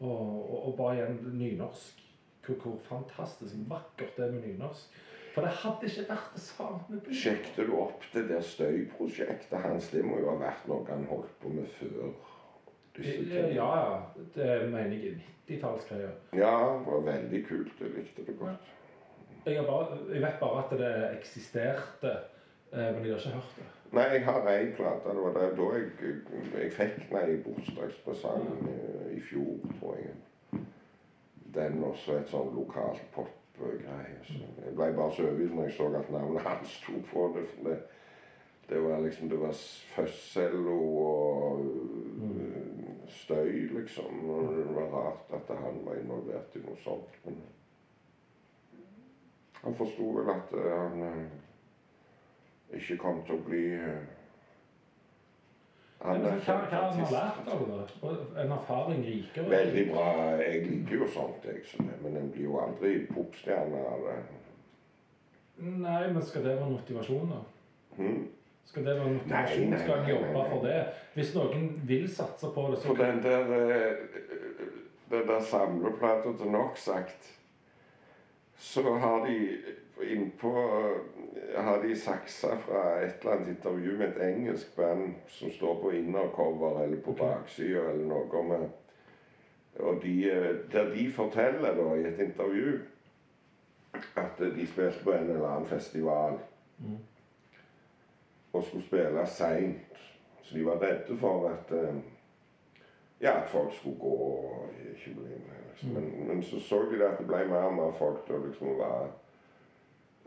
Og, 0.02 0.10
og, 0.10 0.58
og 0.68 0.76
bare 0.82 0.98
igjen 0.98 1.22
nynorsk. 1.38 2.02
Hvor, 2.42 2.58
hvor 2.64 2.78
fantastisk 2.84 3.56
vakkert 3.70 4.18
det 4.18 4.26
er 4.26 4.32
med 4.34 4.48
nynorsk. 4.48 5.00
For 5.32 5.46
det 5.48 5.54
hadde 5.62 5.88
ikke 5.88 6.08
vært 6.10 6.34
det 6.36 6.42
samme. 6.44 6.98
Sjekket 7.16 7.62
du 7.70 7.76
opp 7.80 8.04
det 8.12 8.26
der 8.28 8.42
støyprosjektet 8.44 9.62
hans? 9.64 9.88
Det 9.94 10.02
må 10.04 10.18
jo 10.20 10.34
ha 10.34 10.40
vært 10.42 10.66
noe 10.68 10.84
han 10.90 11.06
holdt 11.08 11.32
på 11.40 11.52
med 11.54 11.70
før. 11.78 12.10
Ja, 13.56 13.70
ja. 13.80 14.00
Det 14.36 14.70
mener 14.72 14.96
jeg 14.96 15.12
er 15.12 15.18
90-tallsgreier. 15.50 16.14
Ja, 16.34 16.54
det 16.78 16.86
var 16.88 17.02
veldig 17.06 17.46
kult. 17.48 17.74
Jeg 17.82 17.90
likte 17.98 18.26
det 18.26 18.40
godt. 18.40 18.72
Jeg, 19.46 19.58
har 19.58 19.66
bare- 19.66 20.14
jeg 20.14 20.22
vet 20.22 20.40
bare 20.40 20.64
at 20.64 20.80
det 20.80 21.18
eksisterte, 21.18 22.12
eh, 22.74 22.94
men 22.96 23.06
jeg 23.06 23.14
har 23.14 23.18
ikke 23.18 23.30
hørt 23.30 23.56
det. 23.58 23.70
Nei, 23.92 24.04
jeg 24.04 24.26
har 24.26 24.48
ei 24.50 24.72
plate. 24.76 25.10
Det 25.10 25.24
var 25.24 25.34
da 25.34 25.40
da 25.56 25.70
jeg, 25.76 25.90
jeg 26.62 26.72
fikk 26.72 27.10
den 27.10 27.32
i 27.34 27.42
bursdagspresang 27.44 28.46
ja. 28.68 29.16
i 29.18 29.20
fjor, 29.20 29.58
tror 29.80 29.98
jeg. 30.00 30.62
Den 31.56 31.84
også 31.84 32.16
et 32.20 32.30
sånn 32.32 32.54
lokalt 32.56 33.02
popgreie. 33.12 34.20
Så 34.24 34.38
jeg 34.66 34.76
ble 34.78 34.94
bare 34.96 35.12
så 35.12 35.26
overbevist 35.26 35.54
når 35.58 35.68
jeg 35.68 35.76
så 35.76 35.90
at 36.00 36.12
navnet 36.12 36.42
hans 36.48 36.78
sto 36.80 36.94
på 37.12 37.26
det. 37.36 37.44
For 37.50 37.70
det, 37.70 37.78
det 38.70 38.84
var 38.84 39.02
liksom 39.04 39.30
Det 39.30 39.40
var 39.42 39.52
fødselo 39.96 40.78
og 41.04 41.66
støy, 43.32 43.80
liksom. 43.80 44.30
Og 44.30 44.56
det 44.56 44.76
var 44.76 44.94
rart 44.96 45.36
at 45.40 45.56
han 45.58 45.82
var 45.86 46.00
involvert 46.00 46.56
i 46.56 46.64
noe 46.66 46.78
sånt. 46.84 47.20
Men 47.26 47.42
han 49.62 49.78
forsto 49.78 50.08
vel 50.18 50.34
at 50.34 50.56
eh, 50.58 50.72
han 50.80 51.06
eh, 51.08 52.80
ikke 52.80 52.98
kom 52.98 53.22
til 53.28 53.38
å 53.38 53.46
bli 53.46 53.68
han 56.02 56.18
Men 56.18 56.40
hva, 56.42 56.54
hva 56.58 56.78
har 56.82 56.96
han 56.98 57.12
lært 57.14 57.50
av 57.54 57.60
det? 57.70 58.14
En 58.42 58.54
erfaring 58.56 59.04
rikere? 59.06 59.50
Veldig 59.52 59.84
bra. 59.92 60.06
Jeg 60.42 60.64
liker 60.66 60.96
jo 60.98 61.10
sånt, 61.14 61.46
jeg. 61.46 61.90
Men 62.02 62.16
en 62.18 62.32
blir 62.34 62.48
jo 62.48 62.56
aldri 62.58 62.96
popstjerne 63.12 63.84
av 63.86 64.08
det. 64.08 64.16
Nei, 65.62 66.00
men 66.10 66.24
skal 66.26 66.48
det 66.48 66.56
være 66.58 66.72
motivasjon, 66.72 67.36
da? 67.36 67.44
Hm? 68.00 68.24
Skal 68.66 68.86
det 68.86 68.96
være 68.96 69.14
motivasjon? 69.14 69.60
Nei, 69.60 69.70
nei, 69.70 69.80
Skal 69.80 70.00
en 70.00 70.10
jobbe 70.10 70.46
for 70.50 70.66
det? 70.66 70.80
Hvis 71.14 71.36
noen 71.36 71.68
vil 71.88 72.08
satse 72.10 72.52
på 72.56 72.68
det, 72.72 72.80
så 72.80 72.88
For 72.88 73.04
den 73.04 73.24
der 73.24 73.54
eh, 73.58 73.96
Den 75.12 75.28
der 75.28 75.42
samleplata 75.44 76.32
til 76.40 76.52
Noxact, 76.52 77.26
så 78.56 78.94
har 78.96 79.26
de 79.26 79.58
innpå 80.02 80.52
har 81.58 81.82
de 81.84 81.96
saksa 82.00 82.56
fra 82.58 82.84
et 83.04 83.20
eller 83.22 83.36
annet 83.36 83.48
intervju 83.48 83.98
med 83.98 84.08
et 84.08 84.22
engelsk 84.30 84.76
band 84.76 85.14
som 85.28 85.52
står 85.52 85.82
på 85.82 85.92
innercover 85.92 86.84
eller 86.84 87.02
på 87.02 87.12
baksida 87.12 87.84
eller 87.92 88.06
noe 88.06 88.44
med 88.48 88.70
Og 89.80 90.00
de, 90.04 90.32
eh, 90.32 90.56
der 90.72 90.94
de 90.96 91.12
forteller 91.12 91.76
da 91.76 91.94
i 91.96 92.08
et 92.08 92.20
intervju 92.20 92.80
at 94.16 94.40
de 94.40 94.68
spilte 94.68 95.04
på 95.04 95.12
en 95.12 95.30
eller 95.30 95.48
annen 95.48 95.68
festival 95.68 96.40
Mm. 96.82 96.98
Og 98.54 98.64
skulle 98.64 98.86
spille 98.86 99.28
seint. 99.28 100.02
Så 100.42 100.58
de 100.58 100.66
var 100.66 100.82
redde 100.82 101.18
for 101.18 101.50
at 101.50 101.72
eh, 101.72 101.96
ja, 103.22 103.42
at 103.42 103.50
folk 103.50 103.74
skulle 103.74 104.00
gå 104.00 104.08
og 104.08 104.70
bli 105.06 105.14
med. 105.14 105.60
Liksom. 105.72 105.90
Men, 105.90 106.28
men 106.28 106.44
så 106.44 106.60
så 106.60 106.86
de 106.92 107.06
at 107.06 107.18
det 107.18 107.28
ble 107.28 107.46
mer 107.48 107.70
og 107.70 107.74
mer 107.74 107.92
folk 107.98 108.28
da 108.28 108.38
liksom 108.48 108.78
var 108.78 109.10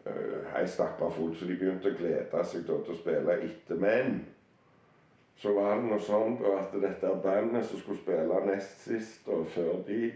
uh, 0.06 0.60
ei 0.60 0.68
stappa 0.68 1.10
full, 1.10 1.36
så 1.36 1.46
de 1.46 1.56
begynte 1.58 1.90
å 1.90 1.98
glede 1.98 2.44
seg 2.44 2.66
da, 2.68 2.78
til 2.84 2.94
å 2.94 3.00
spille 3.00 3.38
etter. 3.42 3.80
Men 3.80 4.20
så 5.36 5.54
var 5.54 5.76
det 5.76 5.88
noe 5.90 6.00
sånt 6.00 6.44
at 6.46 6.76
dette 6.82 7.16
bandet 7.24 7.66
som 7.66 7.80
skulle 7.80 8.02
spille 8.02 8.44
nest 8.46 8.84
sist 8.86 9.28
og 9.28 9.48
før 9.54 9.82
de 9.88 10.12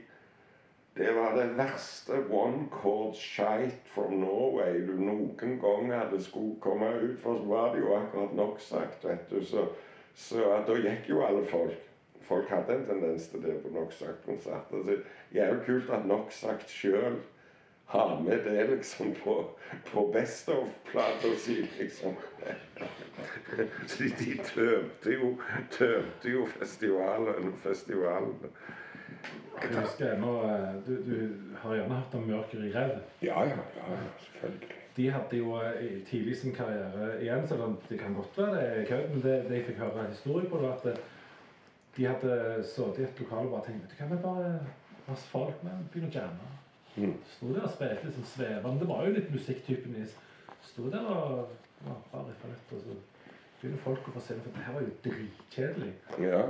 det 0.99 1.13
var 1.15 1.37
det 1.37 1.47
verste 1.59 2.19
one 2.31 2.67
chord 2.73 3.15
shite 3.15 3.81
from 3.95 4.19
Norway 4.21 4.81
du 4.87 4.97
noen 4.99 5.59
gang 5.63 5.93
hadde 5.93 6.19
skulle 6.23 6.59
komme 6.61 6.91
ut. 7.01 7.21
For 7.23 7.39
så 7.39 7.45
var 7.47 7.75
det 7.75 7.85
jo 7.85 7.95
akkurat 7.95 8.35
nok 8.35 8.61
sagt, 8.61 9.05
vet 9.05 9.31
du. 9.31 9.45
Så, 9.45 9.69
så 10.15 10.59
da 10.67 10.79
gikk 10.83 11.09
jo 11.09 11.23
alle 11.23 11.45
folk. 11.47 11.79
Folk 12.29 12.51
hadde 12.53 12.75
en 12.75 12.87
tendens 12.87 13.29
til 13.33 13.43
det 13.43 13.55
på 13.63 13.71
Noxact-konserter. 13.73 14.83
Så 14.85 14.99
det 15.33 15.43
er 15.43 15.55
jo 15.55 15.63
kult 15.65 15.91
at 15.95 16.07
Noxact 16.07 16.71
sjøl 16.71 17.23
har 17.89 18.19
med 18.21 18.43
det 18.45 18.67
liksom 18.71 19.15
på, 19.23 19.51
på 19.87 20.11
Best 20.13 20.49
of-plata 20.49 21.31
si, 21.41 21.63
liksom. 21.79 22.19
Så 23.87 24.11
de 24.19 24.35
tømte 24.45 25.15
jo, 25.15 25.31
tømte 25.71 26.35
jo 26.35 26.45
festivalen. 26.59 27.55
festivalen. 27.63 28.37
Jeg 29.59 29.75
husker 29.75 30.13
ennå 30.15 30.33
eh, 30.47 30.75
du, 30.87 30.93
du 31.07 31.15
har 31.63 31.75
gjerne 31.75 31.97
hørt 31.99 32.15
om 32.15 32.27
Mørker 32.29 32.63
i 32.63 32.73
rev. 32.75 32.93
Ja, 33.23 33.43
ja, 33.49 33.57
ja, 33.77 33.97
selvfølgelig. 34.27 34.75
De 34.99 35.07
hadde 35.15 35.39
jo 35.39 35.57
eh, 35.63 35.99
tidlig 36.09 36.37
sin 36.37 36.55
karriere 36.55 37.09
igjen, 37.23 37.47
så 37.49 37.59
det- 37.89 37.99
kan 38.01 38.15
godt 38.15 38.39
være 38.39 38.55
det 38.55 38.67
er 38.69 38.85
kødd, 38.91 39.09
men 39.15 39.23
det, 39.23 39.35
det 39.49 39.57
jeg 39.57 39.67
fikk 39.67 39.79
høre 39.83 40.07
historie 40.11 40.49
på, 40.51 40.57
det 40.59 40.69
var 40.69 40.77
at 40.79 40.87
eh, 40.93 41.03
de 41.97 42.07
hadde 42.07 42.39
sittet 42.65 42.99
i 42.99 43.07
et 43.09 43.21
lokal 43.25 43.47
og 43.47 43.53
bare 43.57 43.67
tenkt 43.67 43.83
Vet 43.83 43.99
du 43.99 44.05
hva, 44.05 44.15
vi 44.15 44.23
bare 44.23 44.61
masse 45.09 45.29
folk 45.33 45.63
med, 45.67 45.85
begynner 45.93 46.11
å 46.13 46.19
jamme. 46.21 46.49
Mm. 46.99 47.15
Sto 47.31 47.53
der 47.55 47.67
og 47.67 47.71
spilte 47.73 48.07
litt 48.07 48.17
sånn 48.19 48.27
svevende. 48.33 48.81
Det 48.83 48.89
var 48.91 49.07
jo 49.07 49.15
litt 49.15 49.31
musikktypen 49.35 49.95
deres. 49.95 50.15
Sto 50.67 50.89
der 50.91 51.07
og 51.07 51.53
ja, 51.87 51.95
bare 52.13 52.27
riffa 52.29 52.51
litt, 52.51 52.73
og 52.75 52.83
så 52.83 52.97
begynner 53.61 53.83
folk 53.85 54.07
å 54.11 54.15
få 54.17 54.23
se 54.23 54.35
det, 54.39 54.43
for 54.47 54.55
det 54.59 54.67
her 54.67 54.77
var 54.77 54.87
jo 54.87 54.97
dritkjedelig. 55.07 55.93
Ja. 56.23 56.43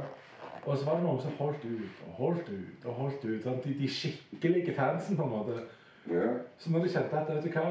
Og 0.69 0.77
så 0.77 0.85
var 0.85 0.99
det 0.99 1.05
noen 1.07 1.21
som 1.23 1.33
holdt 1.39 1.63
ut 1.65 2.01
og 2.07 2.15
holdt 2.21 2.49
ut 2.53 2.85
og 2.85 2.95
holdt 2.99 3.23
ut. 3.25 3.43
Sånn, 3.45 3.61
De, 3.65 3.75
de 3.79 3.89
skikkelige 3.89 4.75
fansen, 4.77 5.17
på 5.17 5.25
en 5.25 5.33
måte. 5.33 5.59
ja. 6.13 6.27
Så 6.61 6.71
når 6.75 6.85
de 6.85 6.93
kjente 6.93 7.17
at 7.23 7.31
vet 7.33 7.47
du 7.47 7.53
hva, 7.55 7.69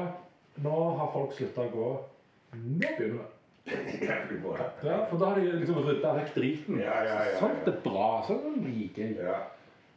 nå 0.64 0.76
har 0.98 1.12
folk 1.14 1.34
slutta 1.36 1.66
å 1.68 1.72
gå, 1.74 1.90
nå 2.56 2.78
begynner 2.98 3.20
vi. 3.20 3.34
Ja, 3.68 4.96
for 5.10 5.18
da 5.20 5.26
har 5.28 5.38
de 5.38 5.50
liksom 5.60 5.82
rydda 5.84 6.14
vekk 6.16 6.30
driten. 6.34 6.78
Ja, 6.80 6.96
ja, 7.04 7.18
ja, 7.28 7.36
Sånt 7.38 7.68
er 7.68 7.76
bra. 7.84 8.06
Sånn 8.26 8.56
liker 8.64 9.04
jeg. 9.04 9.18
Ja. 9.28 9.42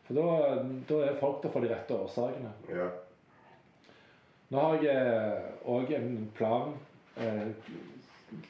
For 0.08 0.18
da, 0.20 0.60
da 0.90 0.98
er 1.08 1.20
folk 1.22 1.40
der 1.46 1.54
for 1.54 1.64
de 1.64 1.72
rette 1.72 1.96
årsakene. 1.96 2.52
Ja. 2.70 2.90
Nå 4.52 4.60
har 4.66 4.84
jeg 4.84 5.42
òg 5.72 5.94
en 5.96 6.12
plan. 6.36 6.74
Eh, 7.16 7.48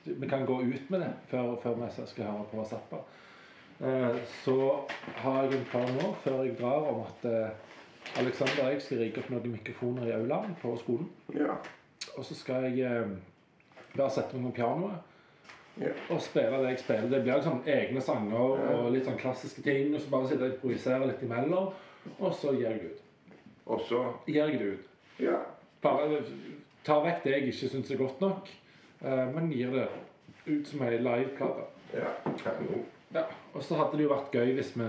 vi 0.09 0.29
kan 0.29 0.45
gå 0.49 0.57
ut 0.65 0.89
med 0.93 1.03
det 1.05 1.11
før, 1.29 1.53
før 1.61 1.77
vi 1.83 1.91
skal 2.09 2.25
høre 2.31 2.47
på 2.49 2.65
Zappa. 2.69 3.03
Eh, 3.81 4.15
så 4.43 4.79
har 5.15 5.43
jeg 5.43 5.57
en 5.57 5.65
plan 5.71 5.93
nå, 5.97 6.11
før 6.21 6.43
jeg 6.43 6.57
drar, 6.59 6.83
om 6.91 6.99
at 7.01 7.23
eh, 7.25 8.19
Alexander 8.21 8.65
og 8.67 8.73
jeg 8.75 8.81
skal 8.85 8.99
rigge 9.01 9.23
opp 9.23 9.31
noen 9.33 9.55
mikrofoner 9.55 10.09
i 10.09 10.13
aulaen 10.17 10.53
på 10.61 10.75
skolen. 10.77 11.09
ja. 11.35 11.55
Og 12.17 12.25
så 12.25 12.35
skal 12.35 12.65
jeg 12.65 12.81
eh, 12.83 13.11
bare 13.95 14.09
sette 14.11 14.37
meg 14.37 14.51
på 14.51 14.55
pianoet 14.57 15.07
og 16.11 16.17
spille 16.21 16.57
det 16.59 16.71
jeg 16.73 16.79
spiller. 16.81 17.09
Det 17.09 17.21
blir 17.23 17.37
liksom 17.37 17.61
egne 17.69 18.01
sanger 18.03 18.39
og 18.73 18.89
litt 18.91 19.05
sånn 19.07 19.19
klassiske 19.21 19.63
ting. 19.63 19.93
Og 19.95 20.01
så 20.01 20.09
bare 20.11 20.27
sitte 20.27 20.43
og 20.43 20.55
improvisere 20.55 21.07
litt 21.07 21.21
imellom, 21.23 21.69
og 22.17 22.33
så 22.35 22.51
gir 22.57 22.65
jeg 22.67 22.81
det 22.81 22.89
ut. 22.91 23.35
Og 23.71 23.85
så 23.87 24.01
Gir 24.27 24.41
jeg 24.41 24.59
det 24.59 24.71
ut. 24.73 24.89
Ja. 25.23 25.37
Bare 25.85 26.19
tar 26.83 27.05
vekk 27.05 27.23
det 27.23 27.35
jeg 27.37 27.53
ikke 27.53 27.71
syns 27.71 27.93
er 27.93 28.01
godt 28.01 28.25
nok, 28.25 28.51
men 29.37 29.53
gir 29.53 29.71
det 29.77 29.87
ut 30.49 30.67
som 30.67 30.83
ei 30.83 30.97
liveplate. 30.97 31.69
Ja, 31.95 32.11
kanon. 32.43 32.89
Ja, 33.13 33.23
og 33.53 33.63
så 33.63 33.75
hadde 33.75 33.97
det 33.99 34.05
jo 34.05 34.13
vært 34.13 34.31
gøy 34.31 34.53
hvis 34.55 34.69
vi, 34.79 34.85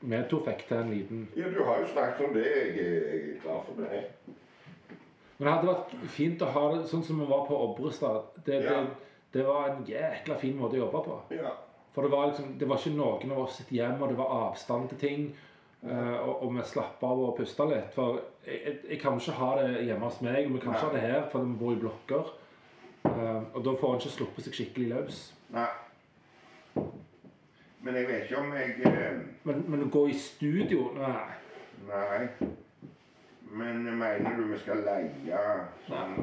vi 0.00 0.20
to 0.30 0.38
fikk 0.46 0.62
til 0.68 0.78
en 0.78 0.90
liten 0.94 1.26
Ja, 1.36 1.50
du 1.52 1.58
har 1.66 1.80
jo 1.82 1.86
snakket 1.90 2.26
om 2.28 2.34
det. 2.34 2.44
Jeg 2.46 2.70
er, 2.80 2.94
jeg 3.12 3.34
er 3.34 3.40
klar 3.42 3.58
for 3.66 3.82
det. 3.82 4.04
Men 5.36 5.46
det 5.48 5.52
hadde 5.52 5.68
vært 5.68 5.90
fint 6.14 6.42
å 6.46 6.48
ha 6.54 6.62
det 6.72 6.86
sånn 6.88 7.02
som 7.04 7.18
vi 7.20 7.26
var 7.28 7.42
på 7.48 7.58
Obrestad. 7.66 8.30
Det, 8.46 8.62
Ja. 8.64 8.78
det, 8.80 9.10
det 9.36 9.44
var 9.44 9.68
en 9.74 9.82
jækla 9.84 10.38
fin 10.40 10.56
måte 10.56 10.78
å 10.78 10.86
jobbe 10.86 11.02
på. 11.04 11.18
Ja. 11.36 11.52
For 11.92 12.02
det 12.06 12.10
var 12.12 12.30
liksom, 12.30 12.54
det 12.58 12.68
var 12.68 12.80
ikke 12.80 12.96
noen 12.96 13.32
av 13.32 13.42
oss 13.44 13.56
sitt 13.60 13.70
hjem, 13.72 14.00
og 14.02 14.08
det 14.08 14.16
var 14.18 14.32
avstand 14.50 14.88
til 14.94 14.98
ting. 14.98 15.26
eh, 15.86 16.16
og, 16.28 16.42
og 16.42 16.54
vi 16.56 16.62
slapp 16.64 17.02
av 17.04 17.20
og 17.26 17.36
pusta 17.36 17.64
litt. 17.68 17.92
For 17.94 18.16
jeg, 18.46 18.60
jeg, 18.64 18.78
jeg 18.90 19.00
kan 19.00 19.20
ikke 19.20 19.36
ha 19.38 19.50
det 19.60 19.84
hjemme 19.86 20.08
hos 20.08 20.20
meg, 20.24 20.46
og 20.48 20.56
vi 20.56 20.60
kan 20.64 20.72
ikke 20.74 20.86
ha 20.88 20.92
det 20.96 21.04
her, 21.04 21.28
for 21.32 21.44
vi 21.44 21.58
bor 21.60 21.72
i 21.76 21.80
blokker. 21.84 22.32
Eh, 23.04 23.42
og 23.54 23.60
da 23.64 23.74
får 23.80 23.92
en 23.94 24.00
ikke 24.00 24.14
sluppet 24.16 24.48
seg 24.48 24.56
skikkelig 24.56 24.88
løs. 24.94 25.20
Nei. 25.54 25.68
Men 27.86 27.98
jeg 28.00 28.08
vet 28.08 28.24
ikke 28.26 28.38
om 28.42 28.54
jeg 28.56 28.72
eh, 28.90 29.18
Men, 29.46 29.64
men 29.70 29.84
å 29.86 29.90
gå 29.94 30.06
i 30.10 30.16
studio 30.18 30.88
Nei. 30.96 31.36
Nei. 31.86 32.48
Men 33.56 33.84
mener 33.86 34.34
du 34.34 34.48
vi 34.50 34.58
skal 34.58 34.82
leie 34.86 35.44
sånn 35.86 36.16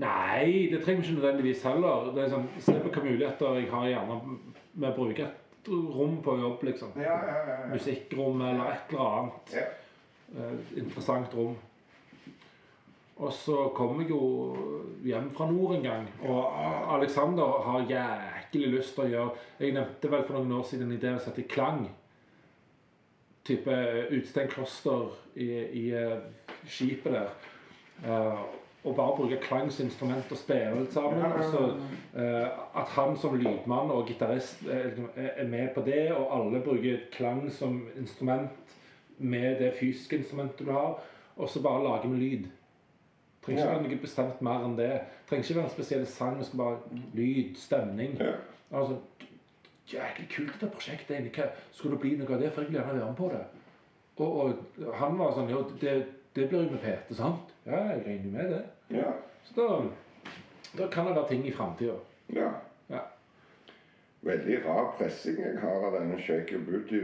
Nei, 0.00 0.70
det 0.72 0.80
trenger 0.80 1.02
vi 1.02 1.10
ikke 1.10 1.16
nødvendigvis 1.18 1.64
heller. 1.66 2.06
Det 2.14 2.22
er 2.24 2.30
sånn, 2.32 2.46
Se 2.56 2.72
på 2.72 2.86
hvilke 2.86 3.02
muligheter 3.04 3.58
jeg 3.58 3.66
har 3.68 3.88
gjerne 3.90 4.16
med 4.80 4.86
å 4.88 4.94
bruke 4.96 5.26
et 5.26 5.68
rom 5.68 6.14
på 6.24 6.36
jobb, 6.40 6.62
liksom. 6.70 6.94
Ja, 6.96 7.18
ja, 7.26 7.34
ja. 7.34 7.56
ja. 7.58 7.66
Musikkrom 7.74 8.40
eller 8.46 8.70
et 8.70 8.94
eller 8.94 9.18
annet. 9.18 9.52
ja. 9.58 9.66
eh, 10.38 10.54
interessant 10.80 11.34
rom. 11.36 11.58
Og 13.20 13.32
så 13.36 13.66
kom 13.76 14.00
jeg 14.00 14.14
jo 14.14 14.22
hjem 15.04 15.28
fra 15.36 15.50
nord 15.50 15.74
en 15.76 15.84
gang, 15.84 16.06
og 16.24 16.94
Alexander 16.94 17.58
har 17.66 17.84
jæklig 18.50 18.72
lyst 18.74 18.94
til 18.94 19.04
å 19.04 19.10
gjøre 19.10 19.30
Jeg 19.60 19.74
nevnte 19.74 20.10
vel 20.10 20.24
for 20.26 20.38
noen 20.38 20.58
år 20.58 20.64
siden 20.68 20.90
en 20.90 20.98
idé 20.98 21.14
å 21.14 21.20
sette 21.22 21.42
i 21.42 21.48
klang. 21.48 21.84
Type 23.44 23.76
utstengt 24.10 24.54
kloster 24.54 25.10
i, 25.34 25.50
i 25.82 25.84
eh, 25.96 26.18
skipet 26.66 27.12
der. 27.12 27.30
Uh, 28.00 28.42
og 28.80 28.94
bare 28.96 29.16
bruke 29.16 29.36
Klangs 29.44 29.80
instrument 29.80 30.30
og 30.32 30.38
spille 30.40 30.86
sammen. 30.88 31.42
Så 31.52 31.64
eh, 32.16 32.46
at 32.80 32.94
han 32.94 33.16
som 33.20 33.34
lydmann 33.36 33.92
og 33.92 34.06
gitarist 34.08 34.62
eh, 34.64 34.96
er 35.16 35.42
er 35.44 35.48
med 35.48 35.74
på 35.74 35.82
det, 35.84 36.12
og 36.12 36.30
alle 36.38 36.62
bruker 36.64 37.02
klang 37.12 37.50
som 37.52 37.82
instrument 37.98 38.76
med 39.18 39.58
det 39.60 39.74
fysiske 39.80 40.16
instrumentet 40.16 40.66
du 40.66 40.72
har, 40.72 40.96
og 41.36 41.48
så 41.48 41.62
bare 41.62 41.84
lager 41.84 42.08
vi 42.08 42.16
lyd. 42.16 42.48
Trenger 43.44 43.62
ikke 43.62 43.72
Ja. 43.72 43.78
være 43.78 43.88
noe 43.88 43.98
bestemt 44.02 44.42
mer 44.42 44.64
enn 44.64 44.76
det. 44.76 45.00
Trenger 45.28 45.44
ikke 45.44 45.54
være 45.56 45.64
en 45.64 45.70
spesiell 45.70 46.06
sang. 46.06 46.38
Vi 46.38 46.44
skal 46.44 46.58
bare 46.58 46.78
lyd, 47.14 47.56
stemning. 47.56 48.18
Ja. 48.20 48.32
Altså, 48.72 48.96
Jæklig 49.92 50.28
kult 50.36 50.52
dette 50.52 50.66
prosjektet. 50.72 51.10
egentlig. 51.16 51.32
Hva- 51.44 51.50
Skulle 51.72 51.92
det 51.96 52.00
bli 52.00 52.16
noe 52.16 52.34
av 52.34 52.40
det, 52.40 52.52
for 52.52 52.60
jeg 52.60 52.70
vil 52.70 52.80
gjerne 52.80 52.94
være 52.98 53.06
med 53.06 53.16
på 53.16 53.28
det. 53.32 53.44
Og, 54.16 54.54
og 54.86 54.94
han 54.94 55.18
var 55.18 55.32
sånn 55.32 55.48
Jo, 55.50 55.62
det, 55.80 56.06
det 56.36 56.48
blir 56.48 56.62
jo 56.64 56.70
med 56.70 56.78
PT, 56.84 57.14
sant? 57.16 57.54
Ja, 57.66 57.76
jeg 57.88 58.02
regner 58.06 58.24
jo 58.24 58.30
med 58.30 58.50
det. 58.50 58.62
Ja. 58.90 59.12
Så 59.44 59.54
da, 59.56 60.82
da 60.82 60.86
kan 60.90 61.06
det 61.06 61.16
være 61.16 61.28
ting 61.28 61.46
i 61.46 61.50
framtida. 61.52 61.94
ja. 62.34 62.50
Ja. 62.90 63.00
Veldig 64.22 64.64
rar 64.66 64.94
pressing 64.98 65.38
jeg 65.38 65.58
har 65.60 65.84
av 65.86 65.92
denne 66.00 66.20
Shake 66.20 66.52
Your 66.52 66.64
Booty. 66.64 67.00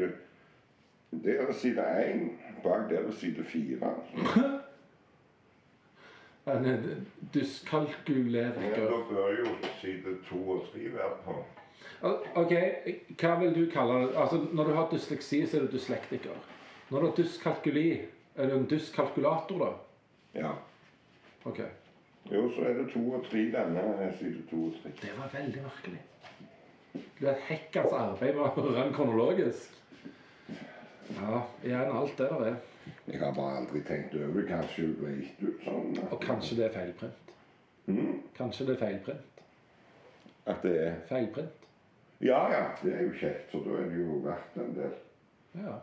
Det 1.25 1.41
er 1.41 1.53
side 1.53 1.81
én, 1.81 2.31
bak 2.63 2.91
der 2.91 3.07
er 3.07 3.11
side 3.13 3.45
fire. 3.45 3.95
En 6.47 7.07
dyskalkulering. 7.35 8.65
Ja, 8.77 8.85
da 8.85 8.99
bør 9.11 9.31
jo 9.39 9.55
side 9.81 10.13
to 10.29 10.37
og 10.51 10.67
tre 10.73 10.85
være 10.95 11.17
på. 11.25 11.35
OK, 12.39 12.53
hva 13.19 13.33
vil 13.41 13.55
du 13.57 13.65
kalle 13.73 13.97
det? 14.05 14.13
Altså, 14.17 14.39
Når 14.53 14.65
du 14.65 14.75
har 14.75 14.89
dysleksi, 14.93 15.47
så 15.47 15.57
er 15.57 15.67
du 15.67 15.73
dyslektiker. 15.73 16.37
Når 16.91 17.01
du 17.01 17.07
har 17.07 17.17
dyskalkuli, 17.17 18.01
er 18.37 18.51
du 18.51 18.57
en 18.57 18.71
dyskalkulator, 18.71 19.65
da? 19.65 19.73
Ja. 20.41 20.53
OK. 21.45 21.61
Jo, 22.31 22.51
så 22.55 22.69
er 22.69 22.79
det 22.79 22.93
to 22.93 23.03
og 23.11 23.27
tre. 23.31 23.39
Denne 23.39 24.13
side 24.19 24.43
to 24.51 24.57
og 24.69 24.79
tre. 24.83 24.93
Det 25.03 25.13
var 25.19 25.31
veldig 25.41 25.63
merkelig. 25.63 26.03
Det 27.21 27.29
er 27.29 27.43
hekkans 27.49 27.93
arbeid 27.93 28.35
med 28.35 28.45
å 28.45 28.53
høre 28.55 28.79
den 28.85 28.95
kronologisk. 28.95 29.75
Ja, 31.17 31.43
igjen 31.65 31.93
alt 31.97 32.19
det 32.19 32.31
der 32.31 32.49
er. 32.53 32.57
Jeg 33.07 33.19
har 33.21 33.33
bare 33.35 33.57
aldri 33.61 33.81
tenkt 33.87 34.15
over. 34.15 34.43
Kanskje 34.49 34.87
det 34.87 34.97
ble 35.01 35.13
gitt 35.21 35.43
ut 35.49 35.65
sånn. 35.65 35.97
Og 36.11 36.21
kanskje 36.23 36.57
det 36.59 36.65
er 36.69 36.75
feilprint. 36.75 37.33
Mm, 37.87 38.23
Kanskje 38.37 38.67
det 38.67 38.75
er 38.77 38.81
feilprint. 38.87 39.43
At 40.47 40.63
det 40.63 40.75
er 40.87 40.93
Feilprint. 41.09 41.65
Ja 42.21 42.41
ja, 42.53 42.61
det 42.83 42.93
er 42.95 43.03
jo 43.07 43.13
kjekt, 43.19 43.51
så 43.53 43.59
da 43.65 43.77
er 43.83 43.89
det 43.91 43.99
jo 44.01 44.21
verdt 44.25 44.55
en 44.63 44.75
del. 44.77 44.93
Ja. 45.59 45.75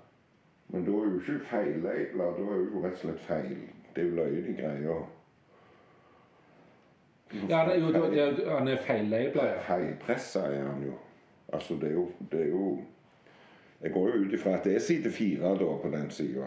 Men 0.73 0.85
da 0.87 0.91
er 0.99 1.09
jo 1.11 1.19
ikke 1.19 1.39
feilabla. 1.49 2.29
da 2.37 2.45
er 2.53 2.61
jo 2.63 2.83
rett 2.83 2.93
og 2.93 3.01
slett 3.03 3.19
feil. 3.27 3.57
Det 3.95 4.03
er 4.03 4.07
jo 4.07 4.15
løye 4.15 4.45
de 4.47 4.55
greier. 4.57 5.03
ja 7.49 7.59
det, 7.67 7.75
er 7.75 7.79
jo, 7.81 7.91
det, 7.91 8.19
er- 8.21 8.57
han 8.57 8.67
er 8.67 8.77
feillabla, 8.87 9.45
ja. 9.51 9.59
Feilpressa 9.67 10.39
er 10.47 10.63
han 10.71 10.83
jo. 10.87 10.93
Altså, 11.53 11.73
det 11.81 11.89
er 11.89 11.93
jo, 11.93 12.07
det 12.31 12.41
er 12.41 12.49
jo 12.49 12.81
Jeg 13.83 13.91
går 13.93 14.07
jo 14.15 14.21
ut 14.25 14.33
ifra 14.33 14.53
at 14.57 14.63
det 14.63 14.75
er 14.75 14.79
side 14.79 15.11
fire 15.11 15.49
da 15.59 15.65
på 15.83 15.89
den 15.91 16.09
sida. 16.11 16.45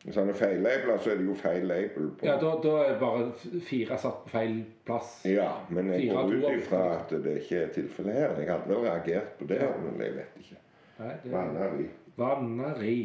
Hvis 0.00 0.16
han 0.16 0.30
er 0.32 0.36
feillabela, 0.36 0.94
så 0.98 1.10
er 1.12 1.18
det 1.20 1.26
jo 1.28 1.34
feil 1.36 1.66
label 1.68 2.06
på 2.16 2.24
Ja, 2.24 2.38
da, 2.40 2.54
da 2.64 2.76
er 2.86 2.94
bare 3.00 3.26
fire 3.68 3.98
satt 4.00 4.22
på 4.24 4.32
feil 4.32 4.62
plass. 4.88 5.18
Ja, 5.28 5.50
men 5.68 5.90
jeg 5.92 6.06
Fire 6.06 6.22
går 6.24 6.36
ut 6.36 6.54
ifra 6.54 6.84
at 6.94 7.12
det 7.24 7.34
ikke 7.42 7.58
er 7.66 7.74
tilfellet 7.74 8.16
her. 8.16 8.38
Jeg 8.40 8.48
hadde 8.48 8.70
vel 8.70 8.86
reagert 8.86 9.34
på 9.38 9.48
det, 9.50 9.60
men 9.82 10.00
jeg 10.00 10.14
vet 10.16 10.38
ikke. 10.40 10.62
Nei, 11.00 11.12
det 11.24 11.34
Vanneri. 11.34 11.90
Vanneri. 12.16 13.02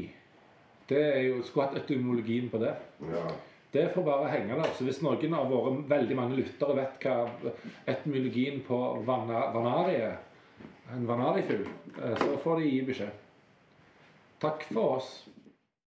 Det 0.87 1.01
er 1.01 1.21
jo 1.27 1.43
Skulle 1.43 1.67
hatt 1.67 1.81
etymologien 1.83 2.47
på 2.53 2.63
det. 2.63 2.71
Ja. 3.11 3.27
Det 3.75 3.89
får 3.91 4.07
bare 4.07 4.31
henge 4.31 4.55
der. 4.55 4.71
Så 4.77 4.87
hvis 4.87 5.01
noen 5.03 5.33
av 5.35 5.51
våre 5.51 5.75
veldig 5.89 6.15
mange 6.15 6.39
lyttere 6.39 6.77
vet 6.77 7.03
hva 7.03 7.27
etymologien 7.91 8.61
på 8.63 8.79
vanari 9.03 9.97
er, 9.99 10.15
en 10.95 11.07
vanarifugl, 11.09 11.65
eh, 11.97 12.15
så 12.21 12.37
får 12.43 12.61
de 12.61 12.69
gi 12.69 12.81
beskjed. 12.87 13.23
Takk 14.39 14.63
for 14.69 14.99
oss. 15.01 15.09